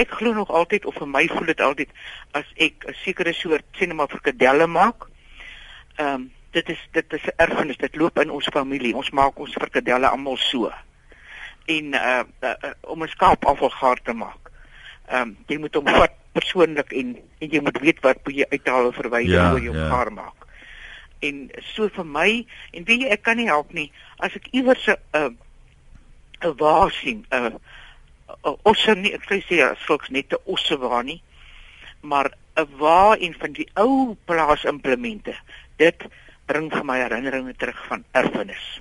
ek 0.00 0.10
glo 0.16 0.32
nog 0.32 0.50
altyd 0.50 0.84
of 0.88 0.94
vir 0.96 1.08
my 1.08 1.26
voel 1.28 1.50
dit 1.50 1.60
altyd 1.60 1.90
as 2.32 2.46
ek 2.56 2.84
'n 2.88 2.94
sekere 3.04 3.32
soort 3.32 3.64
sinema 3.72 4.06
frikadelle 4.06 4.66
maak. 4.66 5.08
Ehm 5.96 6.14
um, 6.14 6.30
dit 6.50 6.68
is 6.68 6.88
dit 6.92 7.12
is 7.12 7.24
'n 7.24 7.36
erfenis. 7.36 7.76
Dit 7.76 7.96
loop 7.96 8.18
in 8.18 8.30
ons 8.30 8.48
familie. 8.52 8.96
Ons 8.96 9.10
maak 9.10 9.38
ons 9.38 9.52
frikadelle 9.52 10.08
almal 10.08 10.36
so. 10.36 10.70
En 11.66 11.94
uh, 11.94 12.22
uh, 12.42 12.54
uh 12.64 12.72
om 12.80 13.02
'n 13.02 13.08
skaap 13.08 13.44
afvalgaar 13.44 14.02
te 14.02 14.12
maak. 14.12 14.50
Ehm 15.08 15.20
um, 15.22 15.36
jy 15.46 15.58
moet 15.58 15.74
hom 15.74 15.86
vat 15.86 16.12
persoonlik 16.32 16.92
en 16.92 17.16
en 17.38 17.48
jy 17.48 17.60
moet 17.60 17.80
weet 17.80 18.00
wat 18.00 18.18
jy 18.24 18.46
uithaal 18.50 18.86
of 18.86 18.94
verwyder 18.94 19.34
ja, 19.34 19.50
hoe 19.50 19.60
jy 19.60 19.72
hom 19.72 19.76
ja. 19.76 19.88
gaar 19.88 20.12
maak. 20.12 20.46
En 21.20 21.50
so 21.74 21.88
vir 21.88 22.06
my 22.06 22.46
en 22.72 22.84
weet 22.84 23.00
jy 23.00 23.08
ek 23.08 23.22
kan 23.22 23.36
nie 23.36 23.48
help 23.50 23.72
nie 23.72 23.90
as 24.18 24.34
ek 24.38 24.46
iewers 24.52 24.86
'n 24.86 24.96
'n 25.12 25.38
'n 26.44 26.56
waar 26.56 26.90
sien 26.90 27.26
'n 27.30 27.58
osse 28.62 28.94
nie 28.94 29.12
ek 29.12 29.26
sê 29.28 29.62
as 29.64 29.78
volks 29.86 30.08
net 30.10 30.32
'n 30.32 30.42
osse 30.44 30.76
waar 30.78 31.04
nie 31.04 31.22
maar 32.00 32.30
'n 32.54 32.66
waar 32.78 33.16
en 33.16 33.34
van 33.38 33.52
die 33.52 33.68
ou 33.74 34.16
plaasimplemente 34.24 35.34
dit 35.76 36.06
bring 36.46 36.70
vir 36.72 36.84
my 36.84 36.98
herinneringe 36.98 37.54
terug 37.56 37.78
van 37.88 38.04
erfenis. 38.10 38.80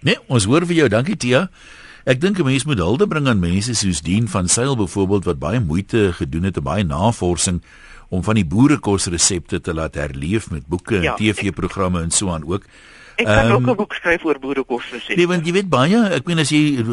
Nee, 0.00 0.18
ons 0.26 0.44
hoor 0.44 0.66
vir 0.66 0.74
jou, 0.82 0.88
dankie 0.88 1.16
Tia. 1.16 1.48
Ek 2.04 2.20
dink 2.20 2.38
'n 2.38 2.44
mens 2.44 2.64
moet 2.64 2.78
hulde 2.78 3.06
bring 3.06 3.28
aan 3.28 3.40
mense 3.40 3.74
soos 3.74 4.00
Dien 4.00 4.28
van 4.28 4.48
Sail 4.48 4.76
byvoorbeeld 4.76 5.24
wat 5.24 5.38
baie 5.38 5.60
moeite 5.60 6.12
gedoen 6.12 6.42
het 6.42 6.56
en 6.56 6.62
baie 6.62 6.84
navorsing 6.84 7.62
om 8.08 8.22
van 8.22 8.34
die 8.34 8.44
boerekosresepte 8.44 9.60
te 9.60 9.74
laat 9.74 9.94
herleef 9.94 10.50
met 10.50 10.66
boeke 10.66 10.96
en 10.96 11.02
ja, 11.02 11.14
TV-programme 11.14 12.02
en 12.02 12.10
so 12.10 12.30
aan 12.30 12.44
ook. 12.44 12.64
Ek 13.16 13.26
kan 13.26 13.46
um, 13.46 13.52
ook 13.52 13.68
'n 13.68 13.76
boek 13.76 13.94
skryf 13.94 14.24
oor 14.24 14.38
boerekosresepte. 14.38 15.16
Nee, 15.16 15.26
want 15.26 15.46
jy 15.46 15.52
weet 15.52 15.68
baie, 15.68 16.08
ek 16.08 16.24
meen 16.24 16.38
as 16.38 16.48
jy 16.48 16.84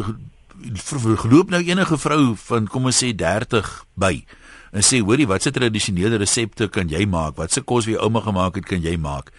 geloop 1.22 1.50
nou 1.50 1.62
enige 1.62 1.98
vrou 1.98 2.34
van 2.36 2.66
kom 2.66 2.84
ons 2.84 3.04
sê 3.04 3.12
30 3.14 3.84
by 3.94 4.24
en 4.72 4.84
sê 4.84 5.00
hoorie 5.00 5.26
watse 5.26 5.50
tradisionele 5.50 6.18
resepte 6.20 6.68
kan 6.68 6.88
jy 6.88 7.06
maak? 7.06 7.36
Watse 7.36 7.62
kos 7.62 7.86
wie 7.86 7.98
ouma 7.98 8.20
gemaak 8.20 8.56
het 8.60 8.66
kan 8.66 8.82
jy 8.82 8.96
maak? 8.96 9.32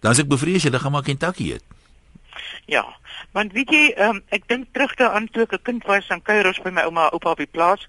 Dan 0.00 0.12
as 0.12 0.20
ek 0.20 0.28
bevrees 0.28 0.64
jy 0.64 0.70
dan 0.70 0.82
gaan 0.82 0.92
maar 0.92 1.06
Kentucky 1.06 1.52
eet. 1.54 1.64
Ja, 2.66 2.84
want 3.32 3.52
weet 3.52 3.70
jy, 3.70 3.84
um, 4.02 4.22
ek 4.34 4.48
dink 4.48 4.72
terug 4.72 4.94
daaraan 5.00 5.28
toe 5.32 5.42
ek 5.42 5.52
'n 5.52 5.62
kind 5.62 5.84
was 5.84 6.08
aan 6.10 6.22
kuiers 6.22 6.60
by 6.62 6.70
my 6.70 6.82
ouma 6.82 7.08
oupa 7.12 7.30
op 7.30 7.38
die 7.38 7.46
plaas. 7.46 7.86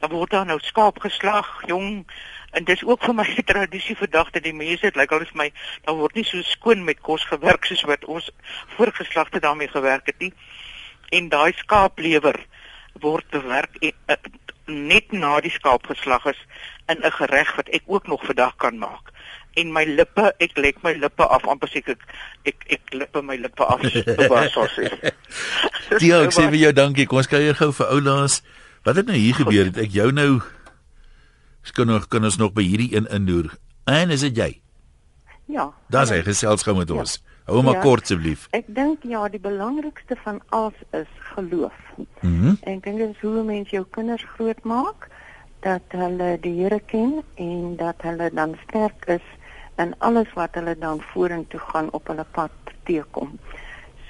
Dan 0.00 0.10
word 0.10 0.30
daar 0.30 0.46
nou 0.46 0.58
skaap 0.60 1.00
geslag, 1.00 1.62
jong, 1.66 2.04
en 2.52 2.64
dis 2.64 2.84
ook 2.84 3.02
vir 3.04 3.14
my 3.14 3.26
tradisie 3.52 3.96
vandag 3.96 4.30
dat 4.30 4.42
die 4.42 4.54
mense 4.54 4.82
dit 4.82 4.96
lyk 4.96 5.12
al 5.12 5.24
is 5.26 5.32
my 5.34 5.50
dan 5.84 5.96
word 5.98 6.14
nie 6.14 6.24
so 6.24 6.42
skoon 6.42 6.84
met 6.84 7.00
kos 7.00 7.24
gewerk 7.24 7.64
soos 7.64 7.82
wat 7.90 8.04
ons 8.04 8.30
voorgeslagte 8.76 9.40
daarmee 9.40 9.68
gewerk 9.68 10.06
het 10.06 10.18
nie. 10.18 10.32
En 11.14 11.30
daai 11.32 11.52
skaaplewer 11.62 12.38
word 13.02 13.26
bewerk 13.30 13.78
en, 13.80 13.96
uh, 14.12 14.20
net 14.66 15.12
na 15.12 15.40
die 15.44 15.52
skaap 15.52 15.86
geslag 15.86 16.26
is 16.32 16.40
in 16.88 17.02
'n 17.04 17.16
gereg 17.18 17.56
wat 17.56 17.68
ek 17.68 17.82
ook 17.86 18.06
nog 18.06 18.24
vandag 18.24 18.56
kan 18.56 18.78
maak 18.78 19.14
en 19.60 19.70
my 19.74 19.84
lippe, 19.86 20.30
ek 20.42 20.56
lek 20.58 20.80
my 20.84 20.94
lippe 20.98 21.26
af 21.30 21.46
amper 21.50 21.70
seker 21.70 21.96
ek 22.48 22.66
ek 22.74 22.94
lippe 22.96 23.22
my 23.22 23.36
lippe 23.38 23.66
af 23.66 23.82
so 24.52 24.66
sê. 24.74 24.90
Dio, 26.02 26.22
ek 26.24 26.34
sê 26.34 26.48
vir 26.50 26.60
jou 26.60 26.72
dankie. 26.74 27.06
Kom 27.10 27.22
ons 27.22 27.30
kuier 27.30 27.56
gou 27.58 27.70
vir 27.76 27.92
oulaas. 27.94 28.40
Wat 28.84 28.98
het 28.98 29.08
nou 29.08 29.16
hier 29.18 29.36
Goed. 29.36 29.46
gebeur? 29.46 29.70
Het 29.70 29.84
ek 29.86 29.94
jou 29.94 30.10
nou 30.14 30.30
skien 31.64 31.88
nog 31.88 32.10
kan 32.12 32.26
ons 32.26 32.36
nog 32.40 32.52
by 32.56 32.64
hierdie 32.66 32.92
een 32.96 33.08
indoer. 33.14 33.54
En 33.88 34.12
is 34.12 34.26
dit 34.26 34.36
jy? 34.36 34.50
Ja. 35.46 35.72
Daar's 35.88 36.10
hy 36.10 36.22
gesels 36.22 36.62
gou 36.62 36.76
met 36.76 36.90
ons. 36.90 37.20
Ja. 37.20 37.32
Hou 37.44 37.62
maar 37.62 37.74
ja, 37.74 37.80
kort 37.84 38.02
asseblief. 38.02 38.46
Ek 38.56 38.64
dink 38.72 39.02
ja, 39.04 39.26
die 39.28 39.40
belangrikste 39.40 40.16
van 40.24 40.40
alles 40.48 40.78
is 40.96 41.10
geloof. 41.34 41.76
Mhm. 41.96 42.30
Mm 42.30 42.56
en 42.60 42.76
ek 42.78 42.84
dink 42.84 42.98
dit 42.98 43.10
is 43.10 43.20
hoe 43.20 43.42
mense 43.44 43.70
jou 43.70 43.84
kinders 43.90 44.24
grootmaak 44.36 45.08
dat 45.64 45.96
hulle 45.96 46.38
die 46.40 46.54
Here 46.62 46.80
ken 46.86 47.20
en 47.40 47.76
dat 47.76 48.00
hulle 48.04 48.30
dan 48.32 48.56
sterk 48.66 49.04
is 49.06 49.26
in 49.76 49.94
alles 49.98 50.32
wat 50.34 50.54
hulle 50.54 50.76
dan 50.78 51.00
vorentoe 51.12 51.60
gaan 51.60 51.90
op 51.92 52.08
hulle 52.08 52.24
pad 52.32 52.72
teekom. 52.88 53.38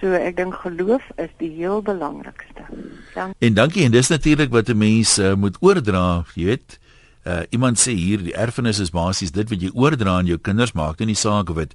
So 0.00 0.14
ek 0.14 0.36
dink 0.36 0.54
geloof 0.62 1.02
is 1.16 1.30
die 1.40 1.50
heel 1.56 1.82
belangrikste. 1.82 2.66
Dank. 3.14 3.34
En 3.38 3.54
dankie 3.54 3.84
en 3.86 3.94
dis 3.94 4.10
natuurlik 4.10 4.50
wat 4.50 4.68
'n 4.68 4.78
mens 4.78 5.18
uh, 5.18 5.34
moet 5.34 5.56
oordra, 5.60 6.24
jy 6.34 6.44
weet. 6.44 6.78
Uh, 7.24 7.40
iemand 7.56 7.80
sê 7.80 7.94
hier 7.96 8.20
die 8.20 8.34
erfenis 8.36 8.82
is 8.84 8.90
basies 8.92 9.30
dit 9.32 9.48
wat 9.48 9.62
jy 9.64 9.70
oordra 9.72 10.18
aan 10.18 10.26
jou 10.28 10.36
kinders 10.36 10.74
maak 10.76 10.98
nie 11.00 11.16
saak 11.16 11.48
of 11.48 11.56
dit 11.56 11.70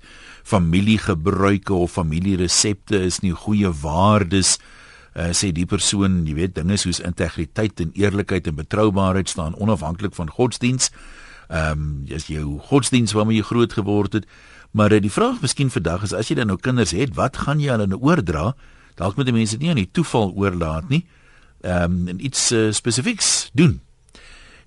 familiegebruike 0.45 1.73
of 1.73 1.95
familieresepte 1.97 2.99
is 3.07 3.17
nie 3.25 3.33
goeie 3.33 3.71
waardes. 3.81 4.59
Uh, 5.17 5.31
sê 5.33 5.49
die 5.49 5.65
persoon 5.65 6.21
jy 6.29 6.35
weet 6.37 6.53
dinge 6.53 6.77
soos 6.77 7.01
integriteit 7.01 7.81
en 7.81 7.89
eerlikheid 7.97 8.45
en 8.45 8.59
betroubaarheid 8.61 9.33
staan 9.33 9.57
onafhanklik 9.57 10.13
van 10.13 10.29
godsdiens. 10.29 10.93
Ehm 11.49 11.81
um, 11.81 11.89
is 12.05 12.29
jou 12.29 12.59
godsdiens 12.69 13.17
waarmee 13.17 13.41
jy 13.41 13.49
groot 13.49 13.73
geword 13.73 14.21
het. 14.21 14.29
Maar 14.77 14.93
uh, 14.93 15.01
die 15.01 15.09
vraag 15.09 15.41
miskien 15.41 15.73
vandag 15.73 16.05
is 16.05 16.13
as 16.13 16.29
jy 16.29 16.37
dan 16.37 16.53
nou 16.53 16.61
kinders 16.61 16.93
het 16.93 17.17
wat 17.17 17.41
gaan 17.41 17.57
jy 17.57 17.73
hulle 17.73 17.89
nou 17.89 17.97
oordra? 18.05 18.53
Dalk 19.01 19.17
moet 19.17 19.25
die 19.25 19.33
mense 19.33 19.57
dit 19.57 19.65
nie 19.65 19.73
aan 19.73 19.81
die 19.81 19.89
toeval 19.89 20.29
oorlaat 20.37 20.93
nie. 20.93 21.07
Ehm 21.65 21.89
um, 21.89 22.01
en 22.13 22.21
iets 22.21 22.51
uh, 22.53 22.67
spesifieks 22.69 23.49
doen 23.57 23.79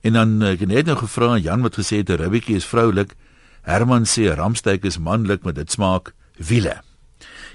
en 0.02 0.12
dan 0.12 0.42
uh, 0.42 0.52
ek 0.52 0.66
net 0.66 0.86
nou 0.86 0.96
gevra 0.96 1.38
Jan 1.38 1.62
wat 1.62 1.78
gesê 1.78 2.02
het 2.02 2.10
'n 2.10 2.20
ribbetjie 2.22 2.56
is 2.56 2.66
vroulik 2.66 3.14
Herman 3.62 4.04
sê 4.04 4.34
ramsteek 4.34 4.84
is 4.84 4.98
manlik 4.98 5.42
maar 5.42 5.54
dit 5.54 5.70
smaak 5.70 6.14
wiele 6.36 6.82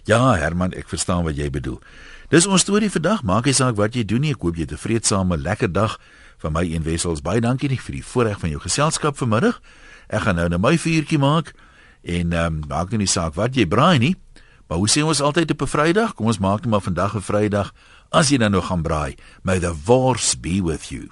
ja 0.06 0.34
Herman 0.36 0.74
ek 0.74 0.90
verstaan 0.90 1.24
wat 1.24 1.36
jy 1.36 1.50
bedoel 1.50 1.82
Dis 2.28 2.44
ons 2.44 2.60
storie 2.60 2.90
vandag. 2.92 3.22
Maak 3.24 3.46
nie 3.48 3.56
saak 3.56 3.78
wat 3.80 3.94
jy 3.96 4.02
doen 4.04 4.20
nie. 4.26 4.34
Ek 4.36 4.42
hoop 4.44 4.58
jy 4.60 4.66
het 4.68 4.74
'n 4.76 4.78
vreedsame, 4.78 5.38
lekker 5.38 5.72
dag 5.72 5.98
van 6.40 6.52
my 6.52 6.74
en 6.76 6.84
Wessels. 6.84 7.22
Baie 7.22 7.40
dankie 7.40 7.70
vir 7.70 7.96
die 7.96 8.04
voorreg 8.04 8.40
van 8.40 8.50
jou 8.50 8.60
geselskap 8.60 9.18
vanmiddag. 9.18 9.62
Ek 10.10 10.22
gaan 10.22 10.36
nou 10.36 10.50
net 10.50 10.60
my 10.60 10.78
vuurtjie 10.78 11.18
maak 11.18 11.54
en 12.04 12.34
ehm 12.34 12.46
um, 12.46 12.64
maak 12.68 12.92
nie 12.92 13.08
saak 13.08 13.36
wat 13.36 13.56
jy 13.56 13.66
braai 13.66 14.00
nie. 14.00 14.16
Maar 14.68 14.78
hoe 14.78 14.90
sê 14.90 15.04
ons 15.04 15.22
altyd 15.22 15.52
op 15.52 15.62
'n 15.62 15.68
Vrydag? 15.68 16.14
Kom 16.16 16.26
ons 16.26 16.40
maak 16.40 16.62
net 16.62 16.70
maar 16.70 16.82
vandag 16.82 17.16
'n 17.16 17.22
Vrydag 17.22 17.74
as 18.12 18.30
jy 18.30 18.38
dan 18.38 18.52
nou 18.52 18.62
gaan 18.62 18.82
braai. 18.82 19.16
May 19.44 19.60
the 19.60 19.74
force 19.74 20.36
be 20.36 20.62
with 20.62 20.92
you. 20.92 21.10